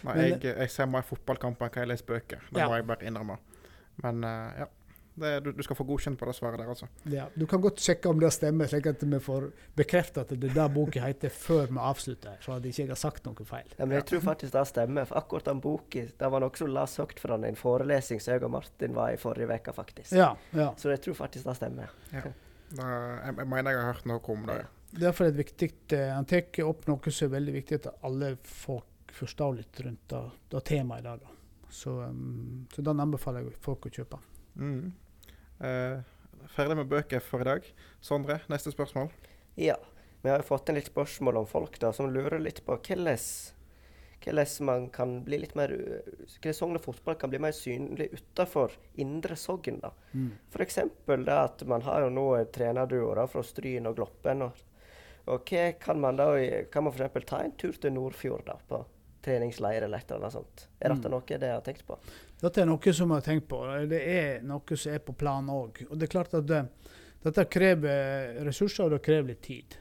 Nei, 0.06 0.14
Men- 0.14 0.20
jeg, 0.28 0.44
jeg 0.52 0.70
ser 0.70 0.90
mer 0.92 1.08
fotballkamper 1.08 1.66
enn 1.66 1.74
hva 1.74 1.86
jeg 1.86 1.90
leser 1.90 2.10
bøker. 2.12 2.44
Det 2.52 2.62
Ja. 2.62 2.68
må 2.70 2.76
jeg 2.78 2.86
bare 2.92 3.08
innrømme. 3.08 3.40
Men 4.04 4.28
ja. 4.60 4.68
Det, 5.18 5.32
du, 5.42 5.50
du 5.58 5.64
skal 5.66 5.78
få 5.80 5.84
godkjent 5.88 6.20
på 6.20 6.28
det 6.30 6.34
svaret 6.38 6.62
der, 6.62 6.70
altså. 6.70 6.88
Ja, 7.10 7.24
du 7.34 7.48
kan 7.50 7.62
godt 7.64 7.82
sjekke 7.82 8.10
om 8.12 8.20
det 8.22 8.30
stemmer, 8.36 8.70
slik 8.70 8.86
at 8.92 9.02
vi 9.02 9.20
får 9.24 9.48
bekreftet 9.80 10.20
at 10.22 10.34
det 10.34 10.52
er 10.52 10.58
det 10.60 10.68
boka 10.76 11.02
heter 11.02 11.34
før 11.34 11.72
vi 11.72 11.80
avslutter, 11.82 12.36
så 12.44 12.58
at 12.58 12.68
jeg 12.68 12.76
ikke 12.76 12.94
har 12.94 13.02
sagt 13.02 13.26
noe 13.26 13.48
feil. 13.50 13.72
Ja, 13.80 13.88
men 13.88 13.98
jeg 13.98 14.06
tror 14.12 14.22
faktisk 14.28 14.54
det 14.54 14.66
stemmer. 14.70 15.08
For 15.10 15.22
akkurat 15.24 15.50
den 15.50 15.62
boka 15.64 16.04
det 16.22 16.30
var 16.34 16.44
noe 16.44 16.60
som 16.60 16.70
las 16.70 17.00
høyt 17.02 17.18
fra 17.24 17.40
en 17.50 17.58
forelesning 17.58 18.22
som 18.22 18.36
jeg 18.36 18.46
og 18.46 18.54
Martin 18.60 18.94
var 18.98 19.16
i 19.16 19.22
forrige 19.22 19.50
uke, 19.50 19.74
faktisk. 19.74 20.14
Ja, 20.14 20.36
ja. 20.54 20.70
Så 20.78 20.94
jeg 20.94 21.02
tror 21.08 21.18
faktisk 21.24 21.50
det 21.50 21.58
stemmer. 21.58 21.98
Da, 22.14 22.22
jeg, 22.86 23.34
jeg 23.40 23.48
mener 23.48 23.74
jeg 23.74 23.82
har 23.82 23.96
hørt 23.96 24.10
noe 24.10 24.36
om 24.36 24.46
det. 24.52 24.60
Derfor 24.98 25.28
er 25.28 25.34
det 25.34 25.42
viktig 25.42 25.72
eh, 25.96 26.14
Han 26.16 26.26
tar 26.28 26.62
opp 26.64 26.86
noe 26.88 27.12
som 27.12 27.28
er 27.28 27.34
veldig 27.34 27.58
viktig 27.58 27.82
at 27.82 27.90
alle 28.08 28.36
folk 28.46 29.12
forstår 29.18 29.58
litt 29.58 29.82
rundt 29.82 30.06
det, 30.14 30.24
det 30.54 30.64
temaet 30.68 31.02
i 31.02 31.08
dag. 31.08 31.28
Så, 31.74 31.98
um, 32.06 32.68
så 32.74 32.86
den 32.86 33.02
anbefaler 33.02 33.44
jeg 33.44 33.58
folk 33.64 33.90
å 33.90 33.92
kjøpe. 33.98 34.20
Mm. 34.62 34.94
Eh, 35.60 36.00
ferdig 36.54 36.78
med 36.78 36.90
bøker 36.92 37.22
for 37.24 37.42
i 37.42 37.48
dag. 37.48 37.70
Sondre, 38.04 38.40
neste 38.52 38.74
spørsmål. 38.74 39.12
Ja. 39.60 39.78
Vi 40.22 40.32
har 40.32 40.42
jo 40.42 40.48
fått 40.48 40.70
inn 40.70 40.78
litt 40.80 40.90
spørsmål 40.90 41.44
om 41.44 41.48
folk 41.48 41.78
da, 41.80 41.94
som 41.94 42.10
lurer 42.12 42.42
litt 42.42 42.64
på 42.66 42.78
hvordan 42.78 44.66
man 44.66 44.88
kan 44.90 45.24
bli 45.24 45.38
litt 45.38 45.54
mer 45.56 45.72
Hvordan 45.72 46.56
Sogn 46.58 46.76
og 46.80 46.84
fotball 46.84 47.16
kan 47.22 47.30
bli 47.30 47.40
mer 47.40 47.54
synlig 47.56 48.10
utenfor 48.14 48.74
indre 48.96 49.38
Sogn. 49.38 49.80
da. 49.80 49.92
Mm. 50.14 50.32
F.eks. 50.52 50.80
det 51.06 51.38
at 51.38 51.64
man 51.70 51.86
har 51.86 52.02
jo 52.02 52.10
nå 52.10 52.26
trenerduoer 52.52 53.28
fra 53.30 53.44
Stryn 53.46 53.88
og 53.88 53.96
Gloppen. 53.96 54.42
Og, 54.42 54.66
og 55.28 55.48
hva 55.48 55.72
kan 55.80 56.02
man 56.02 56.18
da 56.18 56.32
Kan 56.72 56.84
man 56.84 56.94
f.eks. 56.94 57.26
ta 57.26 57.44
en 57.44 57.56
tur 57.56 57.78
til 57.78 57.94
Nordfjord 57.94 58.46
da, 58.50 58.58
på 58.68 58.84
treningsleir 59.28 59.84
eller 59.86 60.00
et 60.02 60.12
eller 60.12 60.26
annet 60.26 60.38
sånt? 60.40 60.68
Er 60.80 60.94
dette 60.96 61.08
Mm. 61.10 61.12
noe 61.18 61.40
det 61.44 61.52
har 61.52 61.62
tenkt 61.66 61.86
på? 61.88 61.98
Dette 62.42 62.62
er 62.62 62.66
noe 62.70 62.94
som 62.94 63.10
jeg 63.12 63.16
har 63.22 63.26
tenkt 63.28 63.48
på. 63.52 63.60
Det 63.90 64.02
er 64.02 64.42
noe 64.48 64.78
som 64.78 64.94
er 64.94 65.00
på 65.04 65.14
planen 65.18 65.50
òg. 65.54 65.84
Og 65.90 65.98
det 66.00 66.08
er 66.08 66.14
klart 66.16 66.34
at 66.38 66.46
det, 66.48 66.64
dette 67.24 67.46
krever 67.52 68.40
ressurser, 68.48 68.86
og 68.86 68.92
det 68.96 69.02
krever 69.06 69.28
litt 69.34 69.42
tid. 69.42 69.78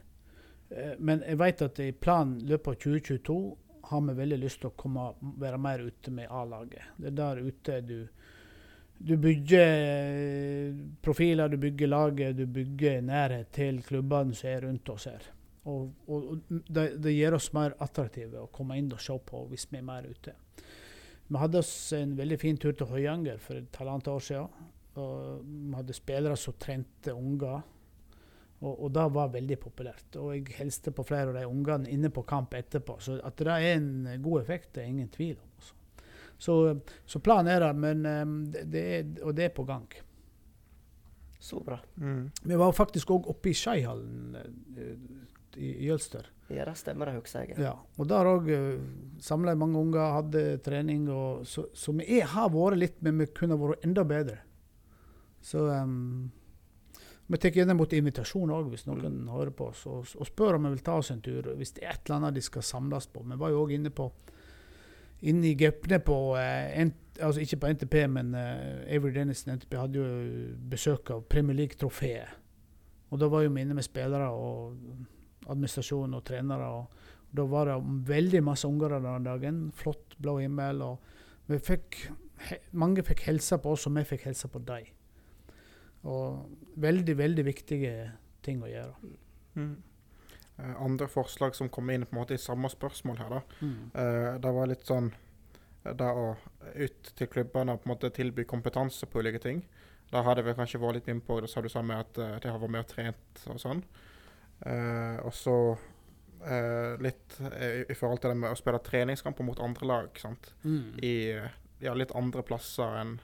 Eh, 0.70 0.94
Men 0.98 1.20
jeg 1.22 1.38
vet 1.38 1.62
at 1.62 1.78
i 1.80 1.92
planen 1.92 2.40
løpet 2.48 2.68
av 2.68 2.74
2022 2.82 3.56
har 3.86 4.00
vi 4.02 4.14
veldig 4.18 4.38
lyst 4.42 4.60
til 4.60 4.70
å 4.70 4.74
komme, 4.76 5.14
være 5.38 5.58
mer 5.62 5.78
ute 5.86 6.10
med 6.10 6.26
A-laget. 6.30 6.82
Det 6.98 7.06
er 7.06 7.16
der 7.20 7.36
ute 7.46 7.80
du 7.86 8.08
du 8.98 9.14
bygger 9.20 9.60
eh, 9.60 10.74
profiler, 11.04 11.48
du 11.52 11.56
bygger 11.60 11.86
laget, 11.92 12.36
du 12.38 12.46
bygger 12.46 13.02
nærhet 13.04 13.50
til 13.52 13.82
klubbene 13.84 14.34
som 14.34 14.48
er 14.48 14.62
rundt 14.64 14.88
oss 14.88 15.04
her. 15.04 15.20
Og, 15.66 15.92
og, 16.06 16.42
det, 16.48 16.88
det 17.02 17.14
gjør 17.16 17.38
oss 17.40 17.50
mer 17.56 17.74
attraktive 17.82 18.44
å 18.44 18.50
komme 18.54 18.78
inn 18.78 18.92
og 18.94 19.02
se 19.02 19.16
på 19.26 19.42
hvis 19.50 19.66
vi 19.72 19.80
er 19.80 19.86
mer 19.86 20.06
ute. 20.06 20.34
Vi 21.26 21.40
hadde 21.42 21.58
oss 21.58 21.92
en 21.96 22.12
veldig 22.18 22.38
fin 22.38 22.58
tur 22.62 22.74
til 22.76 22.86
Høyanger 22.90 23.40
for 23.42 23.58
et 23.58 23.80
halvannet 23.80 24.10
år 24.12 24.22
siden. 24.22 24.68
Og 24.96 25.40
vi 25.42 25.74
hadde 25.76 25.96
spillere 25.96 26.38
som 26.38 26.54
trente 26.62 27.12
unger. 27.12 27.64
Og, 28.62 28.70
og 28.72 28.92
det 28.94 29.06
var 29.12 29.32
veldig 29.34 29.58
populært. 29.60 30.20
Og 30.22 30.30
jeg 30.36 30.54
hilste 30.60 30.94
på 30.94 31.04
flere 31.04 31.32
av 31.32 31.40
de 31.40 31.48
ungene 31.50 31.90
inne 31.92 32.12
på 32.14 32.24
kamp 32.28 32.54
etterpå. 32.56 33.00
Så 33.02 33.18
at 33.26 33.42
det 33.42 33.52
er 33.52 33.74
en 33.74 34.22
god 34.22 34.44
effekt, 34.44 34.72
det 34.76 34.84
er 34.84 34.94
ingen 34.94 35.10
tvil 35.12 35.34
om. 35.34 35.50
Også. 35.58 35.74
Så, 36.38 36.54
så 37.08 37.20
planen 37.24 37.50
er 37.52 37.64
der, 37.64 37.76
men 37.76 38.06
um, 38.06 38.38
det, 38.52 38.66
det 38.72 38.84
er, 38.94 39.06
og 39.24 39.36
det 39.36 39.48
er 39.48 39.56
på 39.56 39.64
gang. 39.68 39.88
Så 41.40 41.60
bra. 41.64 41.78
Mm. 41.96 42.30
Vi 42.42 42.58
var 42.58 42.72
faktisk 42.76 43.10
òg 43.14 43.28
oppe 43.30 43.52
i 43.52 43.56
Skeihallen 43.56 44.36
eh, 45.56 45.62
i, 45.62 45.72
i 45.82 45.90
Jølster. 45.90 46.30
Ja, 46.52 46.64
det 46.68 46.76
stemmer, 46.78 47.10
det 47.10 47.18
husker 47.18 47.42
jeg. 47.42 47.58
Ja, 47.58 47.72
og 47.98 48.06
der 48.06 48.28
òg 48.30 48.48
uh, 48.52 48.82
samla 49.22 49.56
mange 49.58 49.80
unger, 49.80 50.20
hadde 50.20 50.44
trening. 50.62 51.08
Og, 51.10 51.46
så, 51.48 51.66
så 51.74 51.94
vi 51.96 52.20
har 52.20 52.52
vært 52.54 52.78
litt, 52.78 53.00
men 53.02 53.18
vi 53.18 53.30
kunne 53.34 53.58
vært 53.58 53.86
enda 53.86 54.04
bedre. 54.06 54.38
Så 55.42 55.64
um, 55.66 56.28
vi 57.26 57.40
tar 57.42 57.56
gjerne 57.56 57.74
imot 57.74 57.96
invitasjon 57.98 58.52
òg, 58.54 58.70
hvis 58.70 58.86
noen 58.86 59.24
hører 59.32 59.50
på 59.56 59.72
oss, 59.72 59.82
og, 59.90 60.06
og 60.14 60.28
spør 60.28 60.60
om 60.60 60.68
vi 60.68 60.76
vil 60.76 60.86
ta 60.86 60.94
oss 61.00 61.10
en 61.10 61.24
tur. 61.24 61.50
Hvis 61.58 61.74
det 61.74 61.82
er 61.82 61.96
et 61.96 62.06
eller 62.06 62.20
annet 62.20 62.38
de 62.38 62.46
skal 62.46 62.66
samles 62.66 63.10
på. 63.10 63.24
Vi 63.26 63.38
var 63.40 63.50
jo 63.50 63.64
òg 63.64 63.74
inne 63.74 63.90
på 63.94 64.10
inne 65.26 65.48
i 65.48 65.56
Gepne 65.58 65.98
på 66.04 66.36
eh, 66.36 66.80
en, 66.80 66.92
altså 67.20 67.40
Ikke 67.40 67.56
på 67.56 67.72
NTP, 67.72 67.94
men 68.12 68.34
eh, 68.36 68.96
Avery 68.96 69.14
Dennison 69.14 69.54
NTP 69.56 69.76
hadde 69.78 70.02
jo 70.02 70.08
besøk 70.70 71.10
av 71.14 71.24
Premier 71.30 71.56
League-trofeet. 71.56 72.42
Og 73.10 73.20
da 73.22 73.28
var 73.32 73.46
jo 73.46 73.52
vi 73.54 73.62
inne 73.62 73.76
med 73.76 73.86
spillere 73.86 74.28
og 74.34 74.76
administrasjon 75.52 76.14
og 76.14 76.24
trenere. 76.24 76.68
og 76.68 77.36
da 77.36 77.44
var 77.44 77.66
det 77.66 77.80
veldig 78.08 78.42
masse 78.44 78.68
unger 78.68 79.00
den 79.00 79.24
dagen. 79.24 79.72
Flott 79.74 80.16
blå 80.18 80.38
himmel. 80.38 80.82
og 80.82 80.98
vi 81.46 81.58
fikk, 81.58 82.08
Mange 82.72 83.02
fikk 83.02 83.26
hilse 83.26 83.58
på 83.58 83.72
oss, 83.72 83.86
og 83.86 83.96
vi 83.96 84.04
fikk 84.04 84.26
hilse 84.28 84.48
på 84.48 84.58
dem. 84.58 84.86
Og 86.04 86.48
veldig, 86.76 87.18
veldig 87.18 87.44
viktige 87.44 87.92
ting 88.42 88.62
å 88.62 88.70
gjøre. 88.70 89.12
Mm. 89.56 89.76
Eh, 90.58 90.82
andre 90.82 91.08
forslag 91.08 91.54
som 91.54 91.68
kom 91.68 91.90
inn 91.90 92.06
på 92.06 92.14
en 92.14 92.20
måte 92.20 92.36
i 92.36 92.40
samme 92.40 92.68
spørsmål 92.72 93.18
her, 93.18 93.32
da. 93.38 93.40
Mm. 93.60 93.80
Eh, 93.94 94.34
det 94.44 94.52
var 94.58 94.70
litt 94.70 94.86
sånn 94.86 95.10
eh, 95.10 95.92
Det 95.96 96.06
å 96.06 96.28
ut 96.76 97.10
til 97.16 97.30
klubbene 97.32 97.74
og 97.74 97.82
på 97.82 97.88
en 97.88 97.94
måte 97.94 98.12
tilby 98.14 98.46
kompetanse 98.48 99.08
på 99.10 99.20
ulike 99.20 99.42
ting. 99.42 99.64
Da 100.12 100.22
hadde 100.22 100.44
vi 100.46 100.54
kanskje 100.54 100.80
vært 100.80 101.00
litt 101.00 101.08
innpå 101.10 101.40
det 101.42 101.50
sa 101.50 101.60
du 101.62 101.68
sa 101.68 101.82
med 101.82 101.98
at 101.98 102.18
uh, 102.22 102.36
de 102.38 102.50
har 102.50 102.60
vært 102.62 102.72
med 102.72 102.84
og 102.84 102.90
trent 102.92 103.40
og 103.50 103.58
sånn. 103.58 103.82
Eh, 104.60 105.16
og 105.26 105.34
så 105.34 105.56
eh, 106.46 106.96
litt 107.02 107.38
eh, 107.52 107.84
i 107.88 107.96
forhold 107.96 108.22
til 108.22 108.32
det 108.32 108.40
med 108.40 108.54
å 108.54 108.58
spille 108.58 108.82
treningskamper 108.84 109.46
mot 109.46 109.60
andre 109.62 109.88
lag. 109.90 110.20
Mm. 110.64 110.98
I 111.04 111.14
ja, 111.84 111.94
litt 111.94 112.14
andre 112.16 112.44
plasser 112.46 113.00
enn 113.00 113.18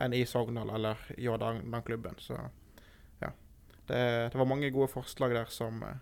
en 0.00 0.14
i 0.16 0.22
Sogndal 0.26 0.70
eller 0.74 1.00
i 1.16 1.24
Jordan-klubben. 1.26 2.16
Så 2.18 2.38
ja. 3.20 3.32
Det, 3.86 4.30
det 4.32 4.38
var 4.38 4.48
mange 4.48 4.70
gode 4.72 4.88
forslag 4.92 5.34
der 5.36 5.50
som 5.52 5.82
eh, 5.84 5.98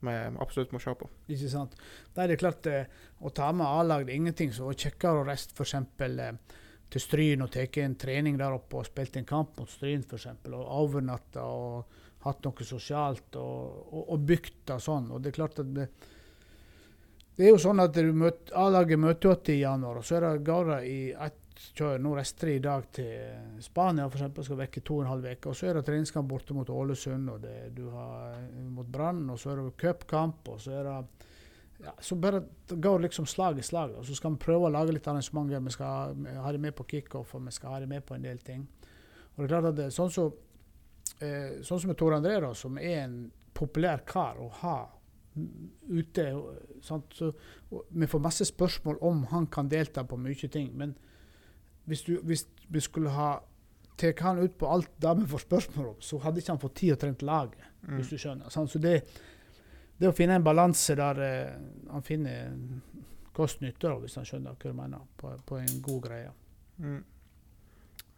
vi 0.00 0.14
absolutt 0.38 0.72
må 0.74 0.80
se 0.82 0.94
på. 0.94 1.10
Ikke 1.30 1.50
sant? 1.50 1.76
Da 2.14 2.24
er 2.24 2.32
det 2.32 2.38
klart 2.38 2.66
Å 2.66 3.30
ta 3.34 3.50
med 3.50 3.66
A-lag 3.66 4.06
det 4.06 4.14
er 4.14 4.20
ingenting. 4.22 4.52
Så 4.54 4.70
kjekkere 4.72 5.22
å 5.22 5.28
reise 5.28 5.54
f.eks. 5.54 5.74
Eh, 5.74 6.58
til 6.88 7.04
Stryn 7.04 7.44
og 7.44 7.50
ta 7.52 7.66
en 7.82 7.98
trening 8.00 8.38
der 8.40 8.54
oppe 8.56 8.78
og 8.80 8.86
spilt 8.88 9.18
en 9.20 9.26
kamp 9.28 9.58
mot 9.60 9.70
Stryn 9.70 10.06
f.eks. 10.06 10.28
Og 10.48 10.62
overnatta 10.62 11.44
og 11.44 11.98
hatt 12.24 12.44
noe 12.44 12.66
sosialt 12.66 13.36
og, 13.38 13.82
og, 13.92 14.06
og 14.14 14.24
bygd 14.28 14.62
det 14.70 14.78
sånn. 14.82 15.10
Og 15.14 15.22
det 15.22 15.30
er 15.30 15.38
klart 15.38 15.60
at 15.62 15.74
det, 15.74 15.88
det 17.38 17.46
er 17.46 17.52
jo 17.52 17.60
sånn 17.62 17.82
at 17.84 17.98
møt- 18.14 18.54
A-laget 18.58 18.98
møter 18.98 19.38
til 19.46 19.60
i 19.60 19.62
januar, 19.62 20.00
og 20.00 20.06
så 20.06 20.18
er 20.18 20.26
det 20.26 20.46
gårder 20.48 20.88
i 20.88 20.98
ett 21.14 21.44
kjør. 21.78 22.02
Nå 22.02 22.14
reiser 22.16 22.50
de 22.50 22.56
i 22.56 22.62
dag 22.62 22.84
til 22.94 23.62
Spania 23.62 24.06
f.eks. 24.08 24.44
skal 24.46 24.60
vekke 24.60 24.82
to 24.86 24.98
og 24.98 25.04
en 25.04 25.12
halv 25.12 25.28
uke. 25.30 25.50
Og 25.50 25.58
så 25.58 25.68
er 25.68 25.78
det 25.78 25.84
treningskamp 25.86 26.28
borte 26.30 26.54
mot 26.56 26.70
Ålesund, 26.70 27.30
og 27.32 27.42
det, 27.42 27.56
du 27.74 27.88
har 27.94 28.38
mot 28.74 28.86
Brann, 28.86 29.24
og 29.30 29.40
så 29.40 29.52
er 29.52 29.62
det 29.62 29.76
cupkamp, 29.80 30.50
og 30.52 30.62
så 30.62 30.76
er 30.78 30.88
det 30.88 30.98
ja, 31.78 31.92
så 32.02 32.16
bare 32.18 32.42
går 32.68 33.04
liksom 33.04 33.26
slag 33.30 33.58
i 33.58 33.62
slag. 33.62 33.94
Og 33.98 34.06
så 34.06 34.16
skal 34.18 34.34
vi 34.34 34.42
prøve 34.42 34.66
å 34.66 34.74
lage 34.74 34.94
litt 34.94 35.06
arrangementer. 35.06 35.62
Vi 35.62 35.74
skal 35.76 36.26
ha 36.42 36.52
det 36.54 36.62
med 36.62 36.74
på 36.74 36.86
kickoff, 36.90 37.36
og 37.38 37.46
vi 37.46 37.54
skal 37.54 37.76
ha 37.76 37.80
det 37.84 37.90
med 37.90 38.06
på 38.06 38.16
en 38.16 38.26
del 38.26 38.42
ting. 38.42 38.66
Og 39.36 39.44
det 39.44 39.46
er 39.46 39.52
klart 39.52 39.70
at 39.70 39.78
det, 39.78 39.92
sånn 39.94 40.10
som 40.10 40.32
eh, 41.20 41.58
sånn 41.66 41.80
som 41.82 41.94
Tor 41.98 42.14
André, 42.16 42.38
da, 42.40 42.52
som 42.54 42.78
er 42.78 43.02
en 43.04 43.18
populær 43.54 44.04
kar 44.06 44.38
å 44.40 44.48
ha 44.62 44.76
ute 45.88 46.24
sant? 46.82 47.12
Så, 47.14 47.32
Vi 47.90 48.06
får 48.06 48.20
masse 48.24 48.44
spørsmål 48.48 48.98
om 49.00 49.24
han 49.30 49.46
kan 49.46 49.68
delta 49.68 50.04
på 50.04 50.16
mye 50.16 50.48
ting. 50.50 50.72
Men 50.78 50.94
hvis, 51.86 52.02
du, 52.02 52.18
hvis 52.22 52.46
vi 52.68 52.80
skulle 52.80 53.10
ha 53.14 53.38
tatt 53.98 54.20
han 54.22 54.38
ut 54.38 54.58
på 54.58 54.66
alt 54.70 54.90
det 55.02 55.16
vi 55.18 55.26
får 55.26 55.44
spørsmål 55.46 55.86
om, 55.88 56.00
så 56.00 56.18
hadde 56.22 56.38
ikke 56.42 56.52
han 56.54 56.62
fått 56.62 56.74
tid 56.82 56.92
å 56.94 57.00
trene 57.00 57.26
laget, 57.26 57.64
Mm. 57.78 57.94
hvis 58.00 58.08
du 58.10 58.16
skjønner. 58.18 58.50
Sant? 58.50 58.70
Så 58.72 58.78
det, 58.82 59.04
det 59.98 60.08
å 60.08 60.12
finne 60.12 60.34
en 60.34 60.42
balanse 60.44 60.96
der 60.98 61.20
eh, 61.22 61.52
han 61.92 62.02
finner 62.02 62.50
kost-nytte, 63.32 63.92
hvis 64.02 64.16
han 64.18 64.26
skjønner 64.26 64.56
hva 64.58 64.72
du 64.72 64.74
mener, 64.74 65.04
på, 65.16 65.30
på 65.46 65.60
en 65.60 65.78
god 65.86 66.02
greie. 66.08 66.32
Mm. 66.82 67.04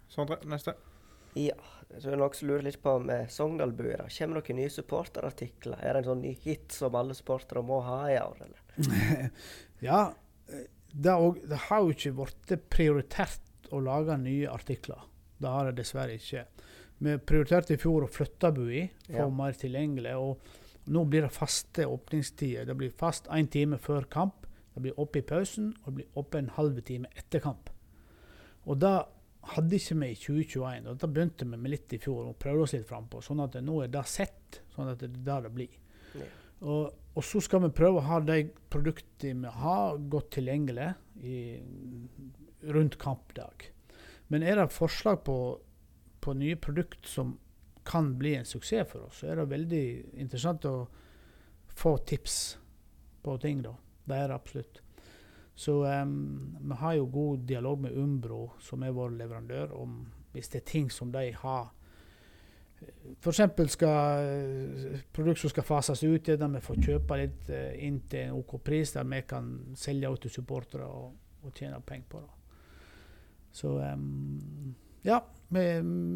Sondre, 0.08 0.38
neste. 0.48 0.72
Ja, 1.36 1.54
så 1.98 2.06
er 2.08 2.14
det 2.14 2.18
noen 2.20 2.36
som 2.38 2.48
lurer 2.48 2.66
litt 2.68 2.80
på 2.82 2.92
med 3.02 3.30
Sogndal-buere. 3.34 4.06
Kommer 4.14 4.38
det 4.40 4.48
noen 4.52 4.60
nye 4.62 4.72
supporterartikler? 4.72 5.80
Er 5.82 5.94
det 5.96 6.02
en 6.04 6.10
sånn 6.12 6.22
ny 6.22 6.34
hit 6.44 6.72
som 6.76 6.94
alle 6.98 7.16
supportere 7.18 7.62
må 7.66 7.80
ha 7.86 8.00
i 8.12 8.18
år, 8.20 8.44
eller? 8.46 9.30
ja, 9.88 10.02
det, 10.92 11.14
og, 11.14 11.40
det 11.50 11.58
har 11.68 11.82
jo 11.82 11.94
ikke 11.94 12.14
blitt 12.20 12.54
prioritert 12.70 13.70
å 13.74 13.82
lage 13.82 14.16
nye 14.22 14.50
artikler. 14.50 15.02
Det 15.40 15.50
har 15.50 15.70
det 15.70 15.80
dessverre 15.80 16.14
ikke. 16.18 16.44
Vi 17.00 17.16
prioriterte 17.24 17.74
i 17.74 17.80
fjor 17.80 18.04
å 18.04 18.12
flytte 18.12 18.50
Bui, 18.52 18.84
få 19.08 19.22
Ja. 19.22 19.28
mer 19.32 19.56
tilgjengelig. 19.56 20.14
og 20.16 20.38
Nå 20.90 21.04
blir 21.08 21.22
det 21.22 21.32
faste 21.32 21.86
åpningstider. 21.86 22.66
Det 22.66 22.74
blir 22.76 22.90
fast 22.90 23.26
én 23.28 23.48
time 23.50 23.78
før 23.78 24.08
kamp 24.10 24.46
Det 24.74 24.82
blir 24.82 25.00
oppe 25.00 25.18
i 25.18 25.22
pausen, 25.22 25.74
og 25.82 25.86
det 25.86 25.94
blir 25.94 26.18
oppe 26.20 26.38
en 26.38 26.48
halv 26.54 26.80
time 26.86 27.08
etter 27.18 27.40
kamp. 27.40 27.70
Og 28.66 28.78
da 28.78 29.04
hadde 29.54 29.78
ikke 29.78 29.96
vi 30.02 30.10
i 30.12 30.18
2021. 30.18 30.88
og 30.90 30.98
Da 31.00 31.08
begynte 31.08 31.46
vi 31.48 31.56
med 31.56 31.72
litt 31.72 31.94
i 31.96 32.00
fjor 32.02 32.30
og 32.30 32.38
prøvde 32.40 32.66
oss 32.66 32.74
litt 32.76 32.88
frampå. 32.88 33.22
Sånn 33.24 33.42
at 33.44 33.56
nå 33.64 33.80
er 33.84 33.92
det 33.92 34.04
sett. 34.10 34.60
Sånn 34.74 34.90
at 34.92 35.00
det 35.00 35.10
er 35.10 35.26
der 35.26 35.46
det 35.46 35.52
blir. 35.56 35.76
Ja. 36.18 36.28
Og, 36.60 36.96
og 37.16 37.24
så 37.24 37.40
skal 37.42 37.64
vi 37.64 37.72
prøve 37.74 38.02
å 38.02 38.06
ha 38.06 38.20
de 38.20 38.42
produktene 38.72 39.48
vi 39.48 39.62
har, 39.62 40.00
godt 40.12 40.34
tilgjengelig 40.36 40.90
i, 41.24 41.36
rundt 42.68 42.98
kampdag. 43.00 43.70
Men 44.30 44.44
er 44.46 44.60
det 44.60 44.68
forslag 44.74 45.22
på, 45.26 45.36
på 46.20 46.34
nye 46.38 46.58
produkter 46.60 47.08
som 47.08 47.38
kan 47.88 48.12
bli 48.20 48.34
en 48.36 48.46
suksess 48.46 48.90
for 48.90 49.08
oss, 49.08 49.22
så 49.22 49.30
er 49.30 49.40
det 49.40 49.50
veldig 49.50 49.84
interessant 50.20 50.66
å 50.68 50.74
få 51.80 51.96
tips 52.06 52.36
på 53.24 53.36
ting. 53.40 53.62
da. 53.64 53.72
Det 54.04 54.18
er 54.18 54.28
det 54.28 54.36
absolutt. 54.36 54.82
Så 55.60 55.74
um, 55.84 56.56
vi 56.60 56.76
har 56.80 56.94
jo 56.96 57.04
god 57.12 57.44
dialog 57.48 57.82
med 57.84 57.96
Umbro, 58.00 58.52
som 58.64 58.82
er 58.82 58.94
vår 58.96 59.12
leverandør, 59.18 59.74
om 59.76 59.98
hvis 60.32 60.48
det 60.48 60.62
er 60.62 60.70
ting 60.70 60.88
som 60.94 61.10
de 61.12 61.26
har 61.36 61.68
F.eks. 63.20 63.36
skal 63.36 63.58
produkter 63.68 65.02
produkt 65.12 65.42
som 65.42 65.50
skal 65.52 65.66
fases 65.68 66.02
ut, 66.02 66.30
der 66.40 66.48
vi 66.54 66.62
får 66.64 66.78
kjøpe 66.86 67.18
litt 67.20 67.50
uh, 67.52 67.74
inn 67.76 67.98
til 68.08 68.30
en 68.30 68.38
OK 68.38 68.54
pris, 68.64 68.94
der 68.96 69.04
vi 69.04 69.20
kan 69.28 69.50
selge 69.76 70.08
ut 70.08 70.22
til 70.24 70.32
supportere 70.32 70.88
og, 70.88 71.12
og 71.44 71.52
tjene 71.52 71.82
penger 71.84 72.08
på 72.08 72.22
det. 72.24 72.56
Så 73.52 73.74
um, 73.76 74.72
ja, 75.04 75.20
vi, 75.48 75.66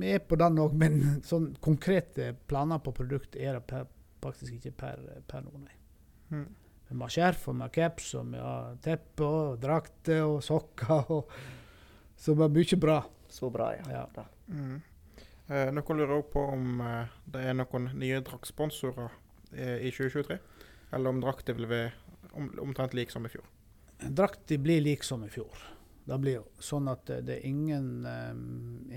vi 0.00 0.16
er 0.16 0.24
på 0.24 0.40
den 0.40 0.60
òg, 0.64 0.72
men 0.72 1.00
sånn 1.30 1.52
konkrete 1.60 2.32
planer 2.48 2.80
på 2.80 2.96
produkt 2.96 3.36
er 3.36 3.58
det 3.58 3.66
per, 3.68 3.84
faktisk 4.24 4.56
ikke 4.56 4.76
per, 4.86 5.08
per 5.28 5.44
nå, 5.44 5.58
nei. 5.60 5.82
Mm. 6.32 6.48
Har 6.88 7.10
skjerf, 7.10 7.48
og 7.50 7.56
med 7.58 7.72
caps, 7.74 8.12
og 8.18 8.26
med 8.30 8.80
teppe, 8.84 9.24
og 9.26 9.60
drakter 9.62 10.22
og 10.26 10.42
sokker. 10.44 11.10
Og, 11.10 11.32
så 12.16 12.36
det 12.36 12.46
er 12.46 12.54
mye 12.54 12.80
bra. 12.80 12.98
Så 13.34 13.50
bra, 13.50 13.72
ja. 13.74 14.04
Ja. 14.04 14.26
Mm. 14.46 14.82
Eh, 15.48 15.70
noen 15.74 15.98
lurer 15.98 16.18
også 16.20 16.32
på 16.32 16.44
om 16.54 16.80
eh, 16.80 17.16
det 17.34 17.42
er 17.50 17.56
noen 17.58 17.90
nye 17.98 18.22
draktsponsorer 18.24 19.10
eh, 19.52 19.88
i 19.88 19.90
2023. 19.90 20.38
Eller 20.94 21.10
om 21.10 21.20
drakta 21.24 21.56
vil 21.56 21.68
være 21.68 21.92
om, 22.34 22.52
omtrent 22.62 22.94
lik 22.94 23.10
som 23.12 23.26
i 23.26 23.32
fjor. 23.32 23.46
Drakta 24.04 24.58
blir 24.60 24.84
lik 24.84 25.04
som 25.04 25.24
i 25.26 25.32
fjor. 25.32 25.70
Det 26.04 26.16
blir 26.20 26.42
sånn 26.60 26.88
at 26.92 27.06
det, 27.08 27.22
det 27.24 27.38
er 27.38 27.46
ingen, 27.48 27.86
eh, 28.04 28.32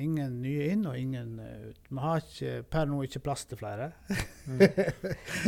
ingen 0.03 0.41
nye 0.43 0.65
inn 0.73 0.83
og 0.89 0.97
ingen 0.99 1.38
eh, 1.39 1.69
ut. 1.69 1.85
Vi 1.88 2.01
har 2.03 2.23
ikke, 2.23 2.55
per 2.67 2.89
nå 2.91 2.99
ikke 3.07 3.21
plass 3.23 3.45
til 3.47 3.59
flere. 3.61 3.93
Mm. 4.47 4.59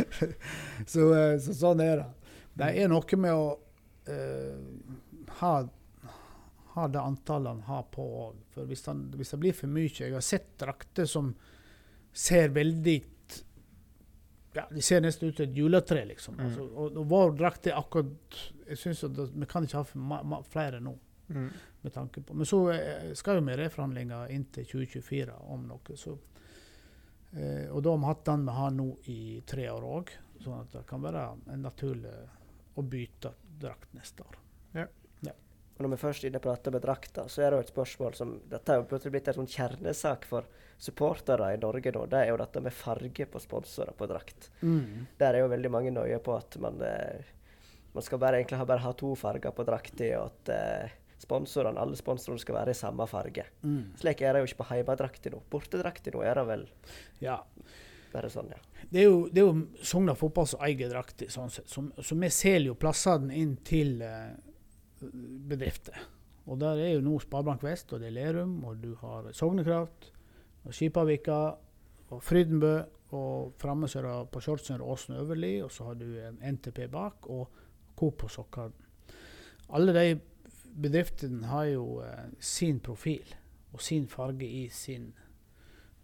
så, 0.92 1.04
eh, 1.18 1.34
så 1.44 1.56
sånn 1.58 1.84
er 1.84 2.00
det. 2.00 2.08
Det 2.60 2.70
er 2.82 2.90
noe 2.92 3.20
med 3.20 3.34
å 3.34 3.46
uh, 4.10 4.56
ha, 5.40 5.52
ha 6.74 6.88
det 6.88 7.00
antallet 7.00 7.54
han 7.54 7.62
har 7.68 7.86
på 7.94 8.04
òg. 8.26 8.42
For 8.54 8.68
hvis, 8.70 8.84
han, 8.90 9.06
hvis 9.16 9.32
det 9.34 9.40
blir 9.42 9.56
for 9.56 9.72
mye 9.72 9.90
Jeg 9.90 10.14
har 10.16 10.24
sett 10.24 10.52
drakter 10.60 11.08
som 11.08 11.32
ser 12.12 12.50
veldig 12.54 12.96
ja, 14.52 14.64
De 14.70 14.82
ser 14.82 15.02
nesten 15.04 15.30
ut 15.30 15.36
som 15.36 15.46
et 15.46 15.56
juletre, 15.56 16.02
liksom. 16.08 16.34
Mm. 16.34 16.46
Altså, 16.46 16.66
og, 16.74 16.96
og 16.98 17.10
vår 17.10 17.36
drakt 17.38 17.68
er 17.70 17.78
akkurat 17.78 18.40
Jeg 18.66 18.80
synes 18.82 19.04
det, 19.14 19.28
Vi 19.34 19.48
kan 19.50 19.66
ikke 19.66 19.84
ha 19.84 20.42
flere 20.50 20.82
nå. 20.82 20.96
Mm. 21.30 21.50
med 21.80 21.92
tanke 21.92 22.20
på. 22.20 22.34
Men 22.34 22.46
så 22.46 22.58
eh, 22.72 23.12
skal 23.14 23.38
jo 23.38 23.44
vi 23.46 23.54
reforhandlinger 23.56 24.32
inn 24.34 24.48
til 24.50 24.66
2024 24.66 25.36
om 25.54 25.68
noe. 25.68 25.94
Så, 25.96 26.16
eh, 27.30 27.70
og 27.70 27.84
da 27.86 27.92
har 27.94 28.00
vi 28.02 28.08
hatt 28.08 28.24
den 28.26 28.42
vi 28.48 28.56
har 28.56 28.74
nå 28.74 28.88
i 29.12 29.20
tre 29.46 29.68
år 29.70 29.86
òg, 29.86 30.10
sånn 30.42 30.58
at 30.58 30.74
det 30.74 30.82
kan 30.90 31.04
være 31.04 31.22
en 31.54 31.62
naturlig 31.62 32.16
å 32.80 32.86
bytte 32.86 33.34
drakt 33.60 33.92
neste 33.96 34.24
år. 34.24 34.40
Og 35.80 35.86
når 35.86 35.94
vi 35.94 36.00
først 36.02 36.24
inne 36.28 36.40
prater 36.44 36.74
med 36.74 36.82
drakta, 36.84 37.22
så 37.32 37.40
er 37.40 37.54
det 37.54 37.56
jo 37.56 37.64
et 37.64 37.70
spørsmål 37.72 38.16
som 38.18 38.34
Dette 38.52 38.74
er 38.74 38.82
jo 38.82 38.88
plutselig 38.90 39.14
blitt 39.14 39.30
en 39.32 39.38
sånn 39.38 39.48
kjernesak 39.48 40.26
for 40.28 40.44
supportere 40.76 41.54
i 41.54 41.60
Norge 41.60 41.92
nå. 41.96 42.02
Det 42.04 42.18
er 42.20 42.28
jo 42.28 42.36
dette 42.36 42.60
med 42.60 42.74
farge 42.76 43.24
på 43.32 43.40
sponsorer 43.40 43.96
på 43.96 44.08
drakt. 44.10 44.50
Der 45.16 45.38
er 45.38 45.40
jo 45.40 45.48
veldig 45.48 45.70
mange 45.72 45.92
nøye 45.96 46.18
på 46.20 46.34
at 46.36 46.58
man, 46.60 46.76
eh, 46.84 47.32
man 47.96 48.04
skal 48.04 48.20
bare, 48.20 48.42
egentlig 48.42 48.60
ha, 48.60 48.66
bare 48.68 48.84
ha 48.84 48.92
to 48.92 49.14
farger 49.16 49.56
på 49.56 49.64
drakta, 49.64 50.10
og 50.20 50.26
at 50.26 50.52
eh, 50.52 50.98
sponsorene, 51.24 51.80
alle 51.80 51.96
sponsorene 51.96 52.44
skal 52.44 52.60
være 52.60 52.76
i 52.76 52.80
samme 52.82 53.08
farge. 53.08 53.46
Mm. 53.64 53.96
Slik 54.04 54.20
er 54.20 54.36
det 54.36 54.44
jo 54.44 54.50
ikke 54.50 54.60
på 54.60 54.68
hjemmedrakta 54.74 55.32
nå. 55.32 55.40
Bortedrakta 55.48 56.12
nå 56.12 56.26
er 56.28 56.42
det 56.42 56.48
vel 56.52 56.68
Ja. 57.24 57.40
Bare 58.12 58.30
sånn, 58.32 58.50
ja. 58.52 58.60
Det 58.90 59.02
er 59.02 59.08
jo, 59.08 59.18
det 59.30 59.42
er 59.42 59.48
jo 59.48 59.84
Sogna 59.86 60.14
Fotball 60.18 60.48
som 60.50 60.62
eier 60.66 60.90
drakta, 60.90 61.28
sånn 61.30 61.52
sett. 61.52 61.70
Så, 61.70 62.16
vi 62.16 62.30
selger 62.34 62.72
jo 62.72 62.78
plassene 62.80 63.36
inn 63.38 63.56
til 63.66 64.00
eh, 64.04 64.32
bedrifter. 65.50 65.98
Og 66.50 66.58
der 66.60 66.80
er 66.82 66.94
jo 66.96 67.04
nå 67.04 67.18
Sparebank 67.22 67.62
Vest, 67.62 67.92
og 67.94 68.02
det 68.02 68.10
er 68.10 68.16
Lerum, 68.16 68.56
og 68.66 68.80
du 68.82 68.94
har 69.02 69.28
Sognekraft, 69.36 70.10
og 70.64 70.74
Skipavika, 70.74 71.42
og 72.10 72.22
Frydenbø, 72.26 72.74
og 73.16 73.54
framme 73.58 73.88
så 73.90 74.00
er 74.00 74.06
det 74.06 74.30
på 74.34 74.42
er 74.56 74.82
Åsen 74.82 75.16
Øverli, 75.16 75.60
og 75.62 75.70
så 75.70 75.90
har 75.90 75.94
du 75.94 76.06
NTP 76.42 76.90
bak, 76.90 77.26
og 77.26 77.48
Coop 77.96 78.18
på 78.18 78.28
Sokkaren. 78.28 78.74
Alle 79.70 79.94
de 79.94 80.20
bedriftene 80.80 81.46
har 81.46 81.64
jo 81.70 82.00
eh, 82.02 82.30
sin 82.38 82.80
profil 82.80 83.34
og 83.72 83.82
sin 83.82 84.08
farge 84.08 84.46
i 84.46 84.68
sin 84.68 85.12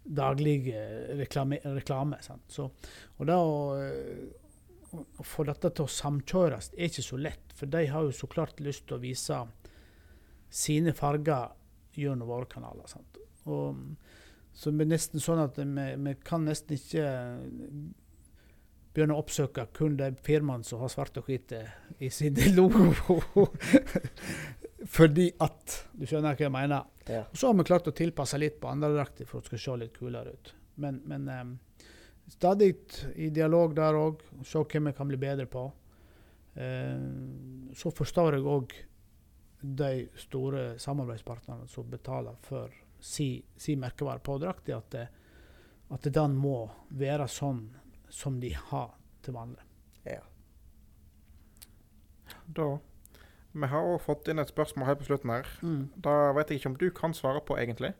daglige 0.07 0.81
reklame. 1.19 1.59
reklame? 1.63 2.19
Så, 2.47 2.69
og 3.17 3.27
da 3.27 3.37
å, 3.41 3.57
eh, 3.81 5.01
å 5.19 5.25
få 5.25 5.45
dette 5.47 5.71
til 5.75 5.87
å 5.87 5.91
samkjøres 5.91 6.71
er 6.77 6.89
ikke 6.89 7.05
så 7.05 7.19
lett, 7.21 7.53
for 7.55 7.69
de 7.71 7.85
har 7.91 8.07
jo 8.07 8.15
så 8.15 8.29
klart 8.31 8.61
lyst 8.63 8.87
til 8.87 8.97
å 8.97 9.03
vise 9.03 9.41
sine 10.49 10.93
farger 10.95 11.51
gjennom 11.97 12.29
våre 12.29 12.49
kanaler. 12.49 12.87
Sant? 12.87 13.19
Og, 13.45 13.77
så 14.57 14.71
det 14.73 14.87
er 14.87 14.93
nesten 14.95 15.21
sånn 15.21 15.43
at 15.43 15.57
vi, 15.59 15.87
vi 16.01 16.13
kan 16.25 16.45
nesten 16.47 16.77
ikke 16.77 17.07
begynne 18.97 19.13
å 19.13 19.21
oppsøke 19.21 19.67
kun 19.77 19.97
de 19.99 20.09
firmaene 20.25 20.65
som 20.65 20.81
har 20.81 20.89
svart 20.89 21.19
og 21.19 21.27
hvite 21.29 21.59
i 22.01 22.09
sin 22.13 22.37
logo. 22.57 22.89
Fordi 24.85 25.31
at 25.41 25.87
Du 25.97 26.05
skjønner 26.05 26.35
hva 26.35 26.43
jeg 26.45 26.51
mener? 26.53 26.83
ja. 27.07 27.23
Og 27.31 27.37
så 27.37 27.47
har 27.47 27.53
vi 27.57 27.63
klart 27.63 27.87
å 27.87 27.93
tilpasse 27.95 28.37
litt 28.37 28.59
på 28.61 28.67
andredrakter 28.69 29.25
for 29.25 29.39
at 29.39 29.47
det 29.47 29.49
skal 29.59 29.59
se 29.63 29.77
litt 29.81 29.97
kulere 29.97 30.33
ut. 30.35 30.51
Men, 30.77 31.01
men 31.05 31.27
um, 31.29 31.53
stadig 32.29 32.75
i 33.15 33.29
dialog 33.33 33.73
der 33.75 33.95
òg, 33.97 34.21
se 34.45 34.59
hva 34.59 34.83
vi 34.89 34.93
kan 34.93 35.07
bli 35.07 35.17
bedre 35.17 35.45
på. 35.49 35.63
Uh, 36.57 37.71
så 37.73 37.89
forstår 37.91 38.37
jeg 38.37 38.45
òg 38.45 38.75
de 39.61 39.91
store 40.21 40.75
samarbeidspartnerne 40.79 41.65
som 41.67 41.87
betaler 41.89 42.35
for 42.45 42.69
si, 43.01 43.43
si 43.57 43.75
merkevare 43.75 44.19
på 44.21 44.37
drakta, 44.41 44.77
at, 44.77 44.91
det- 44.91 45.09
at 45.89 46.01
den 46.13 46.35
må 46.37 46.67
være 46.89 47.25
sånn 47.31 47.63
som 48.09 48.39
de 48.39 48.51
har 48.53 48.91
til 49.23 49.33
vanlig. 49.33 49.63
ja. 50.05 50.21
Da 52.47 52.77
Vi 53.53 53.69
har 53.71 53.87
òg 53.93 54.01
fått 54.03 54.27
inn 54.31 54.41
et 54.41 54.51
spørsmål 54.51 54.89
helt 54.91 54.99
på 55.01 55.07
slutten 55.07 55.31
her. 55.33 55.47
Da 56.03 56.17
vet 56.37 56.51
jeg 56.51 56.61
ikke 56.61 56.71
om 56.73 56.77
du 56.81 56.87
kan 56.95 57.15
svare 57.17 57.41
på, 57.45 57.57
egentlig. 57.57 57.93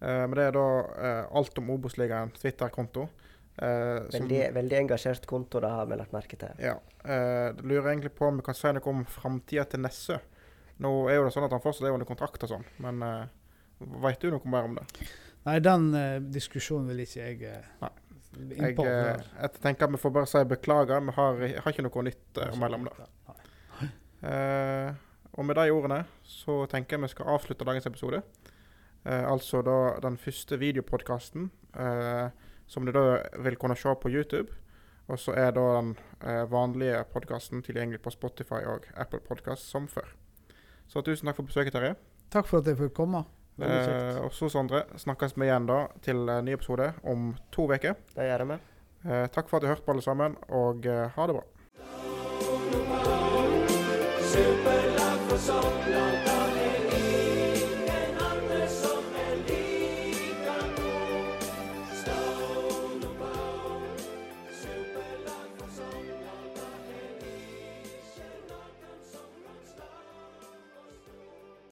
Uh, 0.00 0.24
men 0.26 0.34
det 0.36 0.48
er 0.48 0.56
da 0.56 0.66
uh, 0.84 1.38
alt 1.38 1.58
om 1.60 1.70
Obos-ligaen 1.72 2.32
Twitter-konto. 2.36 3.06
Uh, 3.56 4.04
Veldig, 4.12 4.40
veldig 4.52 4.76
engasjert 4.82 5.24
konto, 5.28 5.62
det 5.64 5.70
har 5.72 5.86
vi 5.88 5.96
lagt 5.96 6.12
merke 6.12 6.36
til. 6.36 6.58
Ja. 6.60 6.74
Eh, 7.06 7.54
det 7.56 7.64
lurer 7.64 7.92
egentlig 7.94 8.12
på 8.12 8.26
om 8.28 8.40
vi 8.40 8.44
kan 8.44 8.56
si 8.56 8.72
noe 8.74 8.90
om 8.90 9.04
framtida 9.08 9.64
til 9.70 9.80
Nessø. 9.80 10.18
Nå 10.84 10.90
er 11.08 11.16
jo 11.16 11.24
det 11.24 11.32
sånn 11.32 11.46
at 11.46 11.54
han 11.54 11.62
fortsatt 11.64 11.88
er 11.88 11.94
under 11.96 12.08
kontrakt 12.08 12.42
og 12.44 12.50
sånn, 12.50 12.66
men 12.84 13.00
uh, 13.00 13.22
veit 14.04 14.20
du 14.20 14.28
noe 14.34 14.52
mer 14.52 14.68
om 14.68 14.76
det? 14.76 14.84
Nei, 15.46 15.54
den 15.64 15.86
diskusjonen 16.34 16.90
vil 16.90 17.06
ikke 17.06 17.22
jeg 17.22 17.54
uh, 17.54 17.70
Nei. 17.86 17.92
Jeg, 18.36 18.74
jeg 18.76 19.52
tenker 19.62 19.86
at 19.86 19.94
vi 19.94 20.00
får 20.02 20.12
bare 20.12 20.28
si 20.28 20.42
beklager. 20.44 21.00
Vi 21.06 21.14
har, 21.16 21.38
har 21.64 21.72
ikke 21.72 21.86
noe 21.86 22.02
nytt 22.10 22.42
uh, 22.42 22.50
å 22.50 22.58
melde 22.60 22.82
om 22.82 22.90
det. 22.90 23.06
Eh, 24.26 24.90
og 25.36 25.46
med 25.46 25.58
de 25.58 25.70
ordene 25.70 26.02
så 26.26 26.64
tenker 26.70 26.96
jeg 26.96 27.04
vi 27.04 27.12
skal 27.12 27.32
avslutte 27.36 27.66
dagens 27.68 27.86
episode. 27.86 28.22
Eh, 29.04 29.24
altså 29.30 29.62
da 29.62 29.96
den 30.02 30.18
første 30.18 30.58
videopodkasten 30.58 31.50
eh, 31.78 32.28
som 32.66 32.86
du 32.86 32.92
da 32.92 33.22
vil 33.44 33.58
kunne 33.60 33.76
se 33.78 33.94
på 34.02 34.10
YouTube. 34.10 34.50
Og 35.06 35.18
så 35.22 35.36
er 35.38 35.52
da 35.54 35.64
den 35.78 35.94
eh, 36.26 36.42
vanlige 36.50 37.04
podkasten 37.12 37.62
tilgjengelig 37.62 38.02
på 38.02 38.10
Spotify 38.10 38.64
og 38.66 38.88
Apple 38.96 39.20
Podcast 39.22 39.70
som 39.70 39.86
før. 39.88 40.08
Så 40.88 41.02
tusen 41.02 41.26
takk 41.26 41.38
for 41.38 41.46
besøket, 41.46 41.74
Terje. 41.74 41.94
Takk 42.30 42.46
for 42.46 42.58
at 42.58 42.66
jeg 42.66 42.78
fikk 42.80 42.94
komme. 42.96 43.22
Eh, 43.62 44.18
og 44.20 44.32
så, 44.34 44.48
Sondre, 44.52 44.82
snakkes 45.00 45.36
vi 45.36 45.46
igjen 45.48 45.68
da 45.68 45.84
til 46.04 46.26
en 46.28 46.44
ny 46.44 46.56
episode 46.58 46.90
om 47.04 47.30
to 47.54 47.68
uker. 47.70 47.96
Det 48.14 48.28
gjør 48.28 48.48
vi. 48.52 48.58
Eh, 49.06 49.26
takk 49.32 49.48
for 49.48 49.58
at 49.58 49.62
du 49.62 49.70
hørte 49.70 49.86
på, 49.86 49.94
alle 49.94 50.02
sammen, 50.04 50.36
og 50.48 50.86
eh, 50.86 51.06
ha 51.16 51.30
det 51.30 51.38
bra. 51.38 53.15
Superlag 54.36 55.18
for 55.30 55.38
Sogndal, 55.38 56.35